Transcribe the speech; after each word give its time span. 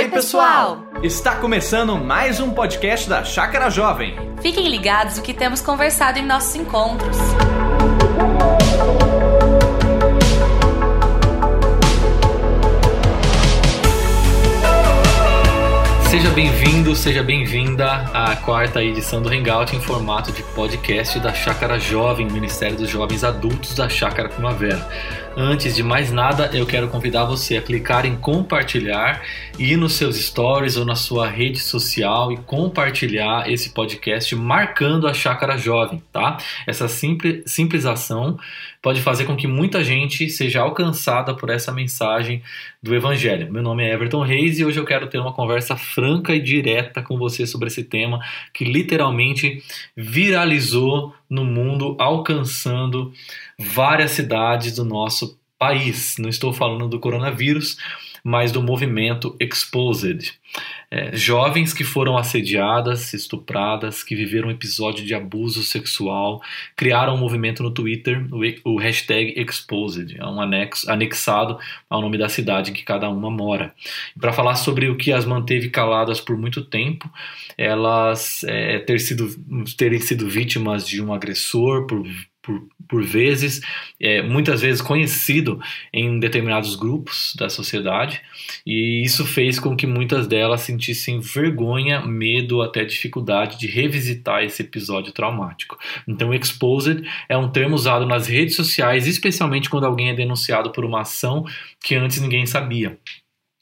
Oi, 0.00 0.08
pessoal! 0.08 0.86
Está 1.02 1.36
começando 1.36 1.94
mais 1.94 2.40
um 2.40 2.54
podcast 2.54 3.06
da 3.06 3.22
Chácara 3.22 3.68
Jovem. 3.68 4.16
Fiquem 4.40 4.66
ligados 4.66 5.18
o 5.18 5.22
que 5.22 5.34
temos 5.34 5.60
conversado 5.60 6.18
em 6.18 6.24
nossos 6.24 6.54
encontros. 6.54 7.18
Seja 16.10 16.30
bem-vindo, 16.30 16.96
seja 16.96 17.22
bem-vinda 17.22 17.86
à 18.14 18.34
quarta 18.36 18.82
edição 18.82 19.22
do 19.22 19.28
Hangout 19.28 19.76
em 19.76 19.80
formato 19.80 20.32
de 20.32 20.42
podcast 20.42 21.20
da 21.20 21.32
Chácara 21.32 21.78
Jovem, 21.78 22.26
Ministério 22.26 22.76
dos 22.76 22.88
Jovens 22.88 23.22
Adultos 23.22 23.74
da 23.74 23.88
Chácara 23.88 24.28
Primavera. 24.30 24.88
Antes 25.36 25.76
de 25.76 25.82
mais 25.82 26.10
nada, 26.10 26.50
eu 26.52 26.66
quero 26.66 26.88
convidar 26.88 27.24
você 27.24 27.56
a 27.56 27.62
clicar 27.62 28.04
em 28.04 28.16
compartilhar 28.16 29.22
ir 29.58 29.76
nos 29.76 29.92
seus 29.92 30.16
stories 30.16 30.76
ou 30.76 30.84
na 30.84 30.96
sua 30.96 31.28
rede 31.28 31.60
social 31.60 32.32
e 32.32 32.36
compartilhar 32.38 33.48
esse 33.48 33.70
podcast 33.70 34.34
marcando 34.34 35.06
a 35.06 35.14
Chácara 35.14 35.56
Jovem, 35.56 36.02
tá? 36.12 36.36
Essa 36.66 36.88
simples, 36.88 37.44
simples 37.46 37.86
ação 37.86 38.36
pode 38.82 39.00
fazer 39.00 39.24
com 39.24 39.36
que 39.36 39.46
muita 39.46 39.84
gente 39.84 40.28
seja 40.28 40.62
alcançada 40.62 41.32
por 41.32 41.48
essa 41.48 41.70
mensagem 41.70 42.42
do 42.82 42.92
Evangelho. 42.92 43.52
Meu 43.52 43.62
nome 43.62 43.84
é 43.84 43.92
Everton 43.92 44.22
Reis 44.22 44.58
e 44.58 44.64
hoje 44.64 44.80
eu 44.80 44.84
quero 44.84 45.06
ter 45.06 45.18
uma 45.18 45.32
conversa 45.32 45.76
franca 45.76 46.34
e 46.34 46.40
direta 46.40 47.02
com 47.02 47.16
você 47.16 47.46
sobre 47.46 47.68
esse 47.68 47.84
tema 47.84 48.18
que 48.52 48.64
literalmente 48.64 49.62
viralizou 49.96 51.14
no 51.30 51.44
mundo, 51.44 51.96
alcançando 51.98 53.12
várias 53.56 54.10
cidades 54.10 54.74
do 54.74 54.84
nosso 54.84 55.38
país. 55.56 56.16
Não 56.18 56.28
estou 56.28 56.52
falando 56.52 56.88
do 56.88 56.98
coronavírus, 56.98 57.76
mas 58.24 58.52
do 58.52 58.62
movimento 58.62 59.36
Exposed. 59.40 60.38
É, 60.90 61.14
jovens 61.14 61.72
que 61.72 61.84
foram 61.84 62.18
assediadas, 62.18 63.14
estupradas, 63.14 64.02
que 64.02 64.16
viveram 64.16 64.48
um 64.48 64.50
episódio 64.50 65.06
de 65.06 65.14
abuso 65.14 65.62
sexual, 65.62 66.42
criaram 66.74 67.14
um 67.14 67.18
movimento 67.18 67.62
no 67.62 67.70
Twitter, 67.70 68.26
o, 68.32 68.72
o 68.72 68.76
hashtag 68.76 69.40
Exposed, 69.40 70.16
é 70.18 70.26
um 70.26 70.40
anexo, 70.40 70.90
anexado 70.90 71.58
ao 71.88 72.00
nome 72.00 72.18
da 72.18 72.28
cidade 72.28 72.70
em 72.70 72.74
que 72.74 72.82
cada 72.82 73.08
uma 73.08 73.30
mora. 73.30 73.72
Para 74.20 74.32
falar 74.32 74.56
sobre 74.56 74.88
o 74.88 74.96
que 74.96 75.12
as 75.12 75.24
manteve 75.24 75.70
caladas 75.70 76.20
por 76.20 76.36
muito 76.36 76.64
tempo, 76.64 77.08
elas 77.56 78.42
é, 78.44 78.80
ter 78.80 78.98
sido, 78.98 79.28
terem 79.76 80.00
sido 80.00 80.28
vítimas 80.28 80.86
de 80.86 81.00
um 81.00 81.12
agressor 81.12 81.86
por 81.86 82.04
por, 82.42 82.66
por 82.88 83.04
vezes, 83.04 83.60
é, 84.00 84.22
muitas 84.22 84.60
vezes 84.60 84.80
conhecido 84.80 85.60
em 85.92 86.18
determinados 86.18 86.74
grupos 86.74 87.34
da 87.38 87.48
sociedade, 87.48 88.20
e 88.66 89.02
isso 89.04 89.24
fez 89.26 89.58
com 89.58 89.76
que 89.76 89.86
muitas 89.86 90.26
delas 90.26 90.62
sentissem 90.62 91.20
vergonha, 91.20 92.00
medo, 92.00 92.62
até 92.62 92.84
dificuldade 92.84 93.58
de 93.58 93.66
revisitar 93.66 94.42
esse 94.42 94.62
episódio 94.62 95.12
traumático. 95.12 95.78
Então, 96.08 96.32
exposed 96.34 97.06
é 97.28 97.36
um 97.36 97.50
termo 97.50 97.74
usado 97.74 98.06
nas 98.06 98.26
redes 98.26 98.56
sociais, 98.56 99.06
especialmente 99.06 99.68
quando 99.68 99.84
alguém 99.84 100.10
é 100.10 100.14
denunciado 100.14 100.72
por 100.72 100.84
uma 100.84 101.02
ação 101.02 101.44
que 101.82 101.94
antes 101.94 102.20
ninguém 102.20 102.46
sabia. 102.46 102.98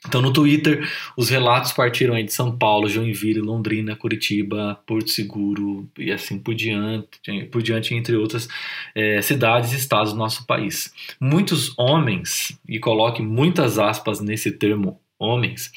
Então, 0.07 0.23
no 0.23 0.33
Twitter, 0.33 0.89
os 1.17 1.29
relatos 1.29 1.73
partiram 1.73 2.15
aí 2.15 2.23
de 2.23 2.33
São 2.33 2.57
Paulo, 2.57 2.89
Joinville, 2.89 3.41
Londrina, 3.41 3.97
Curitiba, 3.97 4.81
Porto 4.87 5.11
Seguro 5.11 5.89
e 5.99 6.13
assim 6.13 6.39
por 6.39 6.55
diante, 6.55 7.09
por 7.51 7.61
diante 7.61 7.95
entre 7.95 8.15
outras 8.15 8.49
é, 8.95 9.21
cidades 9.21 9.73
e 9.73 9.77
estados 9.77 10.13
do 10.13 10.19
nosso 10.19 10.47
país. 10.47 10.95
Muitos 11.21 11.77
homens, 11.77 12.57
e 12.69 12.79
coloque 12.79 13.21
muitas 13.21 13.79
aspas 13.79 14.21
nesse 14.21 14.53
termo 14.53 15.01
homens, 15.19 15.73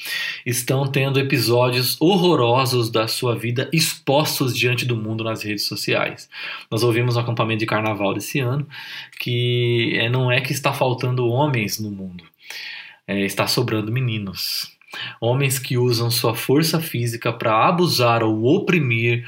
estão 0.46 0.86
tendo 0.86 1.18
episódios 1.18 2.00
horrorosos 2.00 2.90
da 2.90 3.08
sua 3.08 3.34
vida 3.34 3.68
expostos 3.72 4.56
diante 4.56 4.84
do 4.84 4.96
mundo 4.96 5.24
nas 5.24 5.42
redes 5.42 5.66
sociais. 5.66 6.30
Nós 6.70 6.84
ouvimos 6.84 7.16
no 7.16 7.22
acampamento 7.22 7.58
de 7.58 7.66
carnaval 7.66 8.14
desse 8.14 8.38
ano 8.38 8.68
que 9.18 9.98
é, 9.98 10.08
não 10.08 10.30
é 10.30 10.40
que 10.40 10.52
está 10.52 10.72
faltando 10.72 11.26
homens 11.26 11.80
no 11.80 11.90
mundo 11.90 12.22
é, 13.06 13.20
está 13.20 13.46
sobrando 13.46 13.92
meninos. 13.92 14.76
Homens 15.20 15.58
que 15.58 15.78
usam 15.78 16.10
sua 16.10 16.34
força 16.34 16.80
física 16.80 17.32
para 17.32 17.66
abusar 17.66 18.22
ou 18.22 18.44
oprimir 18.44 19.26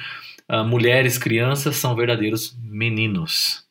uh, 0.49 0.65
mulheres, 0.65 1.17
crianças, 1.17 1.77
são 1.77 1.95
verdadeiros 1.95 2.57
meninos. 2.63 3.65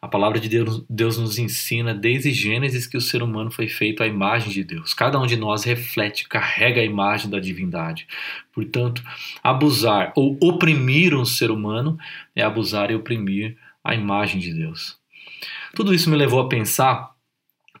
A 0.00 0.06
palavra 0.06 0.38
de 0.38 0.48
Deus, 0.48 0.84
Deus, 0.88 1.18
nos 1.18 1.38
ensina 1.38 1.92
desde 1.92 2.30
Gênesis 2.32 2.86
que 2.86 2.96
o 2.96 3.00
ser 3.00 3.20
humano 3.20 3.50
foi 3.50 3.66
feito 3.66 4.00
à 4.00 4.06
imagem 4.06 4.52
de 4.52 4.62
Deus. 4.62 4.94
Cada 4.94 5.18
um 5.18 5.26
de 5.26 5.36
nós 5.36 5.64
reflete, 5.64 6.28
carrega 6.28 6.80
a 6.80 6.84
imagem 6.84 7.28
da 7.28 7.40
divindade. 7.40 8.06
Portanto, 8.52 9.02
abusar 9.42 10.12
ou 10.14 10.38
oprimir 10.40 11.14
um 11.14 11.24
ser 11.24 11.50
humano 11.50 11.98
é 12.34 12.42
abusar 12.42 12.92
e 12.92 12.94
oprimir 12.94 13.56
a 13.82 13.92
imagem 13.92 14.40
de 14.40 14.54
Deus. 14.54 14.96
Tudo 15.74 15.92
isso 15.92 16.08
me 16.08 16.16
levou 16.16 16.40
a 16.40 16.48
pensar 16.48 17.10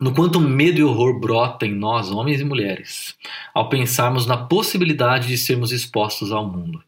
no 0.00 0.12
quanto 0.12 0.40
medo 0.40 0.78
e 0.78 0.84
horror 0.84 1.18
brota 1.18 1.66
em 1.66 1.74
nós, 1.74 2.10
homens 2.10 2.40
e 2.40 2.44
mulheres, 2.44 3.16
ao 3.54 3.68
pensarmos 3.68 4.26
na 4.26 4.36
possibilidade 4.36 5.28
de 5.28 5.36
sermos 5.36 5.72
expostos 5.72 6.32
ao 6.32 6.46
mundo. 6.46 6.82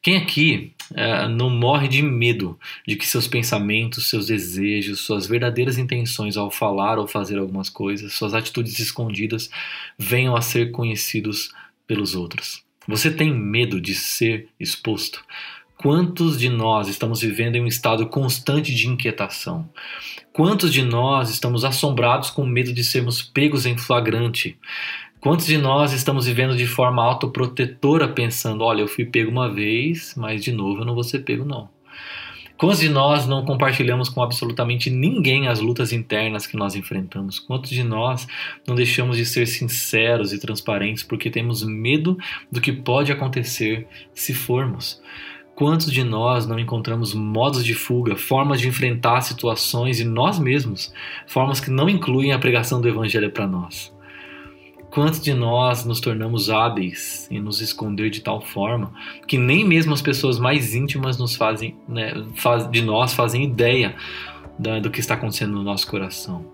Quem 0.00 0.16
aqui 0.16 0.72
é, 0.94 1.26
não 1.28 1.50
morre 1.50 1.88
de 1.88 2.02
medo 2.02 2.58
de 2.86 2.96
que 2.96 3.06
seus 3.06 3.26
pensamentos, 3.26 4.08
seus 4.08 4.28
desejos, 4.28 5.00
suas 5.00 5.26
verdadeiras 5.26 5.76
intenções 5.76 6.36
ao 6.36 6.50
falar 6.50 6.98
ou 6.98 7.06
fazer 7.06 7.38
algumas 7.38 7.68
coisas, 7.68 8.12
suas 8.12 8.32
atitudes 8.32 8.78
escondidas 8.78 9.50
venham 9.98 10.36
a 10.36 10.40
ser 10.40 10.70
conhecidos 10.70 11.52
pelos 11.86 12.14
outros? 12.14 12.62
Você 12.86 13.10
tem 13.10 13.34
medo 13.34 13.80
de 13.80 13.94
ser 13.94 14.48
exposto? 14.58 15.22
Quantos 15.80 16.36
de 16.36 16.48
nós 16.48 16.88
estamos 16.88 17.20
vivendo 17.20 17.54
em 17.54 17.62
um 17.62 17.66
estado 17.66 18.04
constante 18.08 18.74
de 18.74 18.88
inquietação? 18.88 19.68
Quantos 20.32 20.72
de 20.72 20.82
nós 20.82 21.30
estamos 21.30 21.64
assombrados 21.64 22.30
com 22.30 22.44
medo 22.44 22.72
de 22.72 22.82
sermos 22.82 23.22
pegos 23.22 23.64
em 23.64 23.78
flagrante? 23.78 24.58
Quantos 25.20 25.46
de 25.46 25.56
nós 25.56 25.92
estamos 25.92 26.26
vivendo 26.26 26.56
de 26.56 26.66
forma 26.66 27.04
autoprotetora, 27.04 28.08
pensando: 28.08 28.64
olha, 28.64 28.80
eu 28.80 28.88
fui 28.88 29.04
pego 29.04 29.30
uma 29.30 29.48
vez, 29.48 30.14
mas 30.16 30.42
de 30.42 30.50
novo 30.50 30.80
eu 30.80 30.84
não 30.84 30.94
vou 30.94 31.04
ser 31.04 31.20
pego, 31.20 31.44
não? 31.44 31.68
Quantos 32.56 32.80
de 32.80 32.88
nós 32.88 33.24
não 33.28 33.44
compartilhamos 33.44 34.08
com 34.08 34.20
absolutamente 34.20 34.90
ninguém 34.90 35.46
as 35.46 35.60
lutas 35.60 35.92
internas 35.92 36.44
que 36.44 36.56
nós 36.56 36.74
enfrentamos? 36.74 37.38
Quantos 37.38 37.70
de 37.70 37.84
nós 37.84 38.26
não 38.66 38.74
deixamos 38.74 39.16
de 39.16 39.24
ser 39.24 39.46
sinceros 39.46 40.32
e 40.32 40.40
transparentes 40.40 41.04
porque 41.04 41.30
temos 41.30 41.62
medo 41.62 42.18
do 42.50 42.60
que 42.60 42.72
pode 42.72 43.12
acontecer 43.12 43.86
se 44.12 44.34
formos? 44.34 45.00
Quantos 45.58 45.90
de 45.90 46.04
nós 46.04 46.46
não 46.46 46.56
encontramos 46.56 47.12
modos 47.12 47.64
de 47.64 47.74
fuga, 47.74 48.14
formas 48.14 48.60
de 48.60 48.68
enfrentar 48.68 49.22
situações 49.22 49.98
e 49.98 50.04
nós 50.04 50.38
mesmos, 50.38 50.94
formas 51.26 51.58
que 51.58 51.68
não 51.68 51.88
incluem 51.88 52.30
a 52.30 52.38
pregação 52.38 52.80
do 52.80 52.88
Evangelho 52.88 53.28
para 53.32 53.44
nós? 53.44 53.92
Quantos 54.88 55.20
de 55.20 55.34
nós 55.34 55.84
nos 55.84 55.98
tornamos 55.98 56.48
hábeis 56.48 57.26
em 57.28 57.40
nos 57.40 57.60
esconder 57.60 58.08
de 58.08 58.20
tal 58.20 58.40
forma 58.40 58.92
que 59.26 59.36
nem 59.36 59.64
mesmo 59.64 59.92
as 59.92 60.00
pessoas 60.00 60.38
mais 60.38 60.76
íntimas 60.76 61.18
nos 61.18 61.34
fazem, 61.34 61.74
né, 61.88 62.12
faz, 62.36 62.70
de 62.70 62.80
nós 62.80 63.12
fazem 63.12 63.42
ideia 63.42 63.96
da, 64.56 64.78
do 64.78 64.92
que 64.92 65.00
está 65.00 65.14
acontecendo 65.14 65.54
no 65.54 65.64
nosso 65.64 65.88
coração? 65.88 66.52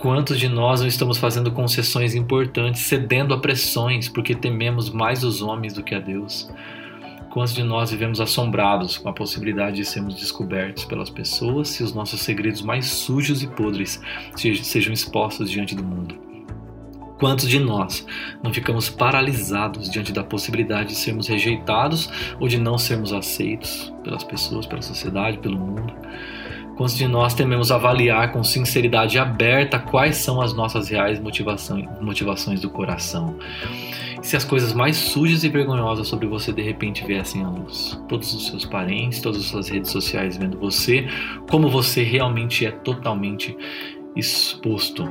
Quantos 0.00 0.40
de 0.40 0.48
nós 0.48 0.80
não 0.80 0.88
estamos 0.88 1.18
fazendo 1.18 1.52
concessões 1.52 2.16
importantes, 2.16 2.80
cedendo 2.80 3.32
a 3.32 3.38
pressões 3.38 4.08
porque 4.08 4.34
tememos 4.34 4.90
mais 4.90 5.22
os 5.22 5.40
homens 5.40 5.72
do 5.72 5.84
que 5.84 5.94
a 5.94 6.00
Deus? 6.00 6.50
Quantos 7.34 7.52
de 7.52 7.64
nós 7.64 7.90
vivemos 7.90 8.20
assombrados 8.20 8.96
com 8.96 9.08
a 9.08 9.12
possibilidade 9.12 9.78
de 9.78 9.84
sermos 9.84 10.14
descobertos 10.14 10.84
pelas 10.84 11.10
pessoas 11.10 11.68
se 11.68 11.82
os 11.82 11.92
nossos 11.92 12.20
segredos 12.20 12.62
mais 12.62 12.86
sujos 12.86 13.42
e 13.42 13.48
podres 13.48 14.00
sejam 14.36 14.92
expostos 14.92 15.50
diante 15.50 15.74
do 15.74 15.82
mundo? 15.82 16.14
Quantos 17.18 17.48
de 17.48 17.58
nós 17.58 18.06
não 18.40 18.54
ficamos 18.54 18.88
paralisados 18.88 19.90
diante 19.90 20.12
da 20.12 20.22
possibilidade 20.22 20.90
de 20.90 20.94
sermos 20.94 21.26
rejeitados 21.26 22.08
ou 22.38 22.46
de 22.46 22.56
não 22.56 22.78
sermos 22.78 23.12
aceitos 23.12 23.92
pelas 24.04 24.22
pessoas, 24.22 24.64
pela 24.64 24.80
sociedade, 24.80 25.38
pelo 25.38 25.58
mundo? 25.58 25.92
Quantos 26.76 26.96
de 26.96 27.08
nós 27.08 27.34
tememos 27.34 27.72
avaliar 27.72 28.30
com 28.30 28.44
sinceridade 28.44 29.18
aberta 29.18 29.80
quais 29.80 30.18
são 30.18 30.40
as 30.40 30.54
nossas 30.54 30.88
reais 30.88 31.18
motivações, 31.18 31.88
motivações 32.00 32.60
do 32.60 32.70
coração? 32.70 33.36
Se 34.24 34.36
as 34.36 34.44
coisas 34.44 34.72
mais 34.72 34.96
sujas 34.96 35.44
e 35.44 35.50
vergonhosas 35.50 36.08
sobre 36.08 36.26
você 36.26 36.50
de 36.50 36.62
repente 36.62 37.04
viessem 37.04 37.44
à 37.44 37.48
luz. 37.48 38.00
Todos 38.08 38.32
os 38.32 38.46
seus 38.46 38.64
parentes, 38.64 39.20
todas 39.20 39.42
as 39.42 39.46
suas 39.48 39.68
redes 39.68 39.90
sociais 39.90 40.38
vendo 40.38 40.58
você, 40.58 41.06
como 41.50 41.68
você 41.68 42.02
realmente 42.02 42.64
é 42.64 42.70
totalmente 42.70 43.54
exposto. 44.16 45.08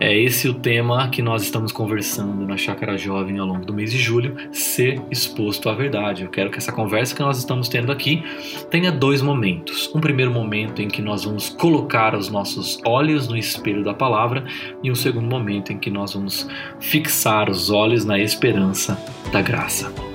É 0.00 0.16
esse 0.16 0.48
o 0.48 0.54
tema 0.54 1.08
que 1.08 1.22
nós 1.22 1.42
estamos 1.42 1.70
conversando 1.70 2.46
na 2.46 2.56
Chácara 2.56 2.98
Jovem 2.98 3.38
ao 3.38 3.46
longo 3.46 3.64
do 3.64 3.72
mês 3.72 3.92
de 3.92 3.98
julho, 3.98 4.36
ser 4.52 5.00
exposto 5.10 5.68
à 5.68 5.74
verdade. 5.74 6.22
Eu 6.22 6.28
quero 6.28 6.50
que 6.50 6.58
essa 6.58 6.72
conversa 6.72 7.14
que 7.14 7.22
nós 7.22 7.38
estamos 7.38 7.68
tendo 7.68 7.92
aqui 7.92 8.22
tenha 8.70 8.90
dois 8.90 9.22
momentos. 9.22 9.90
Um 9.94 10.00
primeiro 10.00 10.32
momento 10.32 10.82
em 10.82 10.88
que 10.88 11.00
nós 11.00 11.24
vamos 11.24 11.48
colocar 11.48 12.14
os 12.14 12.28
nossos 12.28 12.80
olhos 12.84 13.28
no 13.28 13.36
espelho 13.36 13.84
da 13.84 13.94
palavra 13.94 14.44
e 14.82 14.90
um 14.90 14.94
segundo 14.94 15.28
momento 15.28 15.72
em 15.72 15.78
que 15.78 15.90
nós 15.90 16.14
vamos 16.14 16.48
fixar 16.80 17.48
os 17.48 17.70
olhos 17.70 18.04
na 18.04 18.18
esperança 18.18 18.98
da 19.32 19.40
graça. 19.40 20.13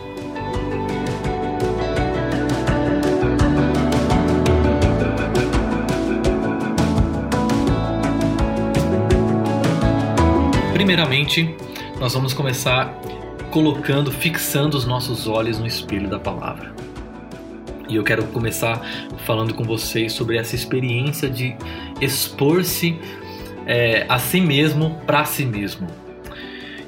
Primeiramente, 10.89 11.47
nós 11.99 12.15
vamos 12.15 12.33
começar 12.33 12.91
colocando, 13.51 14.11
fixando 14.11 14.75
os 14.75 14.85
nossos 14.85 15.27
olhos 15.27 15.59
no 15.59 15.67
espelho 15.67 16.09
da 16.09 16.17
palavra. 16.17 16.73
E 17.87 17.95
eu 17.95 18.03
quero 18.03 18.23
começar 18.29 18.83
falando 19.23 19.53
com 19.53 19.63
vocês 19.63 20.13
sobre 20.13 20.37
essa 20.37 20.55
experiência 20.55 21.29
de 21.29 21.55
expor-se 22.01 22.97
é, 23.67 24.07
a 24.09 24.17
si 24.17 24.41
mesmo 24.41 24.99
para 25.05 25.23
si 25.25 25.45
mesmo. 25.45 25.85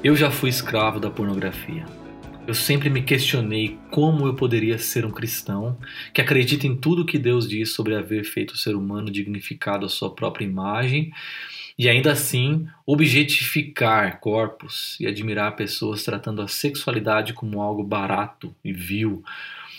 Eu 0.02 0.16
já 0.16 0.32
fui 0.32 0.50
escravo 0.50 0.98
da 0.98 1.08
pornografia. 1.08 1.86
Eu 2.44 2.54
sempre 2.54 2.90
me 2.90 3.02
questionei 3.02 3.78
como 3.88 4.26
eu 4.26 4.34
poderia 4.34 4.78
ser 4.78 5.06
um 5.06 5.12
cristão 5.12 5.78
que 6.12 6.20
acredita 6.20 6.66
em 6.66 6.74
tudo 6.74 7.06
que 7.06 7.20
Deus 7.20 7.48
diz 7.48 7.72
sobre 7.72 7.94
haver 7.94 8.24
feito 8.24 8.54
o 8.54 8.58
ser 8.58 8.74
humano 8.74 9.12
dignificado 9.12 9.86
à 9.86 9.88
sua 9.88 10.12
própria 10.12 10.44
imagem 10.44 11.12
e 11.78 11.88
ainda 11.88 12.12
assim 12.12 12.66
objetificar 12.86 14.20
corpos 14.20 14.98
e 15.00 15.06
admirar 15.06 15.56
pessoas 15.56 16.02
tratando 16.02 16.42
a 16.42 16.48
sexualidade 16.48 17.32
como 17.32 17.60
algo 17.60 17.82
barato 17.82 18.54
e 18.64 18.72
vil, 18.72 19.22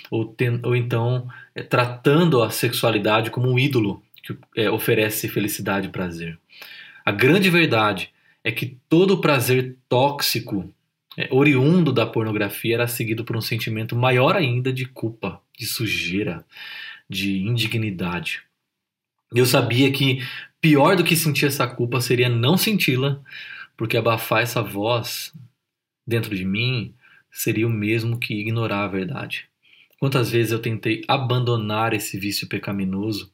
ou, 0.09 0.25
ten, 0.25 0.59
ou 0.63 0.75
então 0.75 1.27
é, 1.55 1.61
tratando 1.63 2.41
a 2.41 2.49
sexualidade 2.49 3.29
como 3.29 3.49
um 3.49 3.59
ídolo 3.59 4.01
que 4.21 4.37
é, 4.55 4.69
oferece 4.69 5.27
felicidade 5.27 5.87
e 5.87 5.91
prazer. 5.91 6.37
A 7.05 7.11
grande 7.11 7.49
verdade 7.49 8.09
é 8.43 8.51
que 8.51 8.77
todo 8.89 9.21
prazer 9.21 9.77
tóxico 9.89 10.73
é, 11.17 11.27
oriundo 11.31 11.91
da 11.91 12.05
pornografia 12.05 12.75
era 12.75 12.87
seguido 12.87 13.23
por 13.23 13.35
um 13.35 13.41
sentimento 13.41 13.95
maior 13.95 14.35
ainda 14.35 14.71
de 14.71 14.85
culpa, 14.85 15.41
de 15.57 15.65
sujeira, 15.65 16.45
de 17.09 17.39
indignidade. 17.39 18.41
Eu 19.33 19.45
sabia 19.45 19.91
que 19.91 20.19
Pior 20.63 20.95
do 20.95 21.03
que 21.03 21.13
sentir 21.17 21.47
essa 21.47 21.67
culpa 21.67 21.99
seria 21.99 22.29
não 22.29 22.55
senti-la, 22.55 23.21
porque 23.75 23.97
abafar 23.97 24.43
essa 24.43 24.61
voz 24.61 25.33
dentro 26.07 26.33
de 26.33 26.45
mim 26.45 26.95
seria 27.29 27.67
o 27.67 27.69
mesmo 27.69 28.17
que 28.17 28.33
ignorar 28.33 28.85
a 28.85 28.87
verdade. 28.87 29.49
Quantas 29.99 30.31
vezes 30.31 30.53
eu 30.53 30.59
tentei 30.59 31.03
abandonar 31.05 31.93
esse 31.93 32.17
vício 32.17 32.47
pecaminoso 32.47 33.29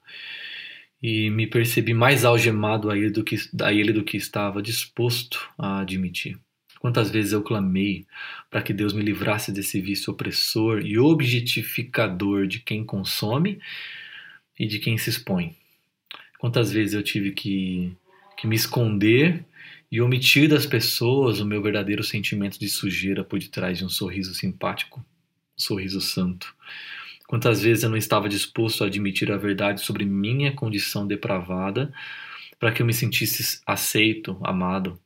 e 1.00 1.30
me 1.30 1.46
percebi 1.46 1.94
mais 1.94 2.26
algemado 2.26 2.90
a 2.90 2.98
ele 2.98 3.12
do 3.12 3.24
que, 3.24 3.36
a 3.62 3.72
ele 3.72 3.94
do 3.94 4.04
que 4.04 4.18
estava 4.18 4.60
disposto 4.60 5.40
a 5.56 5.82
admitir. 5.82 6.36
Quantas 6.80 7.12
vezes 7.12 7.32
eu 7.32 7.44
clamei 7.44 8.08
para 8.50 8.64
que 8.64 8.74
Deus 8.74 8.92
me 8.92 9.04
livrasse 9.04 9.52
desse 9.52 9.80
vício 9.80 10.12
opressor 10.12 10.82
e 10.84 10.98
objetificador 10.98 12.48
de 12.48 12.58
quem 12.58 12.84
consome 12.84 13.60
e 14.58 14.66
de 14.66 14.80
quem 14.80 14.98
se 14.98 15.12
expõe. 15.12 15.56
Quantas 16.40 16.72
vezes 16.72 16.94
eu 16.94 17.04
tive 17.04 17.34
que, 17.34 17.92
que 18.38 18.48
me 18.48 18.56
esconder 18.56 19.46
e 19.92 20.02
omitir 20.02 20.48
das 20.48 20.66
pessoas 20.66 21.42
o 21.42 21.46
meu 21.46 21.62
verdadeiro 21.62 22.02
sentimento 22.02 22.58
de 22.58 22.70
sujeira 22.70 23.26
por 23.26 23.38
detrás 23.38 23.78
de 23.78 23.84
um 23.84 23.90
sorriso 23.90 24.34
simpático, 24.34 25.02
um 25.02 25.62
sorriso 25.62 26.00
santo. 26.00 26.56
Quantas 27.28 27.62
vezes 27.62 27.84
eu 27.84 27.90
não 27.90 27.98
estava 27.98 28.30
disposto 28.30 28.84
a 28.84 28.88
admitir 28.88 29.32
a 29.34 29.38
verdade 29.38 29.82
sobre 29.82 30.06
minha 30.06 30.54
condição 30.54 31.06
depravada 31.06 31.94
para 32.58 32.72
que 32.72 32.82
eu 32.82 32.86
me 32.86 32.94
sentisse 32.94 33.62
aceito, 33.66 34.40
amado. 34.42 34.98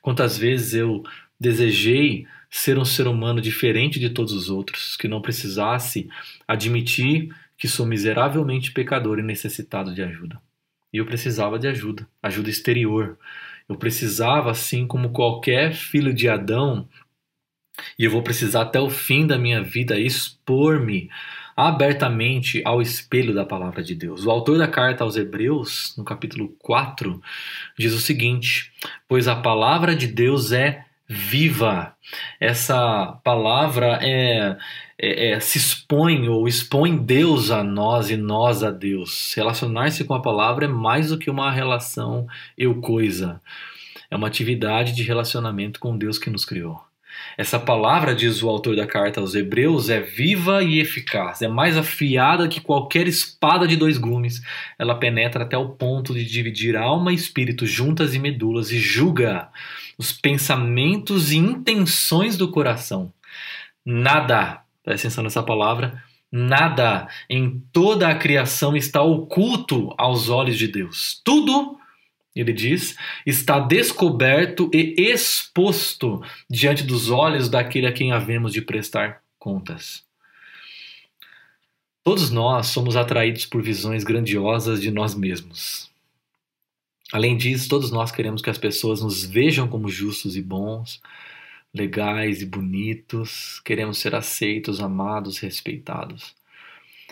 Quantas 0.00 0.38
vezes 0.38 0.72
eu 0.72 1.04
desejei 1.38 2.26
ser 2.50 2.78
um 2.78 2.86
ser 2.86 3.06
humano 3.06 3.40
diferente 3.40 4.00
de 4.00 4.08
todos 4.08 4.32
os 4.32 4.48
outros, 4.48 4.96
que 4.96 5.06
não 5.06 5.20
precisasse 5.20 6.08
admitir 6.48 7.34
que 7.58 7.68
sou 7.68 7.84
miseravelmente 7.84 8.72
pecador 8.72 9.18
e 9.18 9.22
necessitado 9.22 9.94
de 9.94 10.02
ajuda. 10.02 10.40
E 10.92 10.98
eu 10.98 11.06
precisava 11.06 11.58
de 11.58 11.68
ajuda, 11.68 12.06
ajuda 12.22 12.50
exterior. 12.50 13.18
Eu 13.68 13.76
precisava, 13.76 14.50
assim 14.50 14.86
como 14.86 15.10
qualquer 15.10 15.72
filho 15.72 16.12
de 16.12 16.28
Adão, 16.28 16.88
e 17.98 18.04
eu 18.04 18.10
vou 18.10 18.22
precisar 18.22 18.62
até 18.62 18.80
o 18.80 18.90
fim 18.90 19.26
da 19.26 19.38
minha 19.38 19.62
vida 19.62 19.98
expor-me 19.98 21.08
abertamente 21.56 22.62
ao 22.64 22.80
espelho 22.80 23.34
da 23.34 23.44
palavra 23.44 23.82
de 23.82 23.94
Deus. 23.94 24.24
O 24.24 24.30
autor 24.30 24.58
da 24.58 24.68
carta 24.68 25.04
aos 25.04 25.16
Hebreus, 25.16 25.94
no 25.96 26.04
capítulo 26.04 26.54
4, 26.58 27.20
diz 27.78 27.92
o 27.92 28.00
seguinte: 28.00 28.72
Pois 29.08 29.28
a 29.28 29.36
palavra 29.36 29.94
de 29.94 30.06
Deus 30.06 30.52
é 30.52 30.84
viva. 31.06 31.94
Essa 32.38 33.18
palavra 33.24 33.98
é, 34.00 34.56
é, 35.02 35.30
é, 35.30 35.40
se 35.40 35.56
expõe 35.56 36.28
ou 36.28 36.46
expõe 36.46 36.94
Deus 36.94 37.50
a 37.50 37.64
nós 37.64 38.10
e 38.10 38.16
nós 38.18 38.62
a 38.62 38.70
Deus. 38.70 39.32
Relacionar-se 39.34 40.04
com 40.04 40.12
a 40.12 40.20
palavra 40.20 40.66
é 40.66 40.68
mais 40.68 41.08
do 41.08 41.18
que 41.18 41.30
uma 41.30 41.50
relação 41.50 42.26
eu-coisa. 42.56 43.40
É 44.10 44.16
uma 44.16 44.26
atividade 44.26 44.92
de 44.92 45.02
relacionamento 45.02 45.80
com 45.80 45.96
Deus 45.96 46.18
que 46.18 46.28
nos 46.28 46.44
criou. 46.44 46.78
Essa 47.36 47.58
palavra, 47.58 48.14
diz 48.14 48.42
o 48.42 48.48
autor 48.48 48.76
da 48.76 48.86
carta 48.86 49.20
aos 49.20 49.34
Hebreus, 49.34 49.88
é 49.88 50.00
viva 50.00 50.62
e 50.62 50.78
eficaz, 50.78 51.42
é 51.42 51.48
mais 51.48 51.76
afiada 51.76 52.48
que 52.48 52.60
qualquer 52.60 53.08
espada 53.08 53.66
de 53.66 53.76
dois 53.76 53.96
gumes. 53.96 54.42
Ela 54.78 54.94
penetra 54.94 55.44
até 55.44 55.56
o 55.56 55.70
ponto 55.70 56.12
de 56.12 56.24
dividir 56.24 56.76
alma 56.76 57.12
e 57.12 57.14
espírito 57.14 57.66
juntas 57.66 58.14
e 58.14 58.18
medulas 58.18 58.70
e 58.70 58.78
julga 58.78 59.48
os 59.96 60.12
pensamentos 60.12 61.32
e 61.32 61.38
intenções 61.38 62.36
do 62.36 62.50
coração. 62.50 63.12
Nada, 63.84 64.62
presta 64.90 65.06
atenção 65.06 65.22
nessa 65.22 65.42
palavra, 65.42 66.02
nada 66.32 67.08
em 67.28 67.62
toda 67.72 68.08
a 68.08 68.14
criação 68.14 68.76
está 68.76 69.00
oculto 69.02 69.94
aos 69.96 70.28
olhos 70.28 70.58
de 70.58 70.66
Deus. 70.66 71.20
Tudo, 71.24 71.78
ele 72.34 72.52
diz, 72.52 72.96
está 73.24 73.60
descoberto 73.60 74.68
e 74.74 74.94
exposto 74.98 76.20
diante 76.48 76.82
dos 76.82 77.08
olhos 77.08 77.48
daquele 77.48 77.86
a 77.86 77.92
quem 77.92 78.10
havemos 78.10 78.52
de 78.52 78.60
prestar 78.60 79.22
contas. 79.38 80.04
Todos 82.02 82.30
nós 82.30 82.66
somos 82.68 82.96
atraídos 82.96 83.46
por 83.46 83.62
visões 83.62 84.02
grandiosas 84.02 84.80
de 84.80 84.90
nós 84.90 85.14
mesmos. 85.14 85.88
Além 87.12 87.36
disso, 87.36 87.68
todos 87.68 87.90
nós 87.90 88.10
queremos 88.10 88.42
que 88.42 88.50
as 88.50 88.58
pessoas 88.58 89.02
nos 89.02 89.24
vejam 89.24 89.68
como 89.68 89.88
justos 89.88 90.36
e 90.36 90.42
bons, 90.42 91.00
legais 91.74 92.42
e 92.42 92.46
bonitos, 92.46 93.60
queremos 93.64 93.98
ser 93.98 94.14
aceitos, 94.14 94.80
amados, 94.80 95.38
respeitados. 95.38 96.34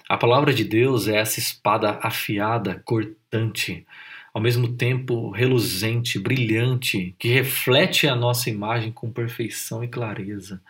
A 0.09 0.17
palavra 0.17 0.53
de 0.55 0.65
Deus 0.65 1.07
é 1.07 1.17
essa 1.17 1.39
espada 1.39 1.99
afiada, 2.03 2.83
cortante, 2.85 3.87
ao 4.33 4.41
mesmo 4.41 4.69
tempo 4.77 5.31
reluzente, 5.31 6.19
brilhante, 6.19 7.15
que 7.19 7.29
reflete 7.29 8.09
a 8.09 8.17
nossa 8.17 8.51
imagem 8.51 8.91
com 8.93 9.11
perfeição 9.11 9.85
e 9.85 9.89
clareza 9.89 10.61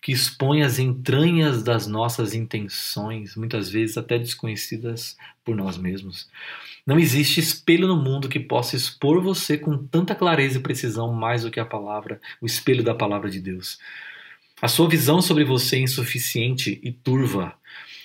que 0.00 0.12
expõe 0.12 0.62
as 0.62 0.78
entranhas 0.78 1.62
das 1.62 1.86
nossas 1.86 2.34
intenções, 2.34 3.36
muitas 3.36 3.68
vezes 3.68 3.98
até 3.98 4.18
desconhecidas 4.18 5.16
por 5.44 5.54
nós 5.54 5.76
mesmos. 5.76 6.28
Não 6.86 6.98
existe 6.98 7.38
espelho 7.38 7.86
no 7.86 7.96
mundo 7.96 8.28
que 8.28 8.40
possa 8.40 8.76
expor 8.76 9.20
você 9.22 9.58
com 9.58 9.76
tanta 9.76 10.14
clareza 10.14 10.58
e 10.58 10.62
precisão 10.62 11.12
mais 11.12 11.42
do 11.42 11.50
que 11.50 11.60
a 11.60 11.66
palavra, 11.66 12.20
o 12.40 12.46
espelho 12.46 12.82
da 12.82 12.94
palavra 12.94 13.30
de 13.30 13.40
Deus. 13.40 13.78
A 14.62 14.68
sua 14.68 14.88
visão 14.88 15.20
sobre 15.20 15.44
você 15.44 15.76
é 15.76 15.80
insuficiente 15.80 16.80
e 16.82 16.92
turva. 16.92 17.54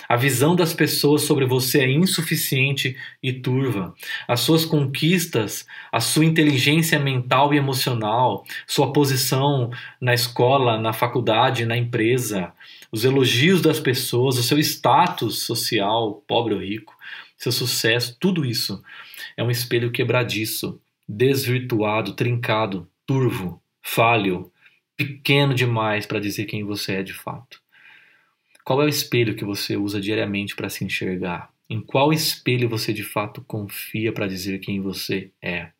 A 0.07 0.15
visão 0.15 0.55
das 0.55 0.73
pessoas 0.73 1.23
sobre 1.23 1.45
você 1.45 1.79
é 1.79 1.89
insuficiente 1.89 2.95
e 3.21 3.33
turva. 3.33 3.93
As 4.27 4.41
suas 4.41 4.65
conquistas, 4.65 5.65
a 5.91 5.99
sua 5.99 6.25
inteligência 6.25 6.99
mental 6.99 7.53
e 7.53 7.57
emocional, 7.57 8.45
sua 8.67 8.93
posição 8.93 9.71
na 9.99 10.13
escola, 10.13 10.77
na 10.77 10.93
faculdade, 10.93 11.65
na 11.65 11.77
empresa, 11.77 12.53
os 12.91 13.03
elogios 13.03 13.61
das 13.61 13.79
pessoas, 13.79 14.37
o 14.37 14.43
seu 14.43 14.59
status 14.59 15.43
social, 15.43 16.23
pobre 16.27 16.53
ou 16.53 16.61
rico, 16.61 16.95
seu 17.37 17.51
sucesso, 17.51 18.15
tudo 18.19 18.45
isso 18.45 18.81
é 19.37 19.43
um 19.43 19.51
espelho 19.51 19.91
quebradiço, 19.91 20.79
desvirtuado, 21.07 22.13
trincado, 22.13 22.87
turvo, 23.05 23.61
falho, 23.81 24.51
pequeno 24.95 25.53
demais 25.53 26.05
para 26.05 26.19
dizer 26.19 26.45
quem 26.45 26.63
você 26.63 26.95
é 26.95 27.03
de 27.03 27.13
fato. 27.13 27.64
Qual 28.65 28.81
é 28.81 28.85
o 28.85 28.89
espelho 28.89 29.35
que 29.35 29.45
você 29.45 29.77
usa 29.77 30.01
diariamente 30.01 30.55
para 30.55 30.69
se 30.69 30.83
enxergar? 30.83 31.53
Em 31.69 31.79
qual 31.79 32.11
espelho 32.11 32.67
você 32.67 32.91
de 32.91 33.03
fato 33.03 33.41
confia 33.41 34.11
para 34.11 34.27
dizer 34.27 34.59
quem 34.59 34.81
você 34.81 35.31
é? 35.41 35.71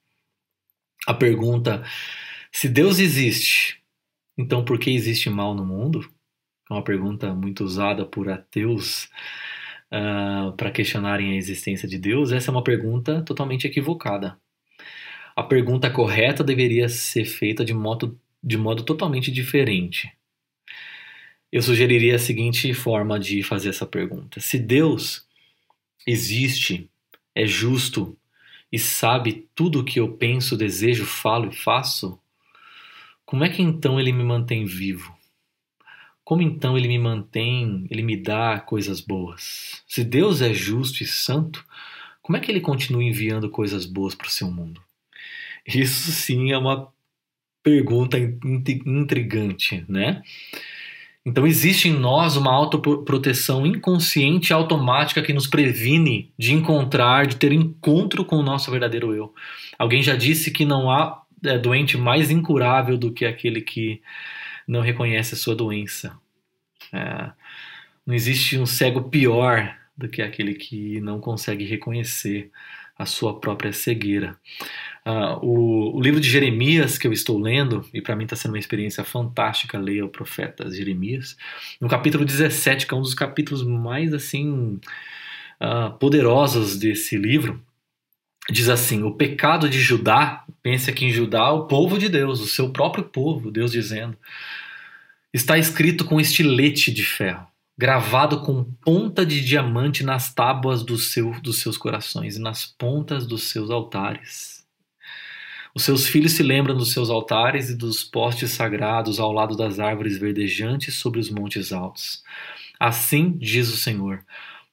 a 1.06 1.14
pergunta: 1.14 1.84
se 2.52 2.68
Deus 2.68 3.00
existe, 3.00 3.82
então 4.38 4.66
por 4.66 4.80
que 4.80 4.92
existe 4.92 5.30
mal 5.30 5.54
no 5.54 5.66
mundo? 5.66 6.10
É 6.70 6.74
uma 6.74 6.84
pergunta 6.84 7.34
muito 7.34 7.64
usada 7.64 8.06
por 8.06 8.30
ateus 8.30 9.06
uh, 9.92 10.52
para 10.54 10.72
questionarem 10.72 11.32
a 11.32 11.36
existência 11.36 11.88
de 11.88 12.00
Deus. 12.00 12.32
Essa 12.32 12.50
é 12.50 12.54
uma 12.54 12.64
pergunta 12.64 13.22
totalmente 13.22 13.68
equivocada. 13.68 14.38
A 15.36 15.44
pergunta 15.44 15.92
correta 15.92 16.44
deveria 16.44 16.90
ser 16.90 17.26
feita 17.26 17.64
de 17.64 17.74
modo, 17.74 18.20
de 18.44 18.58
modo 18.58 18.84
totalmente 18.84 19.32
diferente. 19.32 20.12
Eu 21.56 21.62
sugeriria 21.62 22.18
a 22.18 22.20
seguinte 22.20 22.74
forma 22.74 23.18
de 23.18 23.42
fazer 23.42 23.70
essa 23.70 23.86
pergunta: 23.86 24.42
se 24.42 24.60
Deus 24.60 25.26
existe, 26.06 26.92
é 27.34 27.48
justo 27.48 28.18
e 28.70 28.78
sabe 28.78 29.48
tudo 29.56 29.80
o 29.80 29.84
que 29.86 29.98
eu 29.98 30.12
penso, 30.18 30.58
desejo, 30.58 31.06
falo 31.06 31.50
e 31.50 31.56
faço, 31.56 32.20
como 33.26 33.46
é 33.46 33.50
que 33.50 33.62
então 33.62 33.98
ele 33.98 34.12
me 34.12 34.22
mantém 34.22 34.66
vivo? 34.66 35.18
Como 36.26 36.42
então 36.42 36.78
ele 36.78 36.90
me 36.90 37.00
mantém, 37.00 37.88
ele 37.90 38.02
me 38.02 38.18
dá 38.18 38.60
coisas 38.60 39.00
boas? 39.00 39.82
Se 39.88 40.04
Deus 40.04 40.42
é 40.42 40.54
justo 40.54 41.04
e 41.04 41.06
santo, 41.08 41.66
como 42.22 42.36
é 42.36 42.42
que 42.42 42.52
ele 42.52 42.60
continua 42.60 43.02
enviando 43.02 43.50
coisas 43.50 43.86
boas 43.86 44.14
para 44.14 44.28
o 44.28 44.30
seu 44.30 44.52
mundo? 44.52 44.84
Isso 45.66 46.12
sim 46.12 46.52
é 46.52 46.58
uma 46.58 46.92
pergunta 47.64 48.18
intrigante, 48.20 49.86
né? 49.88 50.22
Então 51.26 51.48
existe 51.48 51.90
em 51.90 51.94
nós 51.94 52.38
uma 52.38 52.54
autoproteção 52.54 53.66
inconsciente 53.66 54.52
e 54.52 54.54
automática 54.54 55.24
que 55.24 55.34
nos 55.34 55.48
previne 55.48 56.32
de 56.38 56.54
encontrar, 56.54 57.26
de 57.26 57.36
ter 57.38 57.52
encontro 57.52 58.24
com 58.24 58.36
o 58.36 58.44
nosso 58.44 58.70
verdadeiro 58.70 59.12
eu. 59.12 59.34
Alguém 59.78 60.04
já 60.04 60.16
disse 60.16 60.52
que 60.52 60.64
não 60.64 60.90
há 60.90 61.24
é, 61.44 61.58
doente 61.58 61.98
mais 61.98 62.30
incurável 62.30 62.96
do 62.96 63.12
que 63.12 63.26
aquele 63.26 63.62
que 63.62 64.02
não 64.68 64.82
reconhece 64.82 65.34
a 65.34 65.38
sua 65.38 65.56
doença. 65.56 66.16
É, 66.94 67.32
não 68.06 68.14
existe 68.14 68.58
um 68.60 68.68
cego 68.68 69.10
pior 69.10 69.76
do 69.98 70.08
que 70.08 70.22
aquele 70.22 70.54
que 70.54 71.02
não 71.02 71.20
consegue 71.20 71.66
reconhecer 71.66 72.52
a 72.98 73.06
sua 73.06 73.40
própria 73.40 73.74
cegueira. 73.74 74.38
Uh, 75.06 75.46
o, 75.46 75.98
o, 75.98 76.02
livro 76.02 76.20
de 76.20 76.30
Jeremias 76.30 76.98
que 76.98 77.08
eu 77.08 77.14
estou 77.14 77.40
lendo, 77.40 77.88
e 77.94 78.02
para 78.02 78.16
mim 78.16 78.24
está 78.24 78.36
sendo 78.36 78.54
uma 78.54 78.60
experiência 78.60 79.04
fantástica 79.04 79.78
ler 79.78 80.04
o 80.04 80.10
profeta 80.10 80.70
Jeremias, 80.72 81.38
no 81.80 81.88
capítulo 81.88 82.26
17, 82.26 82.88
que 82.88 82.94
é 82.94 82.98
um 82.98 83.02
dos 83.02 83.14
capítulos 83.14 83.62
mais 83.64 84.14
assim 84.14 84.80
uh, 85.62 85.92
poderosos 86.00 86.78
desse 86.78 87.18
livro, 87.18 87.62
diz 88.50 88.68
assim: 88.68 89.04
O 89.04 89.12
pecado 89.12 89.70
de 89.70 89.80
Judá, 89.80 90.44
pense 90.64 90.90
aqui 90.90 91.06
em 91.06 91.12
Judá, 91.12 91.52
o 91.52 91.68
povo 91.68 92.00
de 92.00 92.10
Deus, 92.10 92.40
o 92.40 92.48
seu 92.48 92.72
próprio 92.72 93.04
povo, 93.04 93.52
Deus 93.52 93.72
dizendo, 93.72 94.18
está 95.32 95.58
escrito 95.58 96.06
com 96.06 96.20
estilete 96.20 96.92
de 96.92 97.04
ferro 97.04 97.46
gravado 97.78 98.42
com 98.42 98.64
ponta 98.64 99.26
de 99.26 99.44
diamante 99.44 100.04
nas 100.04 100.34
tábuas 100.34 100.84
do 100.84 100.98
seu, 100.98 101.32
dos 101.42 101.60
seus 101.60 101.78
corações 101.78 102.38
e 102.38 102.42
nas 102.42 102.66
pontas 102.66 103.28
dos 103.28 103.50
seus 103.50 103.70
altares. 103.70 104.66
Os 105.74 105.84
seus 105.84 106.08
filhos 106.08 106.32
se 106.32 106.42
lembram 106.42 106.76
dos 106.76 106.94
seus 106.94 107.10
altares 107.10 107.70
e 107.70 107.76
dos 107.76 108.02
postes 108.02 108.52
sagrados 108.52 109.20
ao 109.20 109.34
lado 109.34 109.58
das 109.58 109.78
árvores 109.78 110.18
verdejantes 110.18 110.96
sobre 110.96 111.20
os 111.20 111.30
montes 111.30 111.74
altos. 111.74 112.24
Assim 112.80 113.32
diz 113.38 113.68
o 113.68 113.76
Senhor: 113.76 114.24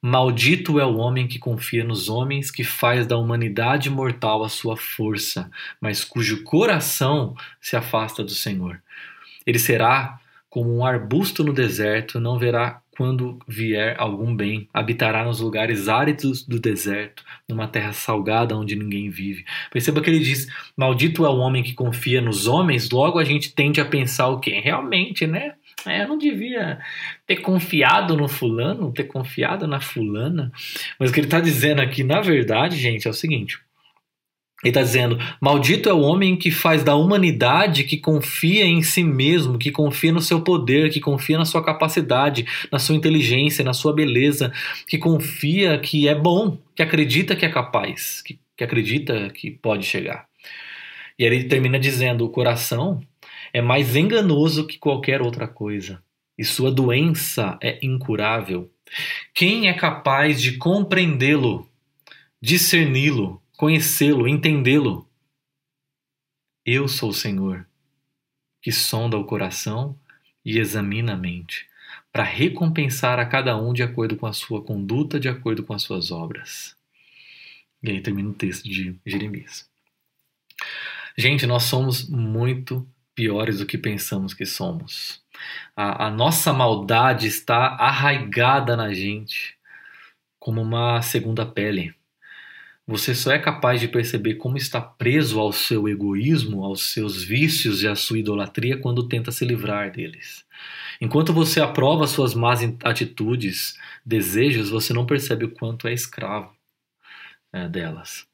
Maldito 0.01 0.79
é 0.79 0.85
o 0.85 0.97
homem 0.97 1.27
que 1.27 1.41
confia 1.41 1.83
nos 1.83 2.09
homens, 2.09 2.53
que 2.53 2.63
faz 2.63 3.05
da 3.05 3.17
humanidade 3.17 3.91
mortal 3.91 4.45
a 4.45 4.49
sua 4.49 4.77
força, 4.77 5.51
mas 5.81 6.05
cujo 6.05 6.45
coração 6.45 7.37
se 7.61 7.75
afasta 7.75 8.23
do 8.23 8.31
Senhor. 8.31 8.81
Ele 9.45 9.59
será 9.59 10.21
como 10.49 10.77
um 10.77 10.85
arbusto 10.85 11.43
no 11.43 11.53
deserto, 11.53 12.21
não 12.21 12.39
verá 12.39 12.82
quando 12.97 13.39
vier 13.49 13.97
algum 13.99 14.35
bem, 14.35 14.69
habitará 14.73 15.25
nos 15.25 15.41
lugares 15.41 15.89
áridos 15.89 16.47
do 16.47 16.61
deserto, 16.61 17.25
numa 17.49 17.67
terra 17.67 17.93
salgada 17.93 18.57
onde 18.57 18.77
ninguém 18.77 19.09
vive. 19.09 19.45
Perceba 19.71 20.01
que 20.01 20.11
ele 20.11 20.19
diz: 20.19 20.47
Maldito 20.77 21.25
é 21.25 21.29
o 21.29 21.39
homem 21.39 21.63
que 21.63 21.73
confia 21.73 22.21
nos 22.21 22.47
homens, 22.47 22.91
logo 22.91 23.19
a 23.19 23.25
gente 23.25 23.55
tende 23.55 23.81
a 23.81 23.85
pensar 23.85 24.29
o 24.29 24.41
quê? 24.41 24.61
Realmente, 24.63 25.27
né? 25.27 25.55
É, 25.87 26.03
eu 26.03 26.09
não 26.09 26.19
devia 26.19 26.79
ter 27.27 27.37
confiado 27.37 28.17
no 28.17 28.29
fulano, 28.29 28.93
ter 28.93 29.05
confiado 29.05 29.67
na 29.67 29.81
fulana. 29.81 30.53
Mas 30.99 31.11
o 31.11 31.13
que 31.13 31.21
ele 31.21 31.27
está 31.27 31.41
dizendo 31.41 31.81
aqui, 31.81 32.05
na 32.05 32.21
verdade, 32.21 32.77
gente, 32.77 33.09
é 33.09 33.11
o 33.11 33.15
seguinte: 33.15 33.59
ele 34.63 34.71
está 34.71 34.83
dizendo: 34.83 35.19
Maldito 35.41 35.89
é 35.89 35.93
o 35.93 36.01
homem 36.01 36.37
que 36.37 36.51
faz 36.51 36.85
da 36.85 36.95
humanidade 36.95 37.83
que 37.83 37.97
confia 37.97 38.65
em 38.65 38.81
si 38.81 39.03
mesmo, 39.03 39.59
que 39.59 39.73
confia 39.73 40.13
no 40.13 40.21
seu 40.21 40.41
poder, 40.41 40.91
que 40.91 41.01
confia 41.01 41.37
na 41.37 41.45
sua 41.45 41.65
capacidade, 41.65 42.47
na 42.71 42.79
sua 42.79 42.95
inteligência, 42.95 43.65
na 43.65 43.73
sua 43.73 43.93
beleza, 43.93 44.53
que 44.87 44.99
confia 44.99 45.79
que 45.79 46.07
é 46.07 46.15
bom, 46.15 46.57
que 46.77 46.83
acredita 46.83 47.35
que 47.35 47.45
é 47.45 47.49
capaz, 47.49 48.23
que, 48.23 48.39
que 48.57 48.63
acredita 48.63 49.31
que 49.31 49.51
pode 49.51 49.85
chegar. 49.85 50.27
E 51.19 51.25
ele 51.25 51.45
termina 51.45 51.79
dizendo: 51.79 52.25
O 52.25 52.31
coração 52.31 53.01
é 53.53 53.61
mais 53.61 53.97
enganoso 53.97 54.67
que 54.67 54.79
qualquer 54.79 55.21
outra 55.21 55.49
coisa, 55.49 56.01
e 56.39 56.45
sua 56.45 56.71
doença 56.71 57.59
é 57.61 57.81
incurável. 57.83 58.71
Quem 59.35 59.69
é 59.69 59.73
capaz 59.73 60.41
de 60.41 60.53
compreendê-lo, 60.53 61.67
discerni-lo? 62.41 63.42
Conhecê-lo, 63.63 64.27
entendê-lo. 64.27 65.09
Eu 66.67 66.89
sou 66.89 67.11
o 67.11 67.15
Senhor, 67.15 67.65
que 68.61 68.73
sonda 68.73 69.17
o 69.17 69.25
coração 69.25 69.97
e 70.45 70.59
examina 70.59 71.13
a 71.13 71.17
mente, 71.17 71.69
para 72.13 72.25
recompensar 72.25 73.21
a 73.21 73.25
cada 73.25 73.57
um 73.57 73.73
de 73.73 73.85
acordo 73.85 74.17
com 74.17 74.27
a 74.27 74.33
sua 74.33 74.65
conduta, 74.65 75.21
de 75.21 75.29
acordo 75.29 75.63
com 75.63 75.73
as 75.73 75.83
suas 75.85 76.11
obras. 76.11 76.77
E 77.81 77.89
aí 77.89 78.01
termina 78.01 78.31
o 78.31 78.35
texto 78.35 78.65
de 78.65 78.99
Jeremias. 79.07 79.71
Gente, 81.17 81.47
nós 81.47 81.63
somos 81.63 82.09
muito 82.09 82.85
piores 83.15 83.59
do 83.59 83.67
que 83.67 83.79
pensamos 83.79 84.35
que 84.35 84.45
somos. 84.45 85.23
A, 85.77 86.09
a 86.09 86.11
nossa 86.11 86.53
maldade 86.53 87.29
está 87.29 87.77
arraigada 87.77 88.77
na 88.77 88.93
gente 88.93 89.57
como 90.41 90.61
uma 90.61 91.01
segunda 91.01 91.47
pele. 91.47 91.95
Você 92.87 93.15
só 93.15 93.33
é 93.33 93.39
capaz 93.39 93.81
de 93.81 93.87
perceber 93.87 94.35
como 94.35 94.57
está 94.57 94.81
preso 94.81 95.39
ao 95.39 95.53
seu 95.53 95.89
egoísmo, 95.89 96.65
aos 96.65 96.93
seus 96.93 97.23
vícios 97.23 97.83
e 97.83 97.89
à 97.89 97.95
sua 97.95 98.19
idolatria 98.19 98.77
quando 98.77 99.09
tenta 99.09 99.31
se 99.31 99.45
livrar 99.45 99.93
deles. 99.93 100.45
Enquanto 101.01 101.33
você 101.33 101.61
aprova 101.61 102.07
suas 102.07 102.35
más 102.35 102.61
atitudes, 102.85 103.79
desejos, 104.05 104.71
você 104.71 104.93
não 104.93 105.07
percebe 105.07 105.45
o 105.45 105.51
quanto 105.51 105.87
é 105.87 105.93
escravo 105.93 106.53
é, 107.53 107.69
delas. 107.69 108.27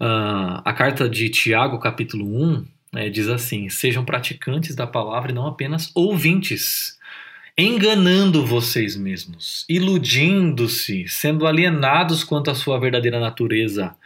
Uh, 0.00 0.62
a 0.64 0.72
carta 0.72 1.08
de 1.08 1.28
Tiago, 1.28 1.78
capítulo 1.78 2.24
1, 2.24 2.66
é, 2.94 3.10
diz 3.10 3.28
assim: 3.28 3.68
Sejam 3.68 4.04
praticantes 4.04 4.74
da 4.74 4.86
palavra 4.86 5.30
e 5.30 5.34
não 5.34 5.46
apenas 5.46 5.90
ouvintes 5.94 6.97
enganando 7.60 8.46
vocês 8.46 8.94
mesmos, 8.94 9.66
iludindo-se, 9.68 11.08
sendo 11.08 11.44
alienados 11.44 12.22
quanto 12.22 12.52
à 12.52 12.54
sua 12.54 12.78
verdadeira 12.78 13.18
natureza. 13.18 13.96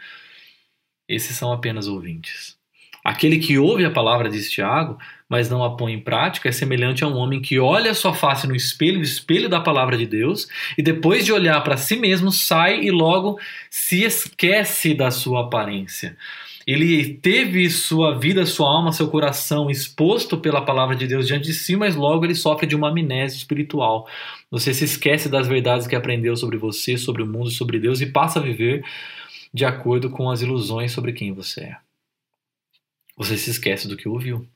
Esses 1.07 1.37
são 1.37 1.53
apenas 1.53 1.87
ouvintes. 1.87 2.57
Aquele 3.05 3.37
que 3.37 3.59
ouve 3.59 3.85
a 3.85 3.91
palavra 3.91 4.27
de 4.27 4.49
Tiago, 4.49 4.97
mas 5.29 5.51
não 5.51 5.63
a 5.63 5.75
põe 5.75 5.93
em 5.93 5.99
prática, 5.99 6.49
é 6.49 6.51
semelhante 6.51 7.03
a 7.03 7.07
um 7.07 7.15
homem 7.15 7.41
que 7.41 7.59
olha 7.59 7.93
sua 7.93 8.15
face 8.15 8.47
no 8.47 8.55
espelho, 8.55 8.97
no 8.97 9.03
espelho 9.03 9.47
da 9.47 9.59
palavra 9.59 9.97
de 9.97 10.07
Deus, 10.07 10.47
e 10.75 10.81
depois 10.81 11.23
de 11.23 11.31
olhar 11.31 11.61
para 11.61 11.77
si 11.77 11.95
mesmo, 11.95 12.31
sai 12.31 12.79
e 12.79 12.89
logo 12.89 13.39
se 13.69 14.03
esquece 14.03 14.95
da 14.95 15.11
sua 15.11 15.41
aparência. 15.41 16.17
Ele 16.65 17.15
teve 17.15 17.69
sua 17.69 18.17
vida, 18.17 18.45
sua 18.45 18.69
alma, 18.69 18.93
seu 18.93 19.09
coração 19.09 19.69
exposto 19.69 20.37
pela 20.37 20.63
palavra 20.63 20.95
de 20.95 21.05
Deus 21.05 21.27
diante 21.27 21.45
de 21.45 21.53
si, 21.53 21.75
mas 21.75 21.95
logo 21.95 22.25
ele 22.25 22.35
sofre 22.35 22.65
de 22.65 22.75
uma 22.75 22.89
amnésia 22.89 23.37
espiritual. 23.37 24.07
Você 24.49 24.73
se 24.73 24.85
esquece 24.85 25.27
das 25.27 25.47
verdades 25.47 25.87
que 25.87 25.95
aprendeu 25.95 26.35
sobre 26.37 26.57
você, 26.57 26.97
sobre 26.97 27.21
o 27.21 27.27
mundo, 27.27 27.51
sobre 27.51 27.79
Deus 27.79 27.99
e 27.99 28.05
passa 28.05 28.39
a 28.39 28.43
viver 28.43 28.83
de 29.53 29.65
acordo 29.65 30.09
com 30.09 30.29
as 30.29 30.41
ilusões 30.41 30.91
sobre 30.91 31.11
quem 31.11 31.33
você 31.33 31.61
é. 31.61 31.77
Você 33.17 33.37
se 33.37 33.51
esquece 33.51 33.87
do 33.87 33.97
que 33.97 34.07
ouviu. 34.07 34.47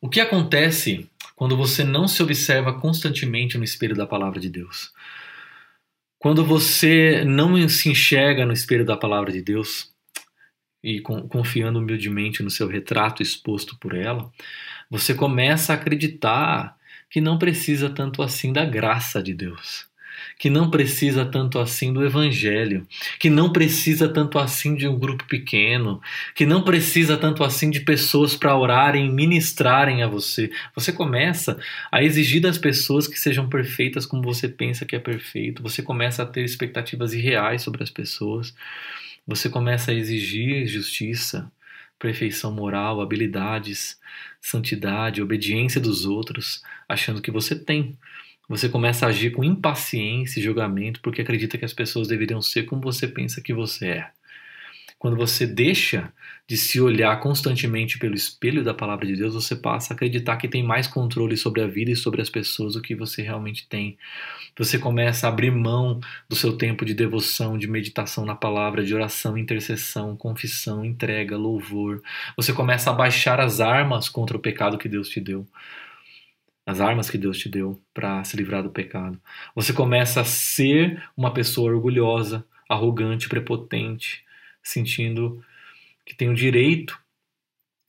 O 0.00 0.08
que 0.08 0.20
acontece 0.20 1.08
quando 1.36 1.56
você 1.56 1.84
não 1.84 2.08
se 2.08 2.22
observa 2.22 2.72
constantemente 2.72 3.58
no 3.58 3.64
espelho 3.64 3.94
da 3.94 4.06
palavra 4.06 4.40
de 4.40 4.48
Deus? 4.48 4.92
Quando 6.18 6.44
você 6.44 7.24
não 7.24 7.68
se 7.68 7.90
enxerga 7.90 8.46
no 8.46 8.52
espelho 8.52 8.84
da 8.84 8.96
palavra 8.96 9.32
de 9.32 9.42
Deus, 9.42 9.89
e 10.82 11.00
confiando 11.00 11.78
humildemente 11.78 12.42
no 12.42 12.50
seu 12.50 12.66
retrato 12.68 13.22
exposto 13.22 13.76
por 13.76 13.94
ela, 13.94 14.30
você 14.90 15.14
começa 15.14 15.72
a 15.72 15.76
acreditar 15.76 16.76
que 17.10 17.20
não 17.20 17.38
precisa 17.38 17.90
tanto 17.90 18.22
assim 18.22 18.52
da 18.52 18.64
graça 18.64 19.22
de 19.22 19.34
Deus. 19.34 19.88
que 20.38 20.50
não 20.50 20.70
precisa 20.70 21.24
tanto 21.24 21.58
assim 21.58 21.92
do 21.92 22.04
evangelho, 22.04 22.86
que 23.18 23.28
não 23.30 23.52
precisa 23.52 24.08
tanto 24.08 24.38
assim 24.38 24.74
de 24.74 24.88
um 24.88 24.98
grupo 24.98 25.24
pequeno, 25.26 26.00
que 26.34 26.46
não 26.46 26.62
precisa 26.62 27.16
tanto 27.16 27.44
assim 27.44 27.70
de 27.70 27.80
pessoas 27.80 28.34
para 28.34 28.56
orarem, 28.56 29.10
ministrarem 29.12 30.02
a 30.02 30.08
você. 30.08 30.50
Você 30.74 30.92
começa 30.92 31.58
a 31.90 32.02
exigir 32.02 32.40
das 32.40 32.58
pessoas 32.58 33.06
que 33.06 33.18
sejam 33.18 33.48
perfeitas 33.48 34.06
como 34.06 34.22
você 34.22 34.48
pensa 34.48 34.84
que 34.84 34.96
é 34.96 34.98
perfeito. 34.98 35.62
Você 35.62 35.82
começa 35.82 36.22
a 36.22 36.26
ter 36.26 36.44
expectativas 36.44 37.12
irreais 37.12 37.62
sobre 37.62 37.82
as 37.82 37.90
pessoas. 37.90 38.54
Você 39.30 39.48
começa 39.48 39.92
a 39.92 39.94
exigir 39.94 40.66
justiça, 40.66 41.52
perfeição 42.00 42.52
moral, 42.52 43.00
habilidades, 43.00 43.96
santidade, 44.40 45.22
obediência 45.22 45.80
dos 45.80 46.04
outros, 46.04 46.64
achando 46.88 47.22
que 47.22 47.30
você 47.30 47.54
tem. 47.54 47.96
Você 48.48 48.68
começa 48.68 49.06
a 49.06 49.10
agir 49.10 49.30
com 49.30 49.44
impaciência 49.44 50.40
e 50.40 50.42
julgamento 50.42 51.00
porque 51.00 51.22
acredita 51.22 51.56
que 51.56 51.64
as 51.64 51.72
pessoas 51.72 52.08
deveriam 52.08 52.42
ser 52.42 52.64
como 52.64 52.82
você 52.82 53.06
pensa 53.06 53.40
que 53.40 53.54
você 53.54 53.86
é. 53.90 54.10
Quando 55.00 55.16
você 55.16 55.46
deixa 55.46 56.12
de 56.46 56.58
se 56.58 56.78
olhar 56.78 57.18
constantemente 57.20 57.98
pelo 57.98 58.14
espelho 58.14 58.62
da 58.62 58.74
palavra 58.74 59.06
de 59.06 59.16
Deus, 59.16 59.32
você 59.32 59.56
passa 59.56 59.94
a 59.94 59.96
acreditar 59.96 60.36
que 60.36 60.46
tem 60.46 60.62
mais 60.62 60.86
controle 60.86 61.38
sobre 61.38 61.62
a 61.62 61.66
vida 61.66 61.90
e 61.90 61.96
sobre 61.96 62.20
as 62.20 62.28
pessoas 62.28 62.74
do 62.74 62.82
que 62.82 62.94
você 62.94 63.22
realmente 63.22 63.66
tem. 63.66 63.96
Você 64.58 64.78
começa 64.78 65.26
a 65.26 65.30
abrir 65.30 65.50
mão 65.50 66.00
do 66.28 66.36
seu 66.36 66.54
tempo 66.54 66.84
de 66.84 66.92
devoção, 66.92 67.56
de 67.56 67.66
meditação 67.66 68.26
na 68.26 68.34
palavra, 68.34 68.84
de 68.84 68.94
oração, 68.94 69.38
intercessão, 69.38 70.14
confissão, 70.14 70.84
entrega, 70.84 71.34
louvor. 71.34 72.02
Você 72.36 72.52
começa 72.52 72.90
a 72.90 72.92
baixar 72.92 73.40
as 73.40 73.58
armas 73.58 74.06
contra 74.06 74.36
o 74.36 74.40
pecado 74.40 74.76
que 74.76 74.88
Deus 74.88 75.08
te 75.08 75.18
deu 75.18 75.48
as 76.66 76.78
armas 76.78 77.08
que 77.10 77.18
Deus 77.18 77.38
te 77.38 77.48
deu 77.48 77.80
para 77.92 78.22
se 78.22 78.36
livrar 78.36 78.62
do 78.62 78.70
pecado. 78.70 79.18
Você 79.56 79.72
começa 79.72 80.20
a 80.20 80.24
ser 80.24 81.02
uma 81.16 81.32
pessoa 81.32 81.72
orgulhosa, 81.72 82.44
arrogante, 82.68 83.28
prepotente, 83.28 84.24
sentindo 84.62 85.42
que 86.04 86.14
tem 86.14 86.28
o 86.28 86.34
direito 86.34 86.98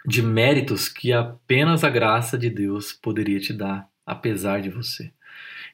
de 0.05 0.21
méritos 0.21 0.87
que 0.87 1.13
apenas 1.13 1.83
a 1.83 1.89
graça 1.89 2.37
de 2.37 2.49
Deus 2.49 2.91
poderia 2.93 3.39
te 3.39 3.53
dar, 3.53 3.87
apesar 4.05 4.61
de 4.61 4.69
você. 4.69 5.11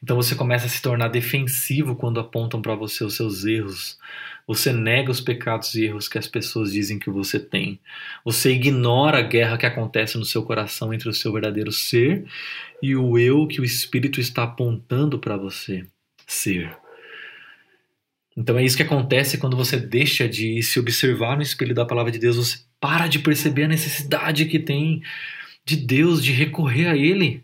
Então 0.02 0.16
você 0.16 0.36
começa 0.36 0.68
a 0.68 0.70
se 0.70 0.82
tornar 0.82 1.08
defensivo 1.08 1.96
quando 1.96 2.20
apontam 2.20 2.62
para 2.62 2.76
você 2.76 3.04
os 3.04 3.16
seus 3.16 3.46
erros. 3.46 3.98
Você 4.46 4.72
nega 4.72 5.12
os 5.12 5.20
pecados 5.20 5.74
e 5.76 5.86
erros 5.86 6.08
que 6.08 6.18
as 6.18 6.28
pessoas 6.28 6.72
dizem 6.72 7.00
que 7.00 7.10
você 7.10 7.40
tem. 7.40 7.80
Você 8.24 8.52
ignora 8.52 9.20
a 9.20 9.24
guerra 9.24 9.58
que 9.58 9.66
acontece 9.66 10.18
no 10.18 10.26
seu 10.26 10.44
coração 10.44 10.94
entre 10.94 11.10
o 11.10 11.14
seu 11.14 11.34
verdadeiro 11.34 11.72
ser 11.72 12.26
e 12.82 12.96
o 12.96 13.18
eu 13.18 13.48
que 13.48 13.60
o 13.60 13.66
Espírito 13.66 14.20
está 14.20 14.44
apontando 14.44 15.18
para 15.20 15.36
você 15.36 15.86
ser. 16.28 16.87
Então 18.38 18.56
é 18.60 18.64
isso 18.64 18.78
que 18.78 18.84
acontece 18.84 19.40
quando 19.40 19.58
você 19.58 19.78
deixa 19.78 20.30
de 20.30 20.62
se 20.62 20.80
observar 20.80 21.36
no 21.36 21.42
espelho 21.42 21.74
da 21.74 21.88
palavra 21.88 22.12
de 22.12 22.20
Deus, 22.20 22.36
você 22.36 22.60
para 22.80 23.08
de 23.08 23.18
perceber 23.18 23.64
a 23.64 23.68
necessidade 23.68 24.46
que 24.46 24.60
tem 24.60 25.02
de 25.66 25.76
Deus, 25.76 26.24
de 26.24 26.32
recorrer 26.32 26.88
a 26.88 26.96
Ele. 26.96 27.44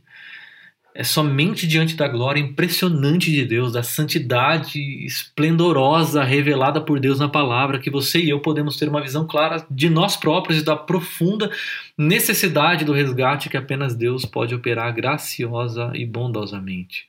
É 0.96 1.04
somente 1.04 1.66
diante 1.66 1.96
da 1.96 2.08
glória 2.08 2.40
impressionante 2.40 3.32
de 3.32 3.44
Deus, 3.44 3.74
da 3.74 3.82
santidade 3.82 4.80
esplendorosa 5.04 6.24
revelada 6.24 6.80
por 6.80 7.00
Deus 7.00 7.18
na 7.18 7.28
palavra, 7.28 7.80
que 7.80 7.90
você 7.90 8.20
e 8.20 8.30
eu 8.30 8.40
podemos 8.40 8.78
ter 8.78 8.88
uma 8.88 9.02
visão 9.02 9.26
clara 9.26 9.66
de 9.72 9.90
nós 9.90 10.16
próprios 10.16 10.62
e 10.62 10.64
da 10.64 10.76
profunda 10.76 11.50
necessidade 11.98 12.86
do 12.86 12.94
resgate 12.94 13.50
que 13.50 13.58
apenas 13.58 13.96
Deus 13.96 14.24
pode 14.24 14.54
operar 14.54 14.94
graciosa 14.94 15.92
e 15.96 16.06
bondosamente. 16.06 17.08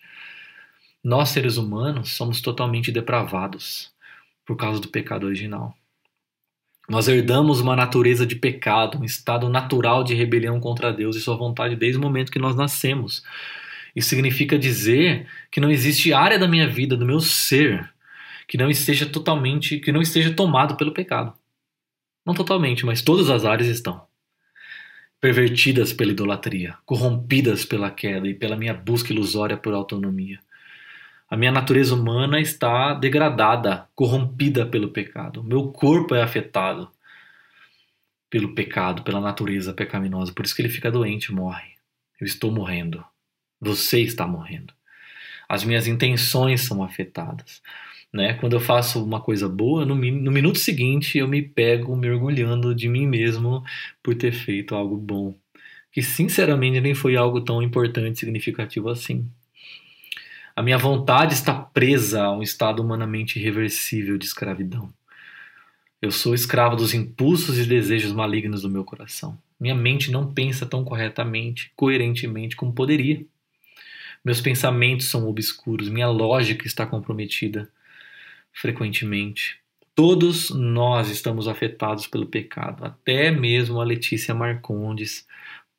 Nós, 1.04 1.28
seres 1.28 1.58
humanos, 1.58 2.14
somos 2.14 2.40
totalmente 2.40 2.90
depravados 2.90 3.92
por 4.42 4.56
causa 4.56 4.80
do 4.80 4.88
pecado 4.88 5.26
original. 5.26 5.76
Nós 6.88 7.08
herdamos 7.08 7.61
uma 7.61 7.76
natureza 7.76 8.26
de 8.26 8.37
pecado, 8.37 8.99
um 8.99 9.04
estado 9.04 9.50
natural 9.50 10.02
de 10.02 10.14
rebelião 10.14 10.58
contra 10.58 10.90
Deus 10.90 11.14
e 11.14 11.20
Sua 11.20 11.37
vontade 11.37 11.76
desde 11.76 11.99
o 11.99 12.00
momento 12.00 12.32
que 12.32 12.38
nós 12.38 12.56
nascemos. 12.56 13.23
Isso 13.94 14.08
significa 14.08 14.58
dizer 14.58 15.28
que 15.50 15.61
não 15.61 15.70
existe 15.70 16.14
área 16.14 16.38
da 16.38 16.49
minha 16.49 16.66
vida, 16.66 16.96
do 16.96 17.04
meu 17.04 17.20
ser, 17.20 17.92
que 18.49 18.56
não 18.56 18.70
esteja 18.70 19.04
totalmente, 19.04 19.78
que 19.78 19.92
não 19.92 20.00
esteja 20.00 20.32
tomado 20.34 20.75
pelo 20.75 20.94
pecado. 20.94 21.34
Não 22.25 22.32
totalmente, 22.32 22.87
mas 22.87 23.02
todas 23.02 23.28
as 23.28 23.44
áreas 23.44 23.68
estão 23.68 24.06
pervertidas 25.20 25.92
pela 25.92 26.12
idolatria, 26.12 26.76
corrompidas 26.87 27.64
pela 27.64 27.90
queda 27.90 28.26
e 28.26 28.34
pela 28.34 28.56
minha 28.56 28.75
busca 28.75 29.12
ilusória 29.12 29.56
por 29.56 29.75
autonomia. 29.75 30.38
A 31.28 31.37
minha 31.37 31.50
natureza 31.50 31.94
humana 31.94 32.40
está 32.40 32.94
degradada, 32.94 33.88
corrompida 33.94 34.66
pelo 34.66 34.90
pecado. 34.90 35.40
O 35.40 35.44
meu 35.44 35.72
corpo 35.72 36.14
é 36.14 36.22
afetado 36.22 36.90
pelo 38.28 38.54
pecado, 38.54 39.02
pela 39.02 39.20
natureza 39.20 39.72
pecaminosa. 39.72 40.32
Por 40.32 40.44
isso 40.44 40.54
que 40.54 40.62
ele 40.62 40.68
fica 40.68 40.90
doente, 40.90 41.32
morre. 41.32 41.72
Eu 42.20 42.26
estou 42.26 42.50
morrendo. 42.50 43.04
Você 43.60 44.00
está 44.00 44.26
morrendo. 44.26 44.74
As 45.48 45.64
minhas 45.64 45.87
intenções 45.87 46.62
são 46.62 46.82
afetadas. 46.82 47.62
Né? 48.12 48.34
Quando 48.34 48.54
eu 48.54 48.60
faço 48.60 49.04
uma 49.04 49.20
coisa 49.20 49.48
boa, 49.48 49.84
no, 49.84 49.94
no 49.94 50.30
minuto 50.30 50.58
seguinte 50.58 51.18
eu 51.18 51.26
me 51.26 51.42
pego 51.42 51.96
mergulhando 51.96 52.74
de 52.74 52.88
mim 52.88 53.06
mesmo 53.06 53.64
por 54.02 54.14
ter 54.14 54.32
feito 54.32 54.74
algo 54.74 54.96
bom. 54.96 55.34
Que 55.90 56.02
sinceramente 56.02 56.80
nem 56.80 56.94
foi 56.94 57.16
algo 57.16 57.40
tão 57.40 57.62
importante, 57.62 58.20
significativo 58.20 58.88
assim. 58.88 59.28
A 60.57 60.62
minha 60.62 60.79
vontade 60.79 61.35
está 61.35 61.53
presa 61.53 62.23
a 62.23 62.33
um 62.33 62.40
estado 62.40 62.81
humanamente 62.81 63.40
irreversível 63.40 64.17
de 64.17 64.25
escravidão. 64.25 64.95
Eu 66.01 66.12
sou 66.12 66.33
escravo 66.33 66.77
dos 66.77 66.95
impulsos 66.95 67.59
e 67.59 67.67
desejos 67.67 68.12
malignos 68.12 68.62
do 68.62 68.71
meu 68.71 68.85
coração. 68.85 69.37
Minha 69.59 69.75
mente 69.75 70.12
não 70.12 70.33
pensa 70.33 70.64
tão 70.64 70.85
corretamente, 70.85 71.73
coerentemente 71.75 72.55
como 72.55 72.73
poderia. 72.73 73.27
Meus 74.25 74.40
pensamentos 74.40 75.11
são 75.11 75.29
obscuros, 75.29 75.88
minha 75.88 76.09
lógica 76.09 76.69
está 76.69 76.87
comprometida 76.87 77.69
frequentemente. 78.53 79.59
Todos 79.93 80.51
nós 80.51 81.11
estamos 81.11 81.49
afetados 81.49 82.07
pelo 82.07 82.27
pecado, 82.27 82.85
até 82.85 83.29
mesmo 83.33 83.81
a 83.81 83.85
Letícia 83.85 84.33
Marcondes, 84.33 85.27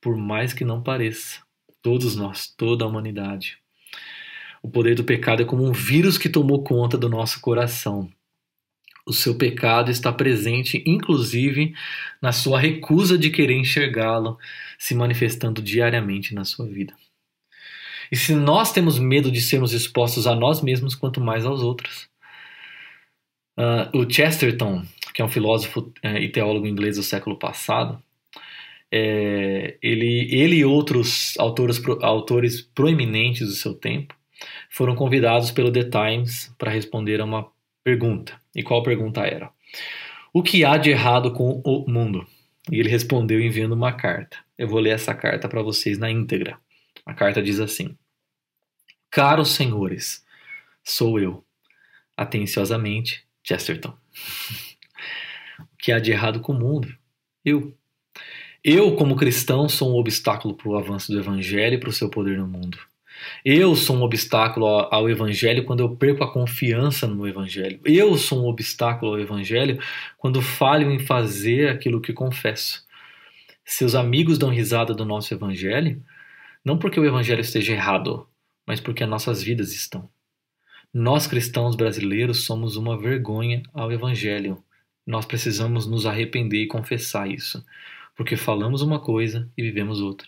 por 0.02 0.18
mais 0.18 0.52
que 0.52 0.66
não 0.66 0.84
pareça. 0.84 1.40
Todos 1.82 2.18
nós, 2.18 2.48
toda 2.48 2.84
a 2.84 2.88
humanidade. 2.88 3.58
O 4.66 4.68
poder 4.68 4.96
do 4.96 5.04
pecado 5.04 5.44
é 5.44 5.46
como 5.46 5.64
um 5.64 5.72
vírus 5.72 6.18
que 6.18 6.28
tomou 6.28 6.64
conta 6.64 6.98
do 6.98 7.08
nosso 7.08 7.40
coração. 7.40 8.10
O 9.06 9.14
seu 9.14 9.38
pecado 9.38 9.92
está 9.92 10.12
presente, 10.12 10.84
inclusive, 10.88 11.76
na 12.20 12.32
sua 12.32 12.60
recusa 12.60 13.16
de 13.16 13.30
querer 13.30 13.56
enxergá-lo, 13.56 14.40
se 14.80 14.96
manifestando 14.96 15.62
diariamente 15.62 16.34
na 16.34 16.44
sua 16.44 16.66
vida. 16.66 16.96
E 18.12 18.18
se 18.18 18.34
nós 18.34 18.74
temos 18.74 18.98
medo 18.98 19.32
de 19.32 19.40
sermos 19.40 19.72
expostos 19.72 20.26
a 20.26 20.34
nós 20.34 20.64
mesmos, 20.64 20.96
quanto 20.96 21.22
mais 21.22 21.46
aos 21.46 21.62
outros. 21.62 22.10
Uh, 23.56 23.96
o 24.00 24.12
Chesterton, 24.12 24.84
que 25.14 25.22
é 25.22 25.26
um 25.26 25.30
filósofo 25.30 25.82
uh, 26.04 26.18
e 26.20 26.28
teólogo 26.28 26.66
inglês 26.66 26.98
do 26.98 27.04
século 27.04 27.38
passado, 27.38 28.02
é, 28.92 29.78
ele, 29.80 30.28
ele 30.32 30.56
e 30.56 30.66
outros 30.66 31.36
autores, 31.38 31.80
autores 32.02 32.62
proeminentes 32.62 33.48
do 33.48 33.54
seu 33.54 33.76
tempo 33.76 34.16
foram 34.70 34.96
convidados 34.96 35.52
pelo 35.52 35.72
The 35.72 35.84
Times 35.84 36.54
para 36.58 36.72
responder 36.72 37.22
a 37.22 37.26
uma 37.26 37.50
pergunta. 37.84 38.40
E 38.56 38.64
qual 38.64 38.84
pergunta 38.84 39.22
era? 39.22 39.50
O 40.34 40.44
que 40.44 40.66
há 40.66 40.78
de 40.78 40.90
errado 40.90 41.32
com 41.32 41.62
o 41.64 41.90
mundo? 41.90 42.28
E 42.72 42.80
ele 42.80 42.90
respondeu 42.90 43.40
enviando 43.40 43.74
uma 43.74 43.94
carta. 43.94 44.38
Eu 44.58 44.68
vou 44.68 44.80
ler 44.80 44.92
essa 44.92 45.14
carta 45.14 45.48
para 45.48 45.62
vocês 45.62 45.98
na 45.98 46.10
íntegra. 46.10 46.58
A 47.06 47.14
carta 47.14 47.42
diz 47.42 47.60
assim: 47.60 47.96
Caros 49.10 49.52
senhores, 49.52 50.26
sou 50.84 51.20
eu. 51.20 51.46
Atenciosamente, 52.18 53.26
Chesterton. 53.44 53.96
o 55.60 55.78
que 55.78 55.92
há 55.92 56.00
de 56.00 56.12
errado 56.12 56.40
com 56.40 56.54
o 56.54 56.60
mundo? 56.60 56.94
Eu. 57.44 57.78
Eu, 58.64 58.96
como 58.96 59.16
cristão, 59.16 59.70
sou 59.70 59.94
um 59.94 60.00
obstáculo 60.00 60.56
para 60.56 60.68
o 60.68 60.76
avanço 60.76 61.12
do 61.12 61.20
evangelho 61.20 61.76
e 61.76 61.80
para 61.80 61.90
o 61.90 61.94
seu 61.94 62.10
poder 62.10 62.40
no 62.40 62.48
mundo. 62.48 62.80
Eu 63.44 63.76
sou 63.76 63.96
um 63.98 64.02
obstáculo 64.02 64.66
ao 64.66 65.10
evangelho 65.10 65.64
quando 65.66 65.82
eu 65.82 65.96
perco 65.96 66.24
a 66.24 66.32
confiança 66.32 67.08
no 67.08 67.28
evangelho. 67.28 67.80
Eu 67.86 68.18
sou 68.18 68.44
um 68.44 68.48
obstáculo 68.48 69.14
ao 69.14 69.20
evangelho 69.20 69.80
quando 70.18 70.42
falho 70.42 70.92
em 70.92 71.00
fazer 71.00 71.70
aquilo 71.70 72.02
que 72.02 72.14
confesso. 72.14 72.86
Seus 73.64 73.96
amigos 73.96 74.38
dão 74.38 74.50
risada 74.50 74.94
do 74.94 75.06
nosso 75.06 75.34
evangelho, 75.34 76.04
não 76.64 76.78
porque 76.78 77.00
o 77.00 77.06
evangelho 77.06 77.42
esteja 77.42 77.74
errado, 77.74 78.28
mas 78.66 78.80
porque 78.80 79.04
as 79.04 79.10
nossas 79.10 79.42
vidas 79.42 79.74
estão. 79.74 80.10
Nós 80.94 81.28
cristãos 81.28 81.76
brasileiros 81.76 82.46
somos 82.46 82.78
uma 82.78 82.98
vergonha 82.98 83.64
ao 83.74 83.92
evangelho. 83.92 84.64
Nós 85.06 85.26
precisamos 85.26 85.86
nos 85.86 86.06
arrepender 86.06 86.64
e 86.64 86.68
confessar 86.68 87.30
isso, 87.30 87.64
porque 88.16 88.36
falamos 88.36 88.82
uma 88.82 89.00
coisa 89.00 89.52
e 89.58 89.62
vivemos 89.62 90.00
outra. 90.00 90.28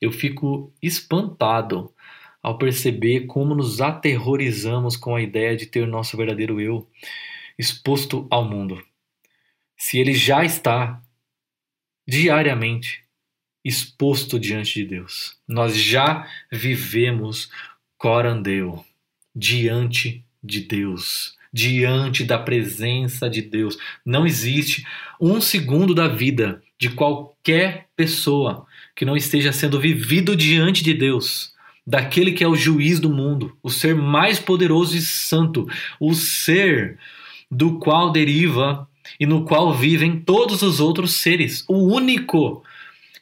Eu 0.00 0.12
fico 0.12 0.72
espantado 0.82 1.92
ao 2.46 2.56
perceber 2.56 3.26
como 3.26 3.56
nos 3.56 3.80
aterrorizamos 3.80 4.96
com 4.96 5.16
a 5.16 5.20
ideia 5.20 5.56
de 5.56 5.66
ter 5.66 5.84
nosso 5.84 6.16
verdadeiro 6.16 6.60
eu 6.60 6.88
exposto 7.58 8.24
ao 8.30 8.44
mundo. 8.48 8.80
Se 9.76 9.98
ele 9.98 10.14
já 10.14 10.44
está 10.44 11.02
diariamente 12.06 13.02
exposto 13.64 14.38
diante 14.38 14.74
de 14.74 14.84
Deus, 14.84 15.36
nós 15.48 15.76
já 15.76 16.24
vivemos 16.52 17.50
corandeu, 17.98 18.84
diante 19.34 20.24
de 20.40 20.60
Deus, 20.60 21.36
diante 21.52 22.22
da 22.22 22.38
presença 22.38 23.28
de 23.28 23.42
Deus. 23.42 23.76
Não 24.04 24.24
existe 24.24 24.86
um 25.20 25.40
segundo 25.40 25.92
da 25.92 26.06
vida 26.06 26.62
de 26.78 26.90
qualquer 26.90 27.88
pessoa 27.96 28.68
que 28.94 29.04
não 29.04 29.16
esteja 29.16 29.52
sendo 29.52 29.80
vivido 29.80 30.36
diante 30.36 30.84
de 30.84 30.94
Deus, 30.94 31.55
daquele 31.86 32.32
que 32.32 32.42
é 32.42 32.48
o 32.48 32.56
juiz 32.56 32.98
do 32.98 33.08
mundo, 33.08 33.56
o 33.62 33.70
ser 33.70 33.94
mais 33.94 34.40
poderoso 34.40 34.96
e 34.96 35.00
santo, 35.00 35.68
o 36.00 36.14
ser 36.14 36.98
do 37.50 37.78
qual 37.78 38.10
deriva 38.10 38.88
e 39.20 39.26
no 39.26 39.44
qual 39.44 39.72
vivem 39.72 40.20
todos 40.20 40.62
os 40.62 40.80
outros 40.80 41.14
seres, 41.14 41.64
o 41.68 41.76
único 41.76 42.64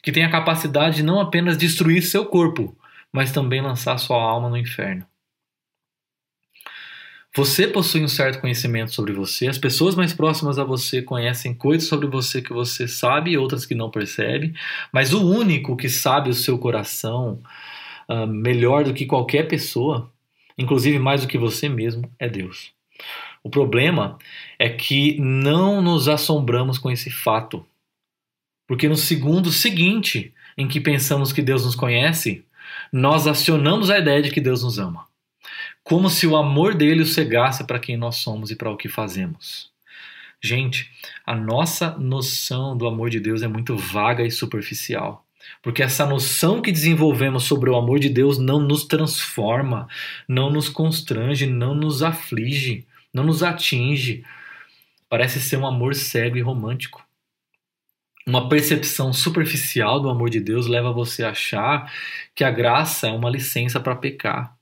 que 0.01 0.11
tem 0.11 0.23
a 0.23 0.31
capacidade 0.31 0.97
de 0.97 1.03
não 1.03 1.19
apenas 1.19 1.57
destruir 1.57 2.01
seu 2.01 2.25
corpo, 2.25 2.75
mas 3.11 3.31
também 3.31 3.61
lançar 3.61 3.97
sua 3.97 4.21
alma 4.21 4.49
no 4.49 4.57
inferno. 4.57 5.05
Você 7.35 7.67
possui 7.67 8.01
um 8.01 8.07
certo 8.07 8.39
conhecimento 8.39 8.93
sobre 8.93 9.11
você, 9.11 9.47
as 9.47 9.57
pessoas 9.57 9.93
mais 9.93 10.13
próximas 10.13 10.57
a 10.57 10.63
você 10.63 11.01
conhecem 11.01 11.53
coisas 11.53 11.89
sobre 11.89 12.07
você 12.07 12.41
que 12.41 12.53
você 12.53 12.87
sabe 12.87 13.31
e 13.31 13.37
outras 13.37 13.65
que 13.65 13.75
não 13.75 13.91
percebe, 13.91 14.53
mas 14.91 15.13
o 15.13 15.21
único 15.21 15.75
que 15.75 15.89
sabe 15.89 16.29
o 16.29 16.33
seu 16.33 16.57
coração 16.57 17.41
uh, 18.09 18.27
melhor 18.27 18.83
do 18.83 18.93
que 18.93 19.05
qualquer 19.05 19.47
pessoa, 19.47 20.11
inclusive 20.57 20.99
mais 20.99 21.21
do 21.21 21.27
que 21.27 21.37
você 21.37 21.69
mesmo, 21.69 22.09
é 22.19 22.27
Deus. 22.27 22.73
O 23.43 23.49
problema 23.49 24.17
é 24.57 24.69
que 24.69 25.19
não 25.19 25.81
nos 25.81 26.07
assombramos 26.07 26.77
com 26.77 26.89
esse 26.89 27.11
fato, 27.11 27.65
porque 28.67 28.87
no 28.87 28.95
segundo 28.95 29.51
seguinte 29.51 30.33
em 30.57 30.67
que 30.67 30.79
pensamos 30.79 31.31
que 31.31 31.41
Deus 31.41 31.65
nos 31.65 31.75
conhece, 31.75 32.43
nós 32.91 33.27
acionamos 33.27 33.89
a 33.89 33.99
ideia 33.99 34.21
de 34.21 34.31
que 34.31 34.41
Deus 34.41 34.63
nos 34.63 34.79
ama 34.79 35.05
como 35.85 36.09
se 36.09 36.25
o 36.25 36.35
amor 36.35 36.73
dele 36.73 37.03
o 37.03 37.05
cegasse 37.05 37.63
para 37.63 37.79
quem 37.79 37.95
nós 37.95 38.15
somos 38.15 38.49
e 38.49 38.55
para 38.55 38.71
o 38.71 38.75
que 38.75 38.89
fazemos. 38.89 39.71
Gente, 40.41 40.91
a 41.23 41.35
nossa 41.35 41.91
noção 41.91 42.75
do 42.75 42.87
amor 42.87 43.11
de 43.11 43.19
Deus 43.19 43.43
é 43.43 43.47
muito 43.47 43.77
vaga 43.77 44.23
e 44.23 44.31
superficial. 44.31 45.24
Porque 45.61 45.81
essa 45.81 46.05
noção 46.05 46.61
que 46.61 46.71
desenvolvemos 46.71 47.43
sobre 47.43 47.69
o 47.69 47.75
amor 47.75 47.99
de 47.99 48.09
Deus 48.09 48.37
não 48.37 48.59
nos 48.59 48.85
transforma, 48.85 49.87
não 50.27 50.49
nos 50.49 50.69
constrange, 50.69 51.45
não 51.45 51.73
nos 51.73 52.03
aflige, 52.03 52.85
não 53.13 53.23
nos 53.23 53.41
atinge. 53.41 54.23
Parece 55.09 55.39
ser 55.39 55.57
um 55.57 55.65
amor 55.65 55.95
cego 55.95 56.37
e 56.37 56.41
romântico. 56.41 57.05
Uma 58.27 58.49
percepção 58.49 59.13
superficial 59.13 59.99
do 59.99 60.09
amor 60.09 60.29
de 60.29 60.39
Deus 60.39 60.65
leva 60.65 60.91
você 60.91 61.23
a 61.23 61.29
achar 61.29 61.93
que 62.33 62.43
a 62.43 62.49
graça 62.49 63.07
é 63.07 63.11
uma 63.11 63.29
licença 63.29 63.79
para 63.79 63.95
pecar. 63.95 64.55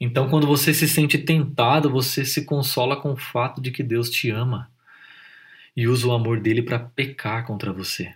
Então, 0.00 0.28
quando 0.28 0.46
você 0.46 0.72
se 0.72 0.88
sente 0.88 1.18
tentado, 1.18 1.90
você 1.90 2.24
se 2.24 2.44
consola 2.44 2.96
com 3.00 3.12
o 3.12 3.16
fato 3.16 3.60
de 3.60 3.70
que 3.70 3.82
Deus 3.82 4.10
te 4.10 4.30
ama 4.30 4.70
e 5.76 5.88
usa 5.88 6.06
o 6.06 6.12
amor 6.12 6.40
dele 6.40 6.62
para 6.62 6.78
pecar 6.78 7.44
contra 7.44 7.72
você. 7.72 8.14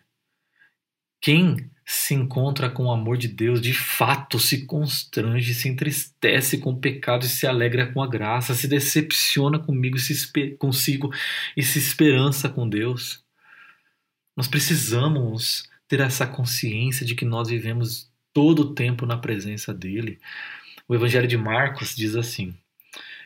Quem 1.20 1.68
se 1.90 2.12
encontra 2.12 2.68
com 2.68 2.84
o 2.84 2.92
amor 2.92 3.16
de 3.16 3.28
Deus 3.28 3.62
de 3.62 3.72
fato 3.72 4.38
se 4.38 4.66
constrange, 4.66 5.54
se 5.54 5.70
entristece 5.70 6.58
com 6.58 6.72
o 6.72 6.78
pecado 6.78 7.24
e 7.24 7.28
se 7.30 7.46
alegra 7.46 7.90
com 7.90 8.02
a 8.02 8.06
graça, 8.06 8.54
se 8.54 8.68
decepciona 8.68 9.58
comigo 9.58 9.98
se 9.98 10.30
consigo 10.58 11.10
e 11.56 11.62
se 11.62 11.78
esperança 11.78 12.46
com 12.46 12.68
Deus. 12.68 13.24
Nós 14.36 14.46
precisamos 14.46 15.62
ter 15.88 16.00
essa 16.00 16.26
consciência 16.26 17.06
de 17.06 17.14
que 17.14 17.24
nós 17.24 17.48
vivemos 17.48 18.10
todo 18.34 18.58
o 18.60 18.74
tempo 18.74 19.06
na 19.06 19.16
presença 19.16 19.72
dele. 19.72 20.18
O 20.86 20.94
Evangelho 20.94 21.26
de 21.26 21.38
Marcos 21.38 21.96
diz 21.96 22.14
assim: 22.14 22.54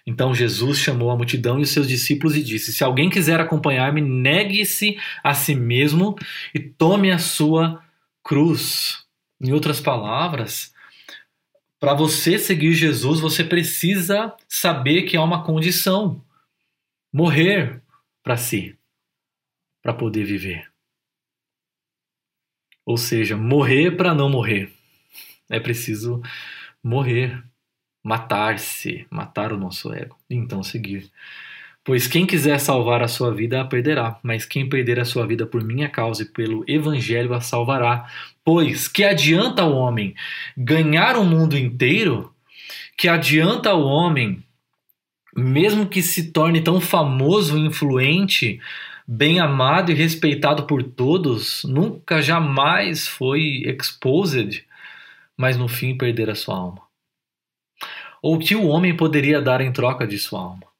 Então 0.07 0.33
Jesus 0.33 0.79
chamou 0.79 1.11
a 1.11 1.16
multidão 1.16 1.59
e 1.59 1.62
os 1.62 1.70
seus 1.70 1.88
discípulos 1.88 2.37
e 2.37 2.44
disse: 2.44 2.72
Se 2.72 2.85
alguém 2.85 3.11
quiser 3.11 3.40
acompanhar-me, 3.40 4.01
negue-se 4.01 4.96
a 5.20 5.35
si 5.35 5.57
mesmo 5.57 6.16
e 6.55 6.61
tome 6.61 7.11
a 7.11 7.18
sua 7.18 7.83
cruz. 8.23 9.07
Em 9.41 9.53
outras 9.53 9.81
palavras, 9.81 10.73
para 11.81 11.95
você 11.95 12.39
seguir 12.39 12.75
Jesus, 12.75 13.19
você 13.19 13.43
precisa 13.43 14.37
saber 14.49 15.03
que 15.03 15.17
há 15.17 15.23
uma 15.23 15.45
condição: 15.45 16.25
morrer 17.13 17.83
para 18.23 18.37
si, 18.37 18.79
para 19.83 19.93
poder 19.93 20.25
viver. 20.25 20.71
Ou 22.87 22.97
seja, 22.97 23.37
morrer 23.37 23.97
para 23.97 24.15
não 24.15 24.29
morrer. 24.29 24.73
É 25.51 25.59
preciso 25.59 26.23
morrer 26.83 27.45
matar-se, 28.03 29.07
matar 29.11 29.53
o 29.53 29.59
nosso 29.59 29.93
ego, 29.93 30.19
e 30.29 30.35
então 30.35 30.63
seguir. 30.63 31.11
Pois 31.85 32.07
quem 32.07 32.25
quiser 32.25 32.59
salvar 32.59 33.03
a 33.03 33.09
sua 33.09 33.35
vida 33.35 33.61
a 33.61 33.64
perderá, 33.64 34.18
mas 34.23 34.45
quem 34.45 34.68
perder 34.68 35.01
a 35.01 35.05
sua 35.05 35.27
vida 35.27 35.47
por 35.47 35.64
minha 35.64 35.88
causa 35.88 36.23
e 36.23 36.27
pelo 36.27 36.64
evangelho 36.68 37.35
a 37.35 37.40
salvará. 37.40 38.07
Pois 38.45 38.87
que 38.87 39.03
adianta 39.03 39.64
o 39.64 39.75
homem 39.75 40.14
ganhar 40.57 41.16
o 41.16 41.25
mundo 41.25 41.59
inteiro? 41.59 42.33
Que 42.97 43.09
adianta 43.09 43.75
o 43.75 43.85
homem, 43.85 44.45
mesmo 45.37 45.87
que 45.87 46.03
se 46.03 46.31
torne 46.31 46.61
tão 46.61 46.81
famoso 46.81 47.59
influente, 47.59 48.61
bem 49.07 49.40
amado 49.40 49.90
e 49.90 49.95
respeitado 49.95 50.64
por 50.66 50.83
todos, 50.85 51.64
nunca 51.64 52.23
jamais 52.23 53.09
foi 53.09 53.64
exposed, 53.66 54.64
mas 55.37 55.57
no 55.57 55.66
fim 55.66 55.97
perder 55.97 56.31
a 56.31 56.35
sua 56.35 56.57
alma? 56.57 56.92
ou 58.23 58.38
que 58.38 58.55
o 58.55 58.68
homem 58.68 58.97
poderia 58.97 59.42
dar 59.42 59.61
em 59.61 59.73
troca 59.73 60.07
de 60.07 60.16
sua 60.16 60.40
alma. 60.40 60.72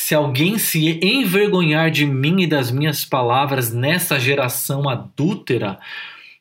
Se 0.00 0.14
alguém 0.14 0.58
se 0.58 1.04
envergonhar 1.04 1.90
de 1.90 2.06
mim 2.06 2.42
e 2.42 2.46
das 2.46 2.70
minhas 2.70 3.04
palavras 3.04 3.72
nessa 3.72 4.18
geração 4.18 4.88
adúltera, 4.88 5.76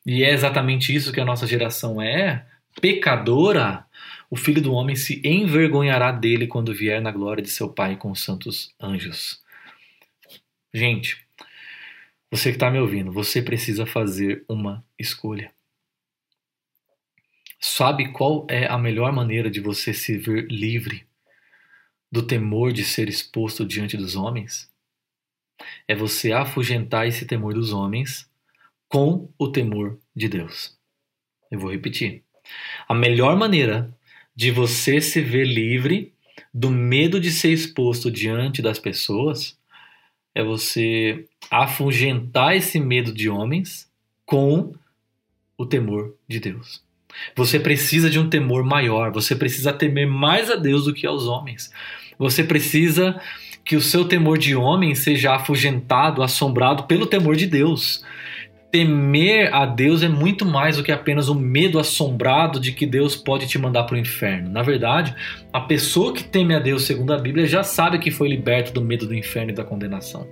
e 0.06 0.24
é 0.24 0.32
exatamente 0.32 0.96
isso 0.96 1.12
que 1.12 1.20
a 1.20 1.26
nossa 1.26 1.48
geração 1.48 2.00
é, 2.00 2.46
pecadora, 2.80 3.84
o 4.30 4.36
filho 4.36 4.62
do 4.62 4.72
homem 4.74 4.96
se 4.96 5.20
envergonhará 5.26 6.12
dele 6.12 6.46
quando 6.46 6.72
vier 6.72 7.02
na 7.02 7.12
glória 7.12 7.41
de 7.41 7.50
seu 7.50 7.67
Pai 7.67 7.98
com 7.98 8.12
os 8.12 8.24
santos 8.24 8.76
anjos. 8.80 9.41
Gente, 10.72 11.26
você 12.30 12.52
que 12.52 12.58
está 12.58 12.70
me 12.70 12.78
ouvindo, 12.78 13.12
você 13.12 13.41
precisa 13.41 13.88
fazer 13.88 14.46
uma 14.48 14.86
escolha. 15.00 15.52
Sabe 17.60 18.12
qual 18.12 18.46
é 18.52 18.67
a 18.67 18.78
melhor 18.78 19.12
maneira 19.12 19.50
de 19.50 19.60
você 19.60 19.96
se 19.96 20.15
ver 20.15 20.46
livre 20.48 21.07
do 22.12 22.24
temor 22.24 22.72
de 22.72 22.84
ser 22.84 23.10
exposto 23.10 23.65
diante 23.65 23.98
dos 23.98 24.15
homens? 24.15 24.72
É 25.88 25.96
você 25.96 26.32
afugentar 26.32 27.08
esse 27.08 27.26
temor 27.26 27.54
dos 27.54 27.74
homens 27.74 28.30
com 28.88 29.30
o 29.38 29.48
temor 29.48 29.98
de 30.15 30.28
Deus. 30.28 30.78
Eu 31.52 31.60
vou 31.60 31.72
repetir. 31.72 32.24
A 32.88 32.93
melhor 32.93 33.36
maneira 33.36 33.93
de 34.36 34.52
você 34.52 35.02
se 35.02 35.22
ver 35.22 35.46
livre 35.46 36.13
do 36.54 36.70
medo 36.70 37.20
de 37.20 37.32
ser 37.32 37.52
exposto 37.52 38.12
diante 38.12 38.62
das 38.62 38.80
pessoas 38.80 39.58
é 40.34 40.43
você 40.43 41.28
afugentar 41.50 42.56
esse 42.56 42.80
medo 42.80 43.12
de 43.12 43.30
homens 43.30 43.91
com 44.26 44.74
o 45.58 45.65
temor 45.65 46.15
de 46.28 46.39
Deus. 46.39 46.87
Você 47.36 47.60
precisa 47.60 48.10
de 48.10 48.19
um 48.19 48.30
temor 48.30 48.63
maior, 48.63 49.12
você 49.12 49.36
precisa 49.36 49.73
temer 49.73 50.08
mais 50.08 50.49
a 50.49 50.56
Deus 50.56 50.86
do 50.86 50.93
que 50.93 51.06
aos 51.06 51.27
homens. 51.27 51.71
Você 52.17 52.43
precisa 52.43 53.19
que 53.63 53.75
o 53.75 53.82
seu 53.82 54.06
temor 54.06 54.38
de 54.38 54.56
homem 54.56 54.95
seja 54.95 55.36
afugentado, 55.36 56.23
assombrado 56.23 56.84
pelo 56.84 57.06
temor 57.06 57.36
de 57.36 57.45
Deus. 57.45 58.03
Temer 58.71 59.53
a 59.53 59.65
Deus 59.65 60.03
é 60.03 60.10
muito 60.10 60.45
mais 60.45 60.77
do 60.77 60.84
que 60.84 60.91
apenas 60.91 61.30
o 61.30 61.36
medo 61.36 61.80
assombrado 61.80 62.60
de 62.60 62.71
que 62.71 62.86
Deus 62.86 63.15
pode 63.15 63.47
te 63.47 63.58
mandar 63.58 63.84
para 63.84 63.95
o 63.95 63.99
inferno. 63.99 64.49
Na 64.49 64.62
verdade, 64.62 65.13
a 65.51 65.60
pessoa 65.60 66.13
que 66.13 66.23
teme 66.23 66.56
a 66.56 66.60
Deus, 66.60 66.84
segundo 66.84 67.13
a 67.13 67.17
Bíblia, 67.17 67.45
já 67.45 67.63
sabe 67.63 67.99
que 67.99 68.10
foi 68.10 68.30
liberto 68.30 68.73
do 68.73 68.82
medo 68.82 69.06
do 69.06 69.13
inferno 69.13 69.51
e 69.51 69.56
da 69.56 69.63
condenação. 69.63 70.27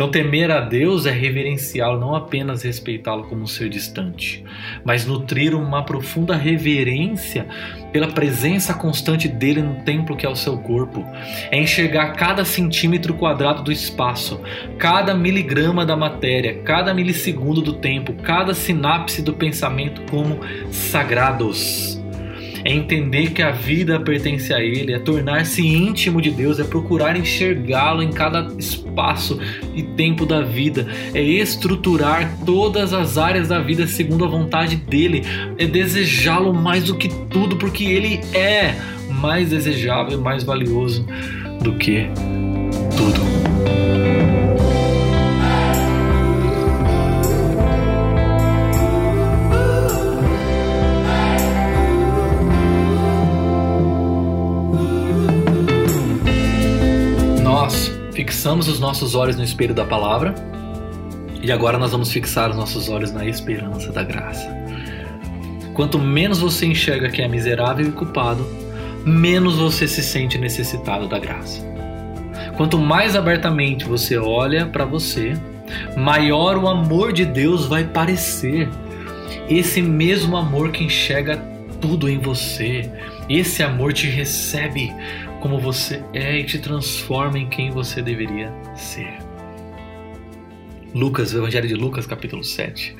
Então, 0.00 0.10
temer 0.10 0.50
a 0.50 0.60
Deus 0.60 1.04
é 1.04 1.10
reverenciá-lo, 1.10 2.00
não 2.00 2.14
apenas 2.14 2.62
respeitá-lo 2.62 3.24
como 3.24 3.42
um 3.42 3.46
ser 3.46 3.68
distante, 3.68 4.42
mas 4.82 5.04
nutrir 5.04 5.54
uma 5.54 5.84
profunda 5.84 6.34
reverência 6.34 7.46
pela 7.92 8.08
presença 8.08 8.72
constante 8.72 9.28
dele 9.28 9.60
no 9.60 9.84
templo 9.84 10.16
que 10.16 10.24
é 10.24 10.28
o 10.30 10.34
seu 10.34 10.56
corpo. 10.56 11.04
É 11.50 11.60
enxergar 11.60 12.14
cada 12.14 12.46
centímetro 12.46 13.12
quadrado 13.12 13.62
do 13.62 13.70
espaço, 13.70 14.40
cada 14.78 15.14
miligrama 15.14 15.84
da 15.84 15.94
matéria, 15.94 16.62
cada 16.62 16.94
milissegundo 16.94 17.60
do 17.60 17.74
tempo, 17.74 18.14
cada 18.22 18.54
sinapse 18.54 19.20
do 19.20 19.34
pensamento 19.34 20.00
como 20.10 20.40
sagrados. 20.72 21.99
É 22.70 22.72
entender 22.72 23.32
que 23.32 23.42
a 23.42 23.50
vida 23.50 23.98
pertence 23.98 24.54
a 24.54 24.60
Ele, 24.60 24.92
é 24.92 24.98
tornar-se 25.00 25.60
íntimo 25.60 26.22
de 26.22 26.30
Deus, 26.30 26.60
é 26.60 26.62
procurar 26.62 27.16
enxergá-lo 27.16 28.00
em 28.00 28.12
cada 28.12 28.46
espaço 28.56 29.40
e 29.74 29.82
tempo 29.82 30.24
da 30.24 30.40
vida, 30.40 30.86
é 31.12 31.20
estruturar 31.20 32.32
todas 32.46 32.92
as 32.92 33.18
áreas 33.18 33.48
da 33.48 33.58
vida 33.58 33.88
segundo 33.88 34.24
a 34.24 34.28
vontade 34.28 34.76
dele, 34.76 35.24
é 35.58 35.66
desejá-lo 35.66 36.54
mais 36.54 36.84
do 36.84 36.96
que 36.96 37.08
tudo, 37.28 37.56
porque 37.56 37.82
Ele 37.82 38.20
é 38.32 38.76
mais 39.10 39.50
desejável 39.50 40.16
e 40.16 40.22
mais 40.22 40.44
valioso 40.44 41.04
do 41.60 41.72
que 41.72 42.08
fixamos 58.40 58.68
os 58.68 58.80
nossos 58.80 59.14
olhos 59.14 59.36
no 59.36 59.44
espelho 59.44 59.74
da 59.74 59.84
palavra 59.84 60.34
e 61.42 61.52
agora 61.52 61.76
nós 61.76 61.92
vamos 61.92 62.10
fixar 62.10 62.48
os 62.48 62.56
nossos 62.56 62.88
olhos 62.88 63.12
na 63.12 63.26
esperança 63.26 63.92
da 63.92 64.02
graça. 64.02 64.48
Quanto 65.74 65.98
menos 65.98 66.38
você 66.38 66.64
enxerga 66.64 67.10
que 67.10 67.20
é 67.20 67.28
miserável 67.28 67.86
e 67.86 67.92
culpado, 67.92 68.48
menos 69.04 69.56
você 69.56 69.86
se 69.86 70.02
sente 70.02 70.38
necessitado 70.38 71.06
da 71.06 71.18
graça. 71.18 71.60
Quanto 72.56 72.78
mais 72.78 73.14
abertamente 73.14 73.84
você 73.84 74.16
olha 74.16 74.64
para 74.64 74.86
você, 74.86 75.34
maior 75.94 76.56
o 76.56 76.66
amor 76.66 77.12
de 77.12 77.26
Deus 77.26 77.66
vai 77.66 77.84
parecer. 77.84 78.70
Esse 79.50 79.82
mesmo 79.82 80.34
amor 80.34 80.70
que 80.70 80.82
enxerga 80.82 81.36
tudo 81.78 82.08
em 82.08 82.16
você, 82.16 82.90
esse 83.28 83.62
amor 83.62 83.92
te 83.92 84.06
recebe 84.06 84.90
como 85.40 85.58
você 85.58 86.04
é 86.12 86.38
e 86.38 86.44
te 86.44 86.58
transforma 86.58 87.38
em 87.38 87.48
quem 87.48 87.70
você 87.70 88.02
deveria 88.02 88.52
ser. 88.76 89.18
Lucas, 90.94 91.32
o 91.32 91.38
Evangelho 91.38 91.66
de 91.66 91.74
Lucas, 91.74 92.06
capítulo 92.06 92.44
7, 92.44 92.94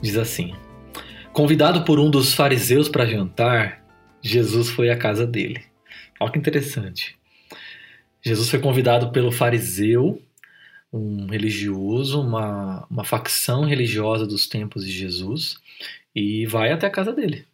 diz 0.00 0.16
assim: 0.16 0.54
Convidado 1.32 1.84
por 1.84 2.00
um 2.00 2.10
dos 2.10 2.32
fariseus 2.32 2.88
para 2.88 3.06
jantar, 3.06 3.84
Jesus 4.22 4.70
foi 4.70 4.88
à 4.88 4.96
casa 4.96 5.26
dele. 5.26 5.62
Olha 6.18 6.32
que 6.32 6.38
interessante. 6.38 7.18
Jesus 8.22 8.48
foi 8.48 8.58
convidado 8.60 9.12
pelo 9.12 9.30
fariseu, 9.30 10.22
um 10.92 11.26
religioso, 11.26 12.20
uma, 12.20 12.86
uma 12.90 13.04
facção 13.04 13.64
religiosa 13.64 14.26
dos 14.26 14.48
tempos 14.48 14.84
de 14.84 14.90
Jesus, 14.90 15.58
e 16.14 16.46
vai 16.46 16.72
até 16.72 16.86
a 16.86 16.90
casa 16.90 17.12
dele. 17.12 17.46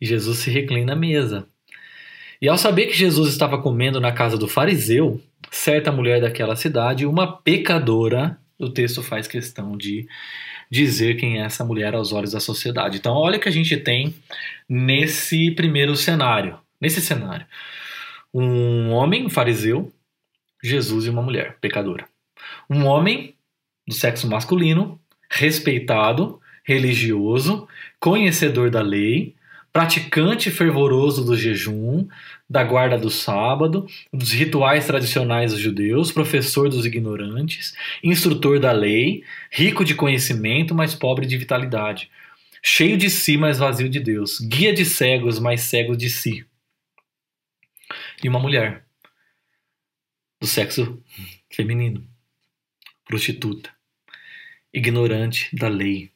E 0.00 0.06
Jesus 0.06 0.38
se 0.38 0.50
reclina 0.50 0.92
à 0.92 0.96
mesa. 0.96 1.48
E 2.40 2.48
ao 2.48 2.56
saber 2.56 2.86
que 2.86 2.96
Jesus 2.96 3.30
estava 3.30 3.60
comendo 3.60 4.00
na 4.00 4.12
casa 4.12 4.38
do 4.38 4.46
fariseu, 4.46 5.20
certa 5.50 5.90
mulher 5.90 6.20
daquela 6.20 6.54
cidade, 6.54 7.04
uma 7.04 7.36
pecadora, 7.36 8.38
o 8.58 8.68
texto 8.68 9.02
faz 9.02 9.26
questão 9.26 9.76
de 9.76 10.06
dizer 10.70 11.16
quem 11.16 11.40
é 11.40 11.44
essa 11.44 11.64
mulher 11.64 11.94
aos 11.94 12.12
olhos 12.12 12.32
da 12.32 12.40
sociedade. 12.40 12.98
Então, 12.98 13.14
olha 13.14 13.38
o 13.38 13.40
que 13.40 13.48
a 13.48 13.52
gente 13.52 13.76
tem 13.76 14.14
nesse 14.68 15.50
primeiro 15.52 15.96
cenário. 15.96 16.58
Nesse 16.80 17.00
cenário, 17.00 17.44
um 18.32 18.90
homem, 18.90 19.26
um 19.26 19.30
fariseu, 19.30 19.92
Jesus 20.62 21.06
e 21.06 21.10
uma 21.10 21.22
mulher, 21.22 21.56
pecadora. 21.60 22.06
Um 22.70 22.84
homem 22.84 23.34
do 23.86 23.94
sexo 23.94 24.28
masculino, 24.28 25.00
respeitado, 25.28 26.40
religioso, 26.64 27.66
conhecedor 27.98 28.70
da 28.70 28.80
lei, 28.80 29.34
praticante 29.78 30.50
fervoroso 30.50 31.24
do 31.24 31.36
jejum, 31.36 32.08
da 32.50 32.64
guarda 32.64 32.98
do 32.98 33.08
sábado, 33.08 33.86
dos 34.12 34.32
rituais 34.32 34.84
tradicionais 34.88 35.52
dos 35.52 35.60
judeus, 35.60 36.10
professor 36.10 36.68
dos 36.68 36.84
ignorantes, 36.84 37.76
instrutor 38.02 38.58
da 38.58 38.72
lei, 38.72 39.22
rico 39.52 39.84
de 39.84 39.94
conhecimento, 39.94 40.74
mas 40.74 40.96
pobre 40.96 41.26
de 41.26 41.36
vitalidade, 41.36 42.10
cheio 42.60 42.98
de 42.98 43.08
si, 43.08 43.36
mas 43.36 43.60
vazio 43.60 43.88
de 43.88 44.00
Deus, 44.00 44.40
guia 44.40 44.74
de 44.74 44.84
cegos, 44.84 45.38
mas 45.38 45.60
cego 45.60 45.96
de 45.96 46.10
si. 46.10 46.44
E 48.20 48.28
uma 48.28 48.40
mulher 48.40 48.84
do 50.40 50.46
sexo 50.48 51.00
feminino, 51.52 52.04
prostituta, 53.04 53.70
ignorante 54.74 55.54
da 55.54 55.68
lei, 55.68 56.10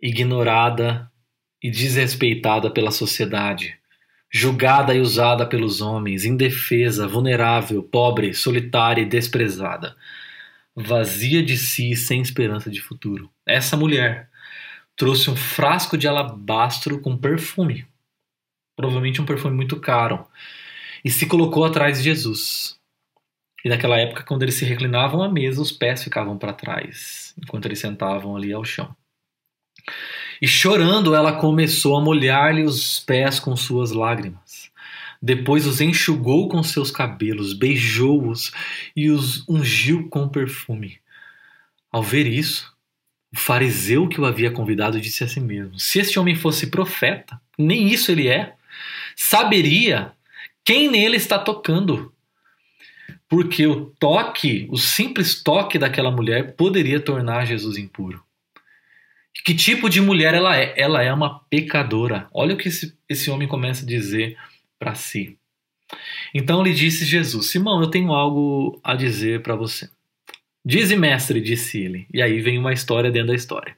ignorada 0.00 1.11
e 1.62 1.70
desrespeitada 1.70 2.70
pela 2.70 2.90
sociedade, 2.90 3.78
julgada 4.30 4.94
e 4.94 5.00
usada 5.00 5.46
pelos 5.46 5.80
homens, 5.80 6.24
indefesa, 6.24 7.06
vulnerável, 7.06 7.82
pobre, 7.82 8.34
solitária 8.34 9.02
e 9.02 9.06
desprezada, 9.06 9.94
vazia 10.74 11.42
de 11.42 11.56
si 11.56 11.92
e 11.92 11.96
sem 11.96 12.20
esperança 12.20 12.70
de 12.70 12.80
futuro. 12.80 13.30
Essa 13.46 13.76
mulher 13.76 14.30
trouxe 14.96 15.30
um 15.30 15.36
frasco 15.36 15.96
de 15.96 16.08
alabastro 16.08 17.00
com 17.00 17.16
perfume, 17.16 17.86
provavelmente 18.76 19.20
um 19.20 19.26
perfume 19.26 19.54
muito 19.54 19.78
caro, 19.78 20.26
e 21.04 21.10
se 21.10 21.26
colocou 21.26 21.64
atrás 21.64 21.98
de 21.98 22.04
Jesus. 22.04 22.78
E 23.64 23.68
naquela 23.68 23.96
época, 23.98 24.24
quando 24.24 24.42
eles 24.42 24.56
se 24.56 24.64
reclinavam 24.64 25.22
à 25.22 25.30
mesa, 25.30 25.60
os 25.60 25.70
pés 25.70 26.02
ficavam 26.02 26.36
para 26.36 26.52
trás, 26.52 27.34
enquanto 27.40 27.66
eles 27.66 27.78
sentavam 27.78 28.36
ali 28.36 28.52
ao 28.52 28.64
chão. 28.64 28.94
E 30.40 30.48
chorando, 30.48 31.14
ela 31.14 31.32
começou 31.32 31.96
a 31.96 32.00
molhar-lhe 32.00 32.64
os 32.64 32.98
pés 33.00 33.38
com 33.38 33.56
suas 33.56 33.92
lágrimas. 33.92 34.70
Depois 35.20 35.66
os 35.66 35.80
enxugou 35.80 36.48
com 36.48 36.62
seus 36.64 36.90
cabelos, 36.90 37.52
beijou-os 37.52 38.50
e 38.96 39.08
os 39.08 39.48
ungiu 39.48 40.08
com 40.08 40.28
perfume. 40.28 40.98
Ao 41.92 42.02
ver 42.02 42.26
isso, 42.26 42.72
o 43.32 43.38
fariseu 43.38 44.08
que 44.08 44.20
o 44.20 44.24
havia 44.24 44.50
convidado 44.50 45.00
disse 45.00 45.22
a 45.22 45.28
si 45.28 45.38
mesmo: 45.38 45.78
Se 45.78 46.00
este 46.00 46.18
homem 46.18 46.34
fosse 46.34 46.66
profeta, 46.66 47.40
nem 47.56 47.86
isso 47.86 48.10
ele 48.10 48.26
é, 48.26 48.54
saberia 49.14 50.12
quem 50.64 50.90
nele 50.90 51.16
está 51.16 51.38
tocando. 51.38 52.12
Porque 53.28 53.66
o 53.66 53.86
toque, 53.98 54.68
o 54.70 54.76
simples 54.76 55.42
toque 55.42 55.78
daquela 55.78 56.10
mulher 56.10 56.54
poderia 56.54 57.00
tornar 57.00 57.46
Jesus 57.46 57.78
impuro. 57.78 58.22
Que 59.44 59.54
tipo 59.54 59.88
de 59.88 60.00
mulher 60.00 60.34
ela 60.34 60.56
é? 60.56 60.74
Ela 60.76 61.02
é 61.02 61.12
uma 61.12 61.40
pecadora. 61.44 62.28
Olha 62.32 62.54
o 62.54 62.58
que 62.58 62.68
esse, 62.68 62.96
esse 63.08 63.30
homem 63.30 63.48
começa 63.48 63.84
a 63.84 63.88
dizer 63.88 64.36
para 64.78 64.94
si. 64.94 65.38
Então 66.34 66.62
lhe 66.62 66.72
disse 66.72 67.04
Jesus: 67.04 67.46
Simão, 67.46 67.80
eu 67.80 67.88
tenho 67.88 68.12
algo 68.12 68.80
a 68.84 68.94
dizer 68.94 69.42
para 69.42 69.56
você. 69.56 69.88
Dize, 70.64 70.96
mestre, 70.96 71.40
disse 71.40 71.78
ele. 71.78 72.06
E 72.12 72.22
aí 72.22 72.40
vem 72.40 72.58
uma 72.58 72.72
história 72.72 73.10
dentro 73.10 73.28
da 73.28 73.34
história. 73.34 73.76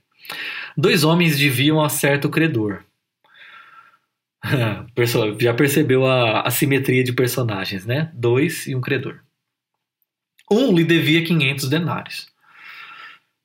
Dois 0.77 1.05
homens 1.05 1.39
deviam 1.39 1.83
a 1.83 1.89
certo 1.89 2.29
credor. 2.29 2.85
Já 5.41 5.55
percebeu 5.55 6.05
a, 6.05 6.43
a 6.43 6.51
simetria 6.51 7.03
de 7.03 7.13
personagens, 7.13 7.87
né? 7.87 8.11
Dois 8.13 8.67
e 8.67 8.75
um 8.75 8.81
credor. 8.81 9.21
Um 10.51 10.75
lhe 10.75 10.85
devia 10.85 11.25
500 11.25 11.69
denários. 11.69 12.29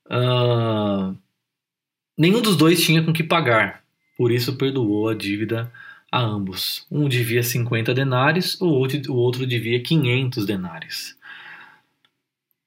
Uh, 0.05 0.88
Nenhum 2.19 2.41
dos 2.41 2.57
dois 2.57 2.83
tinha 2.83 3.01
com 3.01 3.13
que 3.13 3.23
pagar, 3.23 3.81
por 4.17 4.29
isso 4.29 4.57
perdoou 4.57 5.07
a 5.07 5.15
dívida 5.15 5.71
a 6.11 6.19
ambos. 6.19 6.85
Um 6.91 7.07
devia 7.07 7.41
50 7.41 7.93
denários, 7.93 8.59
o 8.59 8.67
outro, 8.67 8.99
o 9.09 9.15
outro 9.15 9.47
devia 9.47 9.81
500 9.81 10.45
denários. 10.45 11.15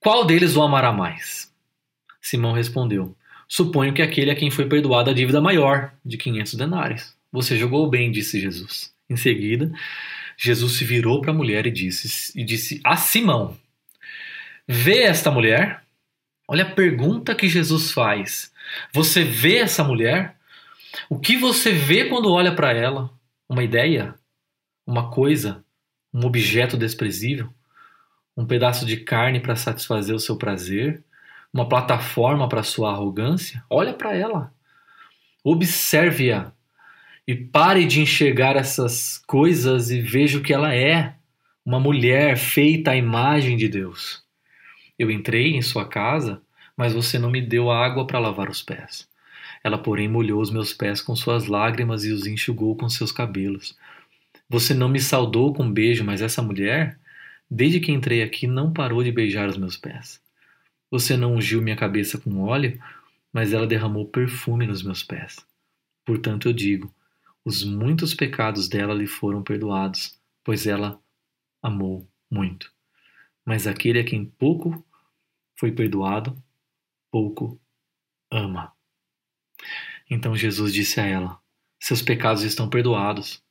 Qual 0.00 0.24
deles 0.24 0.56
o 0.56 0.62
amará 0.62 0.90
mais? 0.90 1.52
Simão 2.18 2.54
respondeu: 2.54 3.14
Suponho 3.46 3.92
que 3.92 4.00
aquele 4.00 4.30
a 4.30 4.34
quem 4.34 4.50
foi 4.50 4.66
perdoada 4.66 5.10
a 5.10 5.14
dívida 5.14 5.38
maior, 5.38 5.92
de 6.02 6.16
500 6.16 6.54
denários. 6.54 7.14
Você 7.30 7.58
jogou 7.58 7.90
bem, 7.90 8.10
disse 8.10 8.40
Jesus. 8.40 8.90
Em 9.10 9.16
seguida, 9.16 9.70
Jesus 10.38 10.78
se 10.78 10.84
virou 10.86 11.20
para 11.20 11.30
a 11.30 11.34
mulher 11.34 11.66
e 11.66 11.70
disse, 11.70 12.32
e 12.34 12.42
disse 12.42 12.80
a 12.82 12.96
Simão: 12.96 13.54
Vê 14.66 15.02
esta 15.02 15.30
mulher? 15.30 15.82
Olha 16.52 16.64
a 16.64 16.70
pergunta 16.70 17.34
que 17.34 17.48
Jesus 17.48 17.92
faz. 17.92 18.52
Você 18.92 19.24
vê 19.24 19.56
essa 19.56 19.82
mulher? 19.82 20.36
O 21.08 21.18
que 21.18 21.34
você 21.34 21.72
vê 21.72 22.04
quando 22.04 22.30
olha 22.30 22.54
para 22.54 22.74
ela? 22.74 23.10
Uma 23.48 23.64
ideia? 23.64 24.14
Uma 24.86 25.10
coisa? 25.10 25.64
Um 26.12 26.26
objeto 26.26 26.76
desprezível? 26.76 27.48
Um 28.36 28.44
pedaço 28.44 28.84
de 28.84 28.98
carne 28.98 29.40
para 29.40 29.56
satisfazer 29.56 30.14
o 30.14 30.20
seu 30.20 30.36
prazer? 30.36 31.02
Uma 31.50 31.66
plataforma 31.66 32.46
para 32.46 32.62
sua 32.62 32.90
arrogância? 32.90 33.64
Olha 33.70 33.94
para 33.94 34.14
ela. 34.14 34.52
Observe-a 35.42 36.52
e 37.26 37.34
pare 37.34 37.86
de 37.86 38.02
enxergar 38.02 38.56
essas 38.56 39.16
coisas 39.26 39.90
e 39.90 40.02
veja 40.02 40.36
o 40.36 40.42
que 40.42 40.52
ela 40.52 40.74
é. 40.74 41.14
Uma 41.64 41.80
mulher 41.80 42.36
feita 42.36 42.90
à 42.90 42.96
imagem 42.96 43.56
de 43.56 43.68
Deus. 43.68 44.22
Eu 44.98 45.10
entrei 45.10 45.56
em 45.56 45.62
sua 45.62 45.88
casa 45.88 46.41
mas 46.76 46.92
você 46.92 47.18
não 47.18 47.30
me 47.30 47.40
deu 47.40 47.70
água 47.70 48.06
para 48.06 48.18
lavar 48.18 48.48
os 48.48 48.62
pés. 48.62 49.08
Ela, 49.64 49.78
porém, 49.78 50.08
molhou 50.08 50.40
os 50.40 50.50
meus 50.50 50.72
pés 50.72 51.00
com 51.00 51.14
suas 51.14 51.46
lágrimas 51.46 52.04
e 52.04 52.10
os 52.10 52.26
enxugou 52.26 52.76
com 52.76 52.88
seus 52.88 53.12
cabelos. 53.12 53.76
Você 54.48 54.74
não 54.74 54.88
me 54.88 55.00
saudou 55.00 55.52
com 55.52 55.64
um 55.64 55.72
beijo, 55.72 56.04
mas 56.04 56.20
essa 56.20 56.42
mulher, 56.42 56.98
desde 57.50 57.80
que 57.80 57.92
entrei 57.92 58.22
aqui, 58.22 58.46
não 58.46 58.72
parou 58.72 59.02
de 59.02 59.12
beijar 59.12 59.48
os 59.48 59.56
meus 59.56 59.76
pés. 59.76 60.20
Você 60.90 61.16
não 61.16 61.36
ungiu 61.36 61.62
minha 61.62 61.76
cabeça 61.76 62.18
com 62.18 62.42
óleo, 62.42 62.78
mas 63.32 63.52
ela 63.52 63.66
derramou 63.66 64.06
perfume 64.06 64.66
nos 64.66 64.82
meus 64.82 65.02
pés. 65.02 65.36
Portanto, 66.04 66.48
eu 66.48 66.52
digo: 66.52 66.92
os 67.44 67.64
muitos 67.64 68.14
pecados 68.14 68.68
dela 68.68 68.92
lhe 68.92 69.06
foram 69.06 69.42
perdoados, 69.42 70.18
pois 70.44 70.66
ela 70.66 71.00
amou 71.62 72.06
muito. 72.30 72.70
Mas 73.44 73.66
aquele 73.66 74.00
a 74.00 74.04
quem 74.04 74.24
pouco 74.24 74.84
foi 75.56 75.72
perdoado, 75.72 76.36
pouco 77.12 77.60
ama. 78.30 78.72
Então 80.10 80.34
Jesus 80.34 80.72
disse 80.72 80.98
a 80.98 81.04
ela: 81.04 81.38
Seus 81.78 82.00
pecados 82.02 82.42
estão 82.42 82.68
perdoados. 82.68 83.42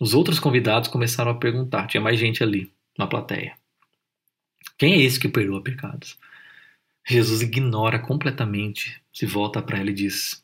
Os 0.00 0.14
outros 0.14 0.40
convidados 0.40 0.88
começaram 0.88 1.30
a 1.30 1.38
perguntar, 1.38 1.86
tinha 1.86 2.00
mais 2.00 2.18
gente 2.18 2.42
ali 2.42 2.72
na 2.98 3.06
plateia. 3.06 3.56
Quem 4.78 4.94
é 4.94 5.02
esse 5.02 5.20
que 5.20 5.28
perdoa 5.28 5.62
pecados? 5.62 6.18
Jesus 7.06 7.42
ignora 7.42 7.98
completamente, 7.98 9.02
se 9.12 9.26
volta 9.26 9.60
para 9.60 9.78
ela 9.78 9.90
e 9.90 9.94
diz: 9.94 10.42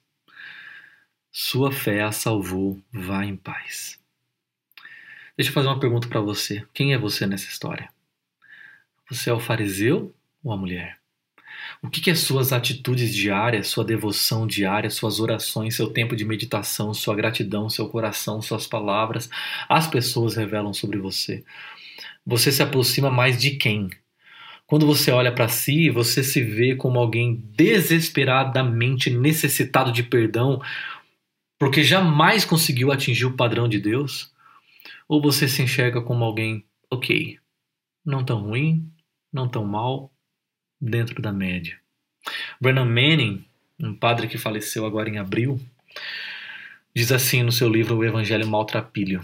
Sua 1.32 1.72
fé 1.72 2.02
a 2.02 2.12
salvou, 2.12 2.80
vá 2.92 3.24
em 3.24 3.36
paz. 3.36 3.98
Deixa 5.36 5.50
eu 5.50 5.54
fazer 5.54 5.68
uma 5.68 5.80
pergunta 5.80 6.08
para 6.08 6.20
você. 6.20 6.66
Quem 6.74 6.92
é 6.92 6.98
você 6.98 7.26
nessa 7.26 7.48
história? 7.48 7.90
Você 9.08 9.30
é 9.30 9.32
o 9.32 9.40
fariseu 9.40 10.14
ou 10.42 10.52
a 10.52 10.56
mulher? 10.56 10.98
O 11.87 11.88
que, 11.88 12.01
que 12.01 12.11
as 12.11 12.18
suas 12.18 12.53
atitudes 12.53 13.14
diárias, 13.14 13.68
sua 13.68 13.85
devoção 13.85 14.44
diária, 14.44 14.90
suas 14.90 15.20
orações, 15.20 15.77
seu 15.77 15.88
tempo 15.88 16.16
de 16.16 16.25
meditação, 16.25 16.92
sua 16.92 17.14
gratidão, 17.14 17.70
seu 17.70 17.88
coração, 17.88 18.42
suas 18.42 18.66
palavras, 18.66 19.31
as 19.68 19.87
pessoas 19.87 20.35
revelam 20.35 20.72
sobre 20.72 20.99
você? 20.99 21.44
Você 22.27 22.51
se 22.51 22.61
aproxima 22.61 23.09
mais 23.09 23.40
de 23.40 23.53
quem? 23.53 23.88
Quando 24.66 24.85
você 24.85 25.12
olha 25.12 25.31
para 25.31 25.46
si, 25.46 25.88
você 25.88 26.25
se 26.25 26.42
vê 26.42 26.75
como 26.75 26.99
alguém 26.99 27.37
desesperadamente 27.55 29.09
necessitado 29.09 29.92
de 29.92 30.03
perdão, 30.03 30.61
porque 31.57 31.85
jamais 31.85 32.44
conseguiu 32.44 32.90
atingir 32.90 33.27
o 33.27 33.37
padrão 33.37 33.68
de 33.68 33.79
Deus? 33.79 34.35
Ou 35.09 35.22
você 35.22 35.46
se 35.46 35.62
enxerga 35.62 36.03
como 36.03 36.25
alguém, 36.25 36.64
ok, 36.90 37.38
não 38.05 38.25
tão 38.25 38.40
ruim, 38.40 38.90
não 39.33 39.49
tão 39.49 39.64
mal, 39.64 40.11
dentro 40.87 41.20
da 41.20 41.33
média? 41.33 41.79
Brennan 42.61 42.87
Manning, 42.87 43.44
um 43.79 43.94
padre 43.94 44.27
que 44.27 44.38
faleceu 44.38 44.87
agora 44.87 45.09
em 45.09 45.18
abril, 45.18 45.61
diz 46.94 47.12
assim 47.12 47.42
no 47.42 47.53
seu 47.53 47.68
livro 47.68 47.96
O 47.96 48.05
Evangelho 48.05 48.46
Maltrapilho 48.46 49.20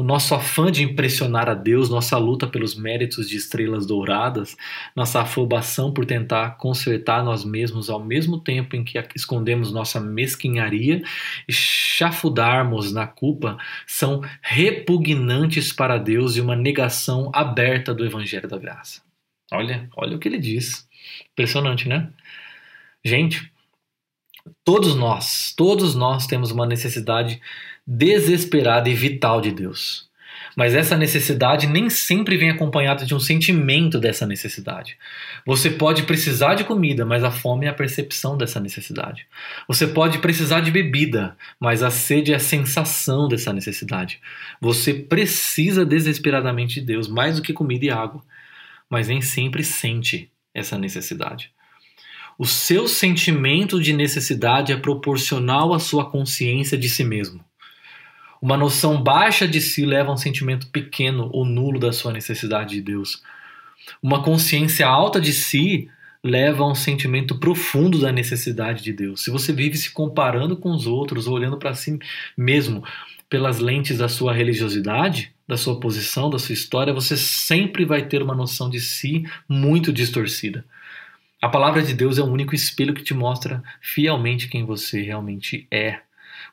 o 0.00 0.02
nosso 0.02 0.34
afã 0.34 0.70
de 0.70 0.82
impressionar 0.82 1.48
a 1.48 1.54
Deus, 1.54 1.90
nossa 1.90 2.16
luta 2.16 2.46
pelos 2.46 2.74
méritos 2.74 3.28
de 3.28 3.36
estrelas 3.36 3.84
douradas, 3.84 4.56
nossa 4.96 5.20
afobação 5.20 5.92
por 5.92 6.06
tentar 6.06 6.56
consertar 6.56 7.22
nós 7.22 7.44
mesmos 7.44 7.90
ao 7.90 8.02
mesmo 8.02 8.38
tempo 8.38 8.76
em 8.76 8.84
que 8.84 8.98
escondemos 9.14 9.72
nossa 9.72 10.00
mesquinharia 10.00 11.02
e 11.46 11.52
chafudarmos 11.52 12.92
na 12.92 13.06
culpa, 13.06 13.58
são 13.86 14.22
repugnantes 14.40 15.72
para 15.72 15.98
Deus 15.98 16.36
e 16.36 16.40
uma 16.40 16.56
negação 16.56 17.30
aberta 17.34 17.92
do 17.92 18.04
Evangelho 18.04 18.48
da 18.48 18.58
Graça. 18.58 19.09
Olha, 19.52 19.88
olha 19.96 20.16
o 20.16 20.18
que 20.18 20.28
ele 20.28 20.38
diz. 20.38 20.88
Impressionante, 21.32 21.88
né? 21.88 22.08
Gente, 23.04 23.50
todos 24.64 24.94
nós, 24.94 25.52
todos 25.56 25.94
nós 25.94 26.26
temos 26.26 26.50
uma 26.50 26.66
necessidade 26.66 27.40
desesperada 27.86 28.88
e 28.88 28.94
vital 28.94 29.40
de 29.40 29.50
Deus. 29.50 30.10
Mas 30.56 30.74
essa 30.74 30.96
necessidade 30.96 31.66
nem 31.66 31.88
sempre 31.88 32.36
vem 32.36 32.50
acompanhada 32.50 33.04
de 33.04 33.14
um 33.14 33.20
sentimento 33.20 33.98
dessa 33.98 34.26
necessidade. 34.26 34.96
Você 35.46 35.70
pode 35.70 36.02
precisar 36.04 36.54
de 36.54 36.64
comida, 36.64 37.04
mas 37.04 37.22
a 37.22 37.30
fome 37.30 37.66
é 37.66 37.68
a 37.68 37.74
percepção 37.74 38.36
dessa 38.36 38.60
necessidade. 38.60 39.26
Você 39.68 39.86
pode 39.86 40.18
precisar 40.18 40.60
de 40.60 40.70
bebida, 40.70 41.36
mas 41.58 41.82
a 41.82 41.90
sede 41.90 42.32
é 42.32 42.36
a 42.36 42.40
sensação 42.40 43.28
dessa 43.28 43.52
necessidade. 43.52 44.20
Você 44.60 44.92
precisa 44.94 45.84
desesperadamente 45.84 46.80
de 46.80 46.86
Deus, 46.86 47.08
mais 47.08 47.36
do 47.36 47.42
que 47.42 47.52
comida 47.52 47.84
e 47.84 47.90
água, 47.90 48.22
mas 48.90 49.06
nem 49.06 49.22
sempre 49.22 49.62
sente 49.62 50.30
essa 50.52 50.76
necessidade. 50.76 51.52
O 52.36 52.46
seu 52.46 52.88
sentimento 52.88 53.80
de 53.80 53.92
necessidade 53.92 54.72
é 54.72 54.76
proporcional 54.76 55.72
à 55.72 55.78
sua 55.78 56.10
consciência 56.10 56.76
de 56.76 56.88
si 56.88 57.04
mesmo. 57.04 57.44
Uma 58.42 58.56
noção 58.56 59.02
baixa 59.02 59.46
de 59.46 59.60
si 59.60 59.84
leva 59.84 60.10
a 60.10 60.14
um 60.14 60.16
sentimento 60.16 60.68
pequeno 60.68 61.28
ou 61.32 61.44
nulo 61.44 61.78
da 61.78 61.92
sua 61.92 62.12
necessidade 62.12 62.76
de 62.76 62.80
Deus. 62.80 63.22
Uma 64.02 64.22
consciência 64.22 64.86
alta 64.86 65.20
de 65.20 65.32
si 65.32 65.88
leva 66.24 66.64
a 66.64 66.70
um 66.70 66.74
sentimento 66.74 67.38
profundo 67.38 67.98
da 67.98 68.10
necessidade 68.10 68.82
de 68.82 68.92
Deus. 68.92 69.22
Se 69.22 69.30
você 69.30 69.52
vive 69.52 69.76
se 69.76 69.90
comparando 69.90 70.56
com 70.56 70.70
os 70.70 70.86
outros, 70.86 71.26
ou 71.26 71.34
olhando 71.34 71.58
para 71.58 71.74
si 71.74 71.98
mesmo 72.36 72.82
pelas 73.28 73.58
lentes 73.58 73.98
da 73.98 74.08
sua 74.08 74.32
religiosidade, 74.32 75.32
da 75.50 75.56
sua 75.56 75.78
posição, 75.78 76.30
da 76.30 76.38
sua 76.38 76.52
história, 76.52 76.94
você 76.94 77.16
sempre 77.16 77.84
vai 77.84 78.06
ter 78.06 78.22
uma 78.22 78.34
noção 78.34 78.70
de 78.70 78.80
si 78.80 79.24
muito 79.48 79.92
distorcida. 79.92 80.64
A 81.42 81.48
palavra 81.48 81.82
de 81.82 81.92
Deus 81.92 82.18
é 82.18 82.22
o 82.22 82.30
único 82.30 82.54
espelho 82.54 82.94
que 82.94 83.02
te 83.02 83.12
mostra 83.12 83.62
fielmente 83.80 84.48
quem 84.48 84.64
você 84.64 85.02
realmente 85.02 85.66
é. 85.70 86.00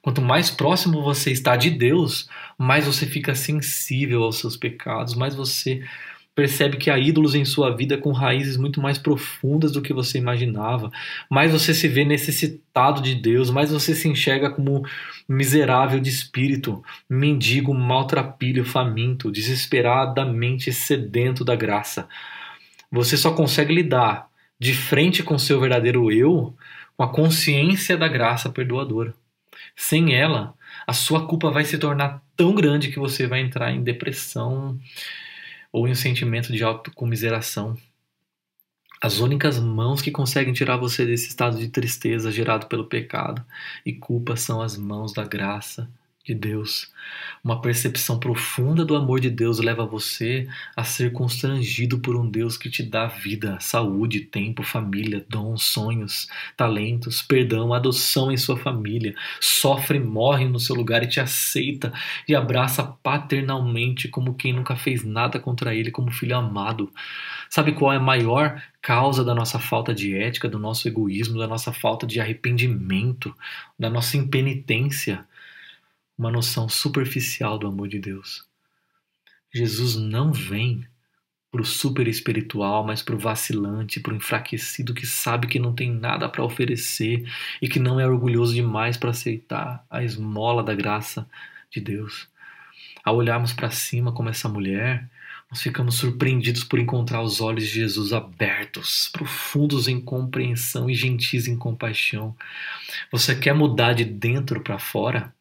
Quanto 0.01 0.21
mais 0.21 0.49
próximo 0.49 1.03
você 1.03 1.31
está 1.31 1.55
de 1.55 1.69
Deus, 1.69 2.27
mais 2.57 2.85
você 2.85 3.05
fica 3.05 3.35
sensível 3.35 4.23
aos 4.23 4.39
seus 4.39 4.57
pecados, 4.57 5.13
mais 5.13 5.35
você 5.35 5.83
percebe 6.37 6.77
que 6.77 6.91
há 6.91 6.99
ídolos 6.99 7.33
em 7.33 7.43
sua 7.43 7.75
vida 7.75 7.97
com 7.97 8.11
raízes 8.11 8.57
muito 8.57 8.79
mais 8.79 8.99
profundas 8.99 9.71
do 9.71 9.81
que 9.81 9.91
você 9.91 10.19
imaginava, 10.19 10.91
mais 11.27 11.51
você 11.51 11.73
se 11.73 11.87
vê 11.87 12.05
necessitado 12.05 13.01
de 13.01 13.15
Deus, 13.15 13.49
mais 13.49 13.71
você 13.71 13.95
se 13.95 14.07
enxerga 14.07 14.51
como 14.51 14.85
miserável 15.27 15.99
de 15.99 16.11
espírito, 16.11 16.83
mendigo, 17.09 17.73
maltrapilho, 17.73 18.63
faminto, 18.63 19.31
desesperadamente 19.31 20.71
sedento 20.71 21.43
da 21.43 21.55
graça. 21.55 22.07
Você 22.91 23.17
só 23.17 23.31
consegue 23.31 23.73
lidar 23.73 24.29
de 24.59 24.75
frente 24.75 25.23
com 25.23 25.39
seu 25.39 25.59
verdadeiro 25.59 26.11
eu 26.11 26.55
com 26.95 27.01
a 27.01 27.11
consciência 27.11 27.97
da 27.97 28.07
graça 28.07 28.47
perdoadora. 28.47 29.11
Sem 29.75 30.13
ela, 30.13 30.53
a 30.85 30.93
sua 30.93 31.25
culpa 31.25 31.49
vai 31.49 31.65
se 31.65 31.79
tornar 31.79 32.21
tão 32.35 32.53
grande 32.53 32.89
que 32.91 32.99
você 32.99 33.25
vai 33.25 33.39
entrar 33.39 33.71
em 33.71 33.81
depressão 33.81 34.79
ou 35.71 35.87
em 35.87 35.91
um 35.91 35.95
sentimento 35.95 36.51
de 36.53 36.63
autocomiseração. 36.63 37.77
As 39.01 39.19
únicas 39.19 39.59
mãos 39.59 40.01
que 40.01 40.09
conseguem 40.09 40.53
tirar 40.53 40.77
você 40.77 41.05
desse 41.05 41.27
estado 41.27 41.57
de 41.59 41.69
tristeza 41.69 42.31
gerado 42.31 42.65
pelo 42.65 42.85
pecado 42.85 43.45
e 43.85 43.93
culpa 43.93 44.35
são 44.35 44.61
as 44.61 44.75
mãos 44.75 45.13
da 45.13 45.23
graça 45.23 45.89
de 46.27 46.35
Deus. 46.35 46.91
Uma 47.41 47.61
percepção 47.61 48.19
profunda 48.19 48.83
do 48.83 48.97
amor 48.97 49.21
de 49.21 49.29
Deus 49.29 49.59
leva 49.59 49.85
você 49.85 50.45
a 50.75 50.83
ser 50.83 51.13
constrangido 51.13 51.99
por 51.99 52.17
um 52.17 52.29
Deus 52.29 52.57
que 52.57 52.69
te 52.69 52.83
dá 52.83 53.07
vida, 53.07 53.57
saúde, 53.61 54.19
tempo, 54.19 54.61
família, 54.61 55.25
dons, 55.29 55.63
sonhos, 55.63 56.27
talentos, 56.57 57.21
perdão, 57.21 57.73
adoção 57.73 58.29
em 58.29 58.35
sua 58.35 58.57
família, 58.57 59.15
sofre, 59.39 59.99
morre 59.99 60.45
no 60.45 60.59
seu 60.59 60.75
lugar 60.75 61.01
e 61.01 61.07
te 61.07 61.21
aceita 61.21 61.93
e 62.27 62.35
abraça 62.35 62.83
paternalmente 62.83 64.09
como 64.09 64.33
quem 64.33 64.51
nunca 64.51 64.75
fez 64.75 65.05
nada 65.05 65.39
contra 65.39 65.73
ele, 65.73 65.91
como 65.91 66.11
filho 66.11 66.35
amado. 66.35 66.91
Sabe 67.49 67.71
qual 67.71 67.93
é 67.93 67.95
a 67.95 68.01
maior 68.01 68.61
causa 68.81 69.23
da 69.23 69.33
nossa 69.33 69.59
falta 69.59 69.93
de 69.93 70.13
ética, 70.13 70.49
do 70.49 70.59
nosso 70.59 70.89
egoísmo, 70.89 71.39
da 71.39 71.47
nossa 71.47 71.71
falta 71.71 72.05
de 72.05 72.19
arrependimento, 72.19 73.33
da 73.79 73.89
nossa 73.89 74.17
impenitência? 74.17 75.25
Uma 76.17 76.31
noção 76.31 76.67
superficial 76.67 77.57
do 77.57 77.67
amor 77.67 77.87
de 77.87 77.99
Deus. 77.99 78.45
Jesus 79.53 79.95
não 79.95 80.33
vem 80.33 80.85
para 81.51 81.61
o 81.61 81.65
super 81.65 82.07
espiritual, 82.07 82.85
mas 82.85 83.01
para 83.01 83.15
o 83.15 83.19
vacilante, 83.19 83.99
para 83.99 84.13
o 84.13 84.17
enfraquecido 84.17 84.93
que 84.93 85.05
sabe 85.05 85.47
que 85.47 85.59
não 85.59 85.73
tem 85.73 85.91
nada 85.91 86.27
para 86.27 86.43
oferecer 86.43 87.25
e 87.61 87.69
que 87.69 87.79
não 87.79 87.99
é 87.99 88.07
orgulhoso 88.07 88.53
demais 88.53 88.97
para 88.97 89.11
aceitar 89.11 89.85
a 89.89 90.03
esmola 90.03 90.63
da 90.63 90.75
graça 90.75 91.27
de 91.71 91.79
Deus. 91.79 92.27
Ao 93.03 93.15
olharmos 93.15 93.53
para 93.53 93.71
cima 93.71 94.11
como 94.11 94.29
essa 94.29 94.49
mulher, 94.49 95.09
nós 95.49 95.61
ficamos 95.61 95.95
surpreendidos 95.95 96.65
por 96.65 96.77
encontrar 96.77 97.21
os 97.21 97.39
olhos 97.39 97.63
de 97.63 97.75
Jesus 97.75 98.11
abertos, 98.11 99.09
profundos 99.13 99.87
em 99.87 100.01
compreensão 100.01 100.89
e 100.89 100.93
gentis 100.93 101.47
em 101.47 101.57
compaixão. 101.57 102.35
Você 103.09 103.33
quer 103.33 103.53
mudar 103.53 103.93
de 103.93 104.03
dentro 104.03 104.61
para 104.61 104.77
fora? 104.77 105.33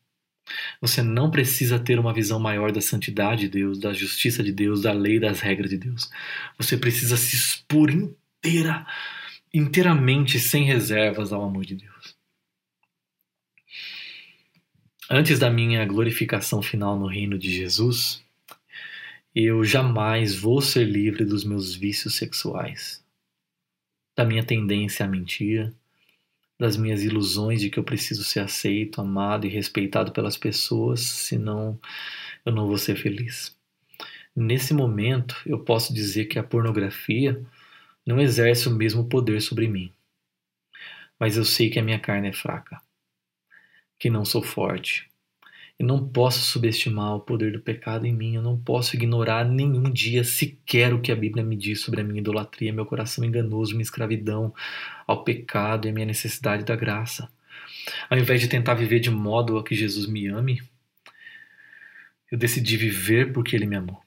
Você 0.80 1.02
não 1.02 1.30
precisa 1.30 1.78
ter 1.78 1.98
uma 1.98 2.12
visão 2.12 2.38
maior 2.38 2.72
da 2.72 2.80
santidade 2.80 3.42
de 3.42 3.48
Deus, 3.48 3.78
da 3.78 3.92
justiça 3.92 4.42
de 4.42 4.52
Deus, 4.52 4.82
da 4.82 4.92
lei, 4.92 5.18
das 5.18 5.40
regras 5.40 5.70
de 5.70 5.78
Deus. 5.78 6.10
Você 6.58 6.76
precisa 6.76 7.16
se 7.16 7.34
expor 7.34 7.90
inteira, 7.90 8.86
inteiramente, 9.52 10.38
sem 10.38 10.64
reservas 10.64 11.32
ao 11.32 11.42
amor 11.42 11.64
de 11.64 11.76
Deus. 11.76 12.16
antes 15.08 15.38
da 15.38 15.48
minha 15.48 15.84
glorificação 15.84 16.60
final 16.60 16.98
no 16.98 17.06
reino 17.06 17.38
de 17.38 17.50
Jesus, 17.50 18.24
eu 19.34 19.64
jamais 19.64 20.34
vou 20.34 20.60
ser 20.60 20.84
livre 20.84 21.24
dos 21.24 21.44
meus 21.44 21.74
vícios 21.74 22.16
sexuais, 22.16 23.04
da 24.16 24.24
minha 24.24 24.44
tendência 24.44 25.04
à 25.04 25.08
mentira, 25.08 25.72
das 26.58 26.76
minhas 26.76 27.02
ilusões 27.02 27.60
de 27.60 27.70
que 27.70 27.78
eu 27.78 27.84
preciso 27.84 28.24
ser 28.24 28.40
aceito, 28.40 29.00
amado 29.00 29.46
e 29.46 29.50
respeitado 29.50 30.12
pelas 30.12 30.36
pessoas, 30.36 31.00
senão 31.00 31.78
eu 32.44 32.52
não 32.52 32.66
vou 32.66 32.78
ser 32.78 32.96
feliz. 32.96 33.56
Nesse 34.34 34.74
momento, 34.74 35.36
eu 35.46 35.58
posso 35.58 35.94
dizer 35.94 36.26
que 36.26 36.38
a 36.38 36.42
pornografia 36.42 37.42
não 38.06 38.20
exerce 38.20 38.68
o 38.68 38.74
mesmo 38.74 39.08
poder 39.08 39.40
sobre 39.40 39.66
mim. 39.66 39.92
Mas 41.18 41.36
eu 41.36 41.44
sei 41.44 41.70
que 41.70 41.78
a 41.78 41.82
minha 41.82 41.98
carne 41.98 42.28
é 42.28 42.32
fraca, 42.32 42.80
que 43.98 44.10
não 44.10 44.24
sou 44.24 44.42
forte. 44.42 45.10
E 45.78 45.84
não 45.84 46.08
posso 46.08 46.40
subestimar 46.40 47.16
o 47.16 47.20
poder 47.20 47.52
do 47.52 47.60
pecado 47.60 48.06
em 48.06 48.12
mim, 48.12 48.34
eu 48.34 48.42
não 48.42 48.58
posso 48.58 48.96
ignorar 48.96 49.44
nenhum 49.44 49.90
dia 49.90 50.24
sequer 50.24 50.94
o 50.94 51.00
que 51.00 51.12
a 51.12 51.16
Bíblia 51.16 51.44
me 51.44 51.54
diz 51.54 51.82
sobre 51.82 52.00
a 52.00 52.04
minha 52.04 52.20
idolatria, 52.20 52.72
meu 52.72 52.86
coração 52.86 53.22
enganoso, 53.22 53.72
minha 53.72 53.82
escravidão 53.82 54.54
ao 55.06 55.22
pecado 55.22 55.86
e 55.86 55.90
a 55.90 55.92
minha 55.92 56.06
necessidade 56.06 56.64
da 56.64 56.74
graça. 56.74 57.28
Ao 58.08 58.16
invés 58.16 58.40
de 58.40 58.48
tentar 58.48 58.74
viver 58.74 59.00
de 59.00 59.10
modo 59.10 59.58
a 59.58 59.64
que 59.64 59.74
Jesus 59.74 60.06
me 60.06 60.26
ame, 60.28 60.62
eu 62.32 62.38
decidi 62.38 62.76
viver 62.76 63.32
porque 63.32 63.54
Ele 63.54 63.66
me 63.66 63.76
amou. 63.76 64.00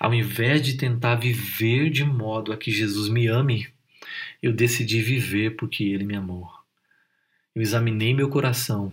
Ao 0.00 0.12
invés 0.12 0.62
de 0.62 0.76
tentar 0.76 1.16
viver 1.16 1.90
de 1.90 2.04
modo 2.04 2.52
a 2.52 2.56
que 2.56 2.70
Jesus 2.70 3.08
me 3.08 3.26
ame, 3.26 3.68
eu 4.42 4.52
decidi 4.52 5.00
viver 5.00 5.56
porque 5.56 5.84
Ele 5.84 6.04
me 6.04 6.16
amou. 6.16 6.50
Eu 7.54 7.62
examinei 7.62 8.12
meu 8.12 8.28
coração 8.28 8.92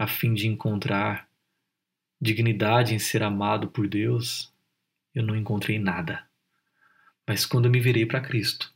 a 0.00 0.06
fim 0.06 0.32
de 0.32 0.46
encontrar 0.46 1.28
dignidade 2.20 2.94
em 2.94 2.98
ser 2.98 3.22
amado 3.22 3.68
por 3.68 3.86
Deus. 3.86 4.52
Eu 5.14 5.22
não 5.22 5.36
encontrei 5.36 5.78
nada. 5.78 6.24
Mas 7.26 7.44
quando 7.44 7.66
eu 7.66 7.70
me 7.70 7.80
virei 7.80 8.06
para 8.06 8.20
Cristo, 8.20 8.72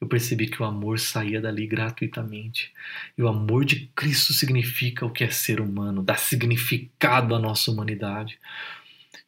eu 0.00 0.06
percebi 0.06 0.46
que 0.46 0.62
o 0.62 0.64
amor 0.64 0.98
saía 0.98 1.40
dali 1.40 1.66
gratuitamente. 1.66 2.72
E 3.16 3.22
o 3.22 3.28
amor 3.28 3.64
de 3.64 3.90
Cristo 3.94 4.32
significa 4.32 5.04
o 5.04 5.10
que 5.10 5.24
é 5.24 5.30
ser 5.30 5.60
humano, 5.60 6.02
dá 6.02 6.14
significado 6.14 7.34
à 7.34 7.38
nossa 7.38 7.70
humanidade 7.70 8.38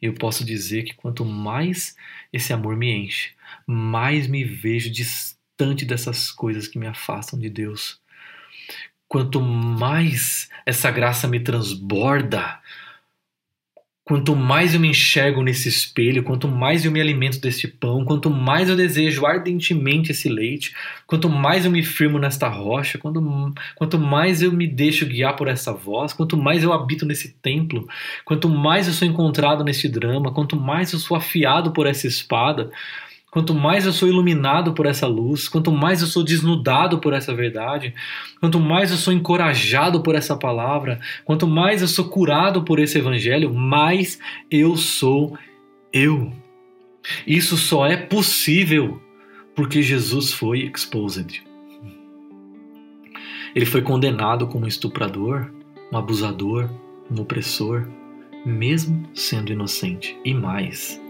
eu 0.00 0.14
posso 0.14 0.44
dizer 0.44 0.84
que 0.84 0.94
quanto 0.94 1.24
mais 1.24 1.94
esse 2.32 2.52
amor 2.52 2.76
me 2.76 2.90
enche, 2.90 3.34
mais 3.66 4.26
me 4.26 4.44
vejo 4.44 4.90
distante 4.90 5.84
dessas 5.84 6.30
coisas 6.30 6.66
que 6.66 6.78
me 6.78 6.86
afastam 6.86 7.38
de 7.38 7.50
Deus. 7.50 7.99
Quanto 9.10 9.40
mais 9.40 10.48
essa 10.64 10.88
graça 10.88 11.26
me 11.26 11.40
transborda, 11.40 12.60
Quanto 14.10 14.34
mais 14.34 14.74
eu 14.74 14.80
me 14.80 14.88
enxergo 14.88 15.40
nesse 15.40 15.68
espelho, 15.68 16.24
quanto 16.24 16.48
mais 16.48 16.84
eu 16.84 16.90
me 16.90 17.00
alimento 17.00 17.40
deste 17.40 17.68
pão, 17.68 18.04
quanto 18.04 18.28
mais 18.28 18.68
eu 18.68 18.74
desejo 18.74 19.24
ardentemente 19.24 20.10
esse 20.10 20.28
leite, 20.28 20.74
quanto 21.06 21.28
mais 21.28 21.64
eu 21.64 21.70
me 21.70 21.80
firmo 21.80 22.18
nesta 22.18 22.48
rocha, 22.48 22.98
quanto, 22.98 23.22
quanto 23.76 24.00
mais 24.00 24.42
eu 24.42 24.50
me 24.50 24.66
deixo 24.66 25.06
guiar 25.06 25.36
por 25.36 25.46
essa 25.46 25.72
voz, 25.72 26.12
quanto 26.12 26.36
mais 26.36 26.64
eu 26.64 26.72
habito 26.72 27.06
nesse 27.06 27.34
templo, 27.34 27.86
quanto 28.24 28.48
mais 28.48 28.88
eu 28.88 28.92
sou 28.92 29.06
encontrado 29.06 29.62
neste 29.62 29.88
drama, 29.88 30.34
quanto 30.34 30.56
mais 30.58 30.92
eu 30.92 30.98
sou 30.98 31.16
afiado 31.16 31.72
por 31.72 31.86
essa 31.86 32.08
espada, 32.08 32.68
Quanto 33.30 33.54
mais 33.54 33.86
eu 33.86 33.92
sou 33.92 34.08
iluminado 34.08 34.72
por 34.74 34.86
essa 34.86 35.06
luz, 35.06 35.48
quanto 35.48 35.70
mais 35.70 36.00
eu 36.00 36.08
sou 36.08 36.24
desnudado 36.24 36.98
por 36.98 37.12
essa 37.12 37.32
verdade, 37.32 37.94
quanto 38.40 38.58
mais 38.58 38.90
eu 38.90 38.96
sou 38.96 39.12
encorajado 39.12 40.02
por 40.02 40.16
essa 40.16 40.36
palavra, 40.36 41.00
quanto 41.24 41.46
mais 41.46 41.80
eu 41.80 41.86
sou 41.86 42.06
curado 42.06 42.64
por 42.64 42.80
esse 42.80 42.98
evangelho, 42.98 43.54
mais 43.54 44.18
eu 44.50 44.76
sou 44.76 45.38
eu. 45.92 46.32
Isso 47.24 47.56
só 47.56 47.86
é 47.86 47.96
possível 47.96 49.00
porque 49.54 49.80
Jesus 49.80 50.32
foi 50.32 50.62
exposed. 50.62 51.42
Ele 53.54 53.66
foi 53.66 53.82
condenado 53.82 54.48
como 54.48 54.66
estuprador, 54.66 55.50
um 55.92 55.96
abusador, 55.96 56.68
um 57.10 57.20
opressor, 57.20 57.86
mesmo 58.44 59.08
sendo 59.14 59.52
inocente. 59.52 60.18
E 60.24 60.32
mais, 60.34 61.00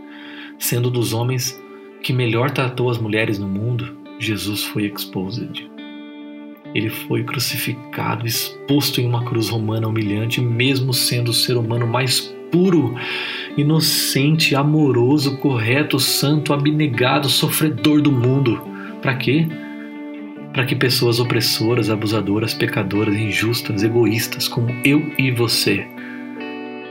sendo 0.59 0.91
dos 0.91 1.13
homens 1.13 1.61
que 2.03 2.13
melhor 2.13 2.51
tratou 2.51 2.91
as 2.91 2.99
mulheres 2.99 3.39
no 3.39 3.47
mundo, 3.47 3.97
Jesus 4.19 4.65
foi 4.65 4.87
exposed. 4.87 5.69
Ele 6.75 6.89
foi 6.89 7.25
crucificado, 7.25 8.27
exposto 8.27 9.01
em 9.01 9.07
uma 9.07 9.25
cruz 9.25 9.49
romana 9.49 9.89
humilhante, 9.89 10.41
mesmo 10.41 10.95
sendo 10.95 11.31
o 11.31 11.35
ser 11.35 11.57
humano 11.57 11.87
mais 11.87 12.21
puro, 12.53 12.95
inocente, 13.57 14.55
amoroso, 14.55 15.37
correto, 15.39 15.99
santo, 15.99 16.53
abnegado, 16.53 17.29
sofredor 17.29 18.01
do 18.01 18.13
mundo. 18.13 18.61
Para 19.03 19.17
quê? 19.17 19.47
Para 20.53 20.65
que 20.65 20.75
pessoas 20.75 21.19
opressoras, 21.19 21.91
abusadoras, 21.91 22.55
pecadoras, 22.55 23.15
injustas, 23.15 23.83
egoístas, 23.83 24.49
como 24.49 24.71
eu 24.85 25.13
e 25.19 25.31
você, 25.31 25.87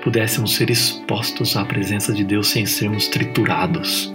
pudéssemos 0.04 0.56
ser 0.56 0.70
expostos 0.70 1.56
à 1.56 1.64
presença 1.64 2.14
de 2.14 2.24
Deus 2.24 2.48
sem 2.48 2.66
sermos 2.66 3.08
triturados 3.08 4.14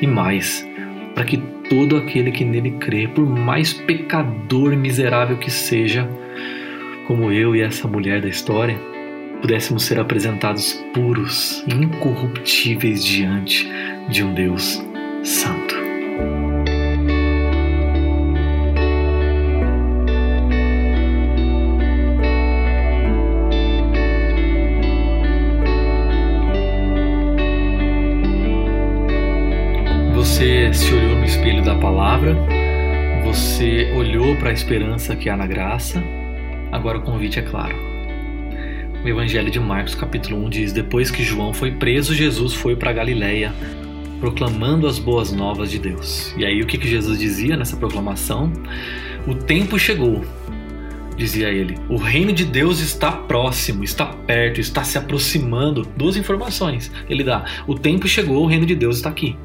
e 0.00 0.06
mais, 0.06 0.66
para 1.14 1.24
que 1.24 1.36
todo 1.68 1.96
aquele 1.96 2.30
que 2.30 2.44
nele 2.44 2.72
crê, 2.72 3.06
por 3.08 3.26
mais 3.26 3.72
pecador 3.72 4.76
miserável 4.76 5.36
que 5.36 5.50
seja, 5.50 6.08
como 7.06 7.30
eu 7.30 7.54
e 7.54 7.60
essa 7.60 7.86
mulher 7.88 8.20
da 8.20 8.28
história, 8.28 8.78
pudéssemos 9.40 9.84
ser 9.84 9.98
apresentados 9.98 10.74
puros 10.92 11.64
e 11.66 11.74
incorruptíveis 11.74 13.04
diante 13.04 13.68
de 14.08 14.22
um 14.22 14.34
Deus 14.34 14.84
Santo. 15.22 15.79
Você 30.40 30.72
se 30.72 30.94
olhou 30.94 31.16
no 31.16 31.24
espelho 31.26 31.62
da 31.62 31.74
palavra, 31.74 32.34
você 33.22 33.92
olhou 33.94 34.34
para 34.36 34.48
a 34.48 34.52
esperança 34.54 35.14
que 35.14 35.28
há 35.28 35.36
na 35.36 35.46
graça. 35.46 36.02
Agora 36.72 36.96
o 36.96 37.02
convite 37.02 37.38
é 37.38 37.42
claro. 37.42 37.76
O 39.04 39.06
Evangelho 39.06 39.50
de 39.50 39.60
Marcos, 39.60 39.94
capítulo 39.94 40.42
1 40.46 40.48
diz: 40.48 40.72
Depois 40.72 41.10
que 41.10 41.22
João 41.22 41.52
foi 41.52 41.72
preso, 41.72 42.14
Jesus 42.14 42.54
foi 42.54 42.74
para 42.74 42.90
Galiléia, 42.90 43.52
proclamando 44.18 44.86
as 44.86 44.98
boas 44.98 45.30
novas 45.30 45.70
de 45.70 45.78
Deus. 45.78 46.34
E 46.38 46.46
aí 46.46 46.62
o 46.62 46.66
que, 46.66 46.78
que 46.78 46.88
Jesus 46.88 47.18
dizia 47.18 47.54
nessa 47.54 47.76
proclamação? 47.76 48.50
O 49.26 49.34
tempo 49.34 49.78
chegou, 49.78 50.24
dizia 51.18 51.50
ele. 51.50 51.76
O 51.86 51.98
reino 51.98 52.32
de 52.32 52.46
Deus 52.46 52.80
está 52.80 53.12
próximo, 53.12 53.84
está 53.84 54.06
perto, 54.06 54.58
está 54.58 54.84
se 54.84 54.96
aproximando. 54.96 55.86
Duas 55.98 56.16
informações 56.16 56.90
ele 57.10 57.22
dá: 57.24 57.44
o 57.66 57.74
tempo 57.74 58.08
chegou, 58.08 58.42
o 58.42 58.46
reino 58.46 58.64
de 58.64 58.74
Deus 58.74 58.96
está 58.96 59.10
aqui. 59.10 59.36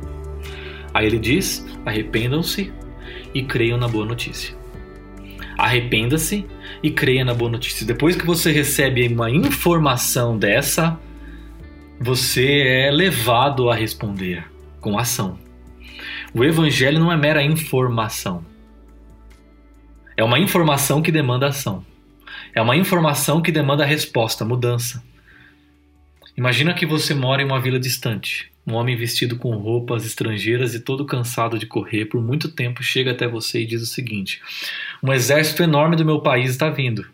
Aí 0.95 1.05
ele 1.05 1.19
diz: 1.19 1.67
arrependam-se 1.85 2.71
e 3.33 3.43
creiam 3.43 3.77
na 3.77 3.85
boa 3.85 4.05
notícia. 4.05 4.55
Arrependa-se 5.57 6.45
e 6.81 6.89
creia 6.89 7.25
na 7.25 7.33
boa 7.33 7.51
notícia. 7.51 7.85
Depois 7.85 8.15
que 8.15 8.25
você 8.25 8.49
recebe 8.49 9.05
uma 9.09 9.29
informação 9.29 10.37
dessa, 10.37 10.97
você 11.99 12.61
é 12.61 12.91
levado 12.91 13.69
a 13.69 13.75
responder 13.75 14.49
com 14.79 14.97
ação. 14.97 15.37
O 16.33 16.45
evangelho 16.45 16.99
não 16.99 17.11
é 17.11 17.17
mera 17.17 17.43
informação. 17.43 18.45
É 20.15 20.23
uma 20.23 20.39
informação 20.39 21.01
que 21.01 21.11
demanda 21.11 21.47
ação. 21.47 21.85
É 22.53 22.61
uma 22.61 22.77
informação 22.77 23.41
que 23.41 23.51
demanda 23.51 23.83
resposta, 23.83 24.45
mudança. 24.45 25.03
Imagina 26.37 26.73
que 26.73 26.85
você 26.85 27.13
mora 27.13 27.41
em 27.41 27.45
uma 27.45 27.59
vila 27.59 27.79
distante. 27.79 28.54
Um 28.65 28.73
homem 28.73 28.95
vestido 28.95 29.37
com 29.37 29.55
roupas 29.57 30.05
estrangeiras 30.05 30.73
e 30.73 30.79
todo 30.79 31.05
cansado 31.05 31.59
de 31.59 31.67
correr 31.67 32.05
por 32.05 32.21
muito 32.21 32.51
tempo 32.51 32.81
chega 32.81 33.11
até 33.11 33.27
você 33.27 33.61
e 33.61 33.65
diz 33.65 33.81
o 33.81 33.85
seguinte: 33.85 34.41
Um 35.03 35.13
exército 35.13 35.61
enorme 35.61 35.95
do 35.95 36.05
meu 36.05 36.21
país 36.21 36.49
está 36.49 36.69
vindo. 36.69 37.05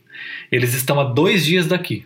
Eles 0.52 0.74
estão 0.74 1.00
a 1.00 1.04
dois 1.04 1.46
dias 1.46 1.68
daqui. 1.68 2.06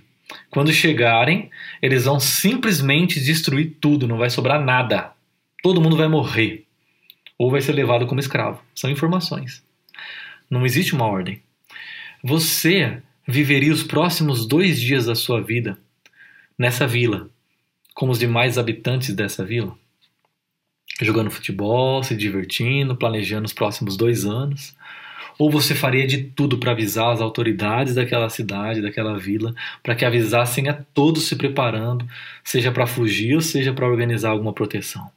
Quando 0.49 0.73
chegarem, 0.73 1.51
eles 1.81 2.05
vão 2.05 2.19
simplesmente 2.19 3.19
destruir 3.19 3.77
tudo, 3.79 4.07
não 4.07 4.17
vai 4.17 4.29
sobrar 4.29 4.63
nada. 4.63 5.11
Todo 5.61 5.81
mundo 5.81 5.95
vai 5.95 6.07
morrer. 6.07 6.65
Ou 7.37 7.51
vai 7.51 7.61
ser 7.61 7.73
levado 7.73 8.07
como 8.07 8.19
escravo. 8.19 8.61
São 8.73 8.89
informações. 8.89 9.63
Não 10.49 10.65
existe 10.65 10.95
uma 10.95 11.05
ordem. 11.05 11.41
Você 12.23 13.01
viveria 13.27 13.73
os 13.73 13.83
próximos 13.83 14.47
dois 14.47 14.79
dias 14.79 15.05
da 15.05 15.15
sua 15.15 15.41
vida 15.41 15.77
nessa 16.57 16.87
vila, 16.87 17.29
como 17.95 18.11
os 18.11 18.19
demais 18.19 18.57
habitantes 18.57 19.15
dessa 19.15 19.43
vila, 19.43 19.75
jogando 21.01 21.31
futebol, 21.31 22.03
se 22.03 22.15
divertindo, 22.15 22.95
planejando 22.95 23.45
os 23.45 23.53
próximos 23.53 23.95
dois 23.95 24.25
anos? 24.25 24.75
Ou 25.39 25.49
você 25.49 25.73
faria 25.73 26.05
de 26.05 26.23
tudo 26.23 26.57
para 26.57 26.71
avisar 26.71 27.11
as 27.11 27.21
autoridades 27.21 27.95
daquela 27.95 28.29
cidade, 28.29 28.81
daquela 28.81 29.17
vila, 29.17 29.55
para 29.81 29.95
que 29.95 30.05
avisassem 30.05 30.69
a 30.69 30.73
todos 30.73 31.23
se 31.23 31.35
preparando, 31.35 32.07
seja 32.43 32.71
para 32.71 32.85
fugir 32.85 33.35
ou 33.35 33.41
seja 33.41 33.73
para 33.73 33.87
organizar 33.87 34.29
alguma 34.29 34.53
proteção? 34.53 35.09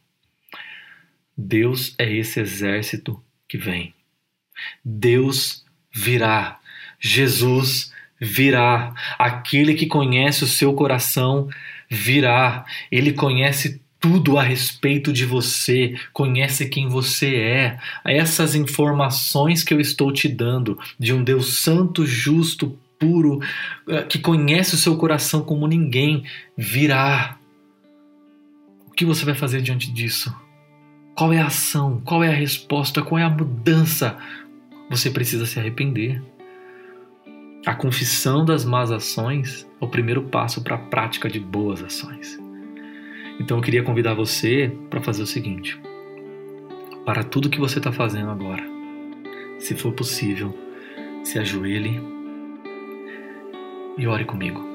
Deus 1.37 1.95
é 1.99 2.13
esse 2.13 2.41
exército 2.41 3.21
que 3.47 3.59
vem. 3.59 3.95
Deus 4.85 5.65
virá. 5.93 6.59
Jesus 6.99 7.93
virá. 8.21 8.93
Aquele 9.19 9.75
que 9.75 9.87
conhece 9.87 10.43
o 10.43 10.49
seu 10.49 10.75
coração 10.75 11.49
virá. 11.89 12.65
Ele 12.91 13.13
conhece 13.13 13.81
tudo 14.01 14.39
a 14.39 14.43
respeito 14.43 15.13
de 15.13 15.25
você, 15.25 15.97
conhece 16.13 16.69
quem 16.69 16.89
você 16.89 17.37
é. 17.37 17.79
Essas 18.05 18.55
informações 18.55 19.65
que 19.65 19.75
eu 19.75 19.81
estou 19.81 20.13
te 20.13 20.29
dando 20.29 20.79
de 20.99 21.13
um 21.13 21.23
Deus 21.23 21.59
santo, 21.59 22.07
justo, 22.07 22.79
puro, 22.99 23.41
eh, 23.89 24.03
que 24.03 24.19
conhece 24.19 24.75
o 24.75 24.79
seu 24.79 24.97
coração 24.97 25.43
como 25.43 25.67
ninguém, 25.67 26.25
virá. 26.57 27.39
O 28.87 28.91
que 28.93 29.05
você 29.05 29.25
vai 29.25 29.35
fazer 29.35 29.63
diante 29.63 29.91
disso? 29.93 30.35
Qual 31.17 31.33
é 31.33 31.41
a 31.41 31.47
ação? 31.47 32.01
Qual 32.05 32.23
é 32.23 32.29
a 32.29 32.37
resposta? 32.37 33.03
Qual 33.03 33.19
é 33.19 33.25
a 33.25 33.31
mudança? 33.31 34.17
Você 34.91 35.11
precisa 35.11 35.47
se 35.47 35.59
arrepender. 35.59 36.23
A 37.67 37.75
confissão 37.75 38.45
das 38.45 38.65
más 38.65 38.91
ações 38.91 39.69
é 39.81 39.85
o 39.85 39.89
primeiro 39.89 40.23
passo 40.25 40.63
para 40.63 40.77
a 40.77 40.79
prática 40.79 41.29
de 41.29 41.41
boas 41.41 41.83
ações. 41.83 42.39
Então 43.41 43.59
eu 43.59 43.63
queria 43.63 43.83
convidar 43.83 44.15
você 44.15 44.73
para 44.89 45.03
fazer 45.03 45.23
o 45.23 45.27
seguinte: 45.27 45.81
para 47.05 47.23
tudo 47.25 47.51
que 47.51 47.59
você 47.59 47.79
está 47.79 47.93
fazendo 47.93 48.31
agora, 48.31 48.63
se 49.59 49.75
for 49.75 49.93
possível, 49.93 50.57
se 51.25 51.39
ajoelhe 51.39 52.01
e 53.97 54.07
ore 54.07 54.25
comigo. 54.25 54.67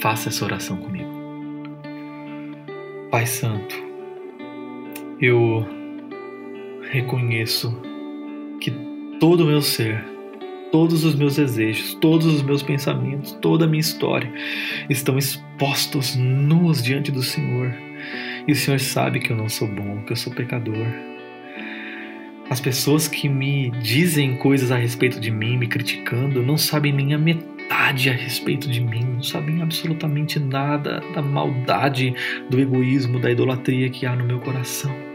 Faça 0.00 0.28
essa 0.28 0.44
oração 0.44 0.76
comigo. 0.76 1.10
Pai 3.10 3.26
Santo, 3.26 3.74
eu 5.20 5.66
reconheço 6.90 7.80
que 8.60 8.72
todo 9.20 9.44
o 9.44 9.46
meu 9.46 9.62
ser 9.62 10.13
todos 10.74 11.04
os 11.04 11.14
meus 11.14 11.36
desejos, 11.36 11.94
todos 12.00 12.26
os 12.26 12.42
meus 12.42 12.60
pensamentos, 12.60 13.30
toda 13.40 13.64
a 13.64 13.68
minha 13.68 13.80
história 13.80 14.28
estão 14.90 15.16
expostos 15.16 16.16
nus 16.16 16.82
diante 16.82 17.12
do 17.12 17.22
Senhor. 17.22 17.72
E 18.48 18.50
o 18.50 18.56
Senhor 18.56 18.80
sabe 18.80 19.20
que 19.20 19.30
eu 19.30 19.36
não 19.36 19.48
sou 19.48 19.68
bom, 19.68 20.02
que 20.02 20.10
eu 20.10 20.16
sou 20.16 20.34
pecador. 20.34 20.84
As 22.50 22.60
pessoas 22.60 23.06
que 23.06 23.28
me 23.28 23.70
dizem 23.82 24.36
coisas 24.36 24.72
a 24.72 24.76
respeito 24.76 25.20
de 25.20 25.30
mim, 25.30 25.56
me 25.58 25.68
criticando, 25.68 26.42
não 26.42 26.58
sabem 26.58 26.92
nem 26.92 27.14
a 27.14 27.18
metade 27.18 28.10
a 28.10 28.12
respeito 28.12 28.68
de 28.68 28.80
mim, 28.80 29.04
não 29.04 29.22
sabem 29.22 29.62
absolutamente 29.62 30.40
nada 30.40 31.00
da 31.14 31.22
maldade, 31.22 32.12
do 32.50 32.58
egoísmo, 32.58 33.20
da 33.20 33.30
idolatria 33.30 33.88
que 33.90 34.06
há 34.06 34.16
no 34.16 34.24
meu 34.24 34.40
coração. 34.40 35.13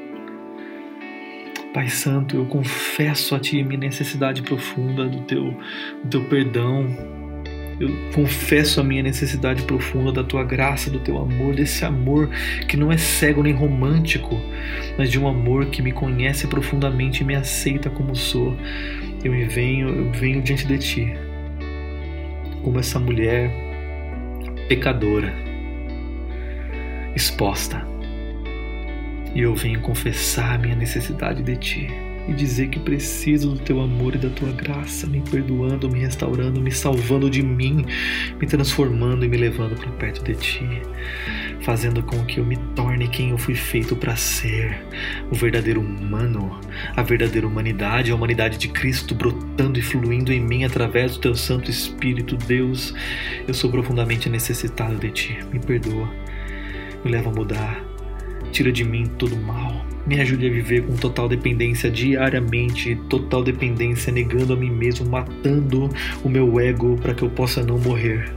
Pai 1.74 1.88
Santo, 1.88 2.36
eu 2.36 2.46
confesso 2.46 3.36
a 3.36 3.40
Ti 3.40 3.64
minha 3.64 3.80
necessidade 3.80 4.42
profunda 4.42 5.06
do 5.08 5.22
Teu, 5.22 5.56
do 6.04 6.10
teu 6.10 6.24
perdão. 6.26 6.88
Eu 7.80 7.90
confesso 8.14 8.82
a 8.82 8.84
minha 8.84 9.04
necessidade 9.04 9.64
profunda 9.64 10.12
da 10.12 10.24
Tua 10.24 10.44
graça, 10.44 10.90
do 10.90 11.00
Teu 11.00 11.18
amor, 11.18 11.54
desse 11.54 11.86
amor 11.86 12.28
que 12.68 12.76
não 12.76 12.92
é 12.92 12.98
cego 12.98 13.44
nem 13.44 13.54
romântico, 13.54 14.36
mas 14.98 15.12
de 15.12 15.20
um 15.20 15.28
amor 15.28 15.68
que 15.68 15.82
me 15.82 15.92
conhece 15.92 16.48
profundamente 16.48 17.22
e 17.22 17.26
me 17.26 17.36
aceita 17.36 17.90
como 17.90 18.16
sou. 18.16 18.58
Eu 19.24 19.32
me 19.32 19.46
venho, 19.46 19.90
eu 19.90 20.12
venho 20.12 20.42
diante 20.42 20.66
de 20.66 20.78
Ti, 20.80 21.14
como 22.64 22.80
essa 22.80 23.00
mulher 23.00 23.52
pecadora, 24.68 25.34
exposta 27.16 27.99
e 29.34 29.42
eu 29.42 29.56
venho 29.56 29.80
confessar 29.82 30.60
minha 30.60 30.76
necessidade 30.76 31.44
de 31.44 31.56
ti 31.56 32.10
e 32.30 32.34
dizer 32.34 32.68
que 32.68 32.80
preciso 32.80 33.52
do 33.52 33.60
teu 33.60 33.82
amor 33.82 34.16
e 34.16 34.20
da 34.20 34.30
tua 34.30 34.52
graça, 34.52 35.08
me 35.08 35.20
perdoando, 35.22 35.90
me 35.90 36.00
restaurando, 36.00 36.62
me 36.62 36.72
salvando 36.72 37.28
de 37.30 37.42
mim, 37.42 37.84
me 38.40 38.46
transformando 38.46 39.26
e 39.26 39.28
me 39.28 39.36
levando 39.36 39.76
para 39.76 39.90
perto 39.94 40.24
de 40.24 40.36
ti, 40.36 40.82
fazendo 41.62 42.04
com 42.04 42.24
que 42.26 42.40
eu 42.40 42.46
me 42.46 42.56
torne 42.76 43.08
quem 43.08 43.32
eu 43.32 43.38
fui 43.38 43.56
feito 43.56 43.96
para 43.96 44.16
ser, 44.16 44.80
o 45.32 45.36
verdadeiro 45.36 45.82
humano, 45.82 46.60
a 46.96 47.02
verdadeira 47.02 47.48
humanidade, 47.48 48.12
a 48.12 48.16
humanidade 48.16 48.60
de 48.60 48.68
Cristo 48.68 49.16
brotando 49.16 49.80
e 49.80 49.82
fluindo 49.82 50.32
em 50.32 50.40
mim 50.40 50.64
através 50.64 51.14
do 51.14 51.20
teu 51.20 51.36
Santo 51.36 51.72
Espírito, 51.72 52.38
Deus. 52.38 52.94
Eu 53.48 53.56
sou 53.56 53.72
profundamente 53.72 54.30
necessitado 54.30 54.96
de 54.98 55.10
ti. 55.10 55.40
Me 55.52 55.60
perdoa. 55.60 56.08
Me 57.04 57.12
leva 57.12 57.30
a 57.30 57.34
mudar 57.34 57.89
Tira 58.52 58.72
de 58.72 58.84
mim 58.84 59.06
todo 59.18 59.36
mal. 59.38 59.86
Me 60.06 60.20
ajude 60.20 60.48
a 60.48 60.50
viver 60.50 60.84
com 60.86 60.96
total 60.96 61.30
dependência 61.30 61.90
diariamente, 61.90 62.96
total 63.10 63.44
dependência, 63.44 64.12
negando 64.12 64.54
a 64.54 64.56
mim 64.56 64.72
mesmo, 64.72 65.08
matando 65.08 65.90
o 66.24 66.30
meu 66.30 66.60
ego 66.60 66.98
para 67.02 67.14
que 67.14 67.24
eu 67.24 67.30
possa 67.30 67.64
não 67.64 67.78
morrer, 67.78 68.32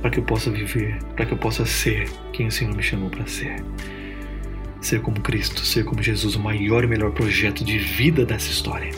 para 0.00 0.10
que 0.10 0.18
eu 0.18 0.24
possa 0.24 0.50
viver, 0.50 0.98
para 1.14 1.26
que 1.26 1.32
eu 1.32 1.38
possa 1.38 1.64
ser 1.64 2.08
quem 2.32 2.48
o 2.48 2.50
Senhor 2.50 2.74
me 2.74 2.82
chamou 2.82 3.08
para 3.08 3.26
ser. 3.26 3.62
Ser 4.80 5.00
como 5.00 5.20
Cristo, 5.20 5.64
ser 5.64 5.84
como 5.84 6.02
Jesus, 6.02 6.34
o 6.34 6.40
maior 6.40 6.82
e 6.82 6.86
melhor 6.86 7.12
projeto 7.12 7.64
de 7.64 7.78
vida 7.78 8.24
dessa 8.24 8.50
história. 8.50 8.90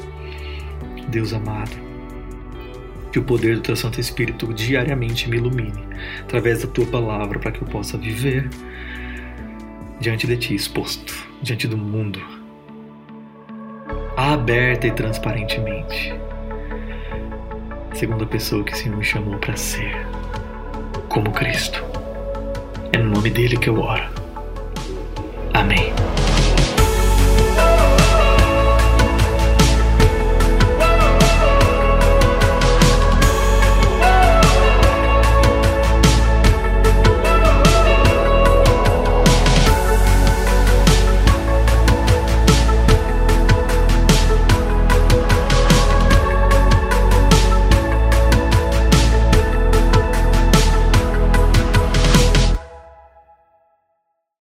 Deus 1.08 1.34
amado, 1.34 1.76
que 3.12 3.18
o 3.18 3.22
poder 3.22 3.56
do 3.56 3.60
Teu 3.60 3.76
Santo 3.76 4.00
Espírito 4.00 4.52
diariamente 4.54 5.28
me 5.28 5.36
ilumine 5.36 5.84
através 6.20 6.62
da 6.62 6.68
Tua 6.68 6.86
palavra 6.86 7.38
para 7.38 7.52
que 7.52 7.60
eu 7.60 7.68
possa 7.68 7.98
viver 7.98 8.48
diante 10.02 10.26
de 10.26 10.36
ti, 10.36 10.54
exposto 10.54 11.14
diante 11.40 11.68
do 11.68 11.78
mundo, 11.78 12.20
aberta 14.16 14.88
e 14.88 14.90
transparentemente, 14.90 16.12
segundo 17.94 18.24
a 18.24 18.26
pessoa 18.26 18.64
que 18.64 18.72
o 18.72 18.76
Senhor 18.76 18.98
me 18.98 19.04
chamou 19.04 19.38
para 19.38 19.56
ser, 19.56 19.94
como 21.08 21.30
Cristo. 21.30 21.84
É 22.92 22.98
no 22.98 23.10
nome 23.10 23.30
dele 23.30 23.56
que 23.56 23.70
eu 23.70 23.78
oro. 23.78 24.04
Amém. 25.54 25.92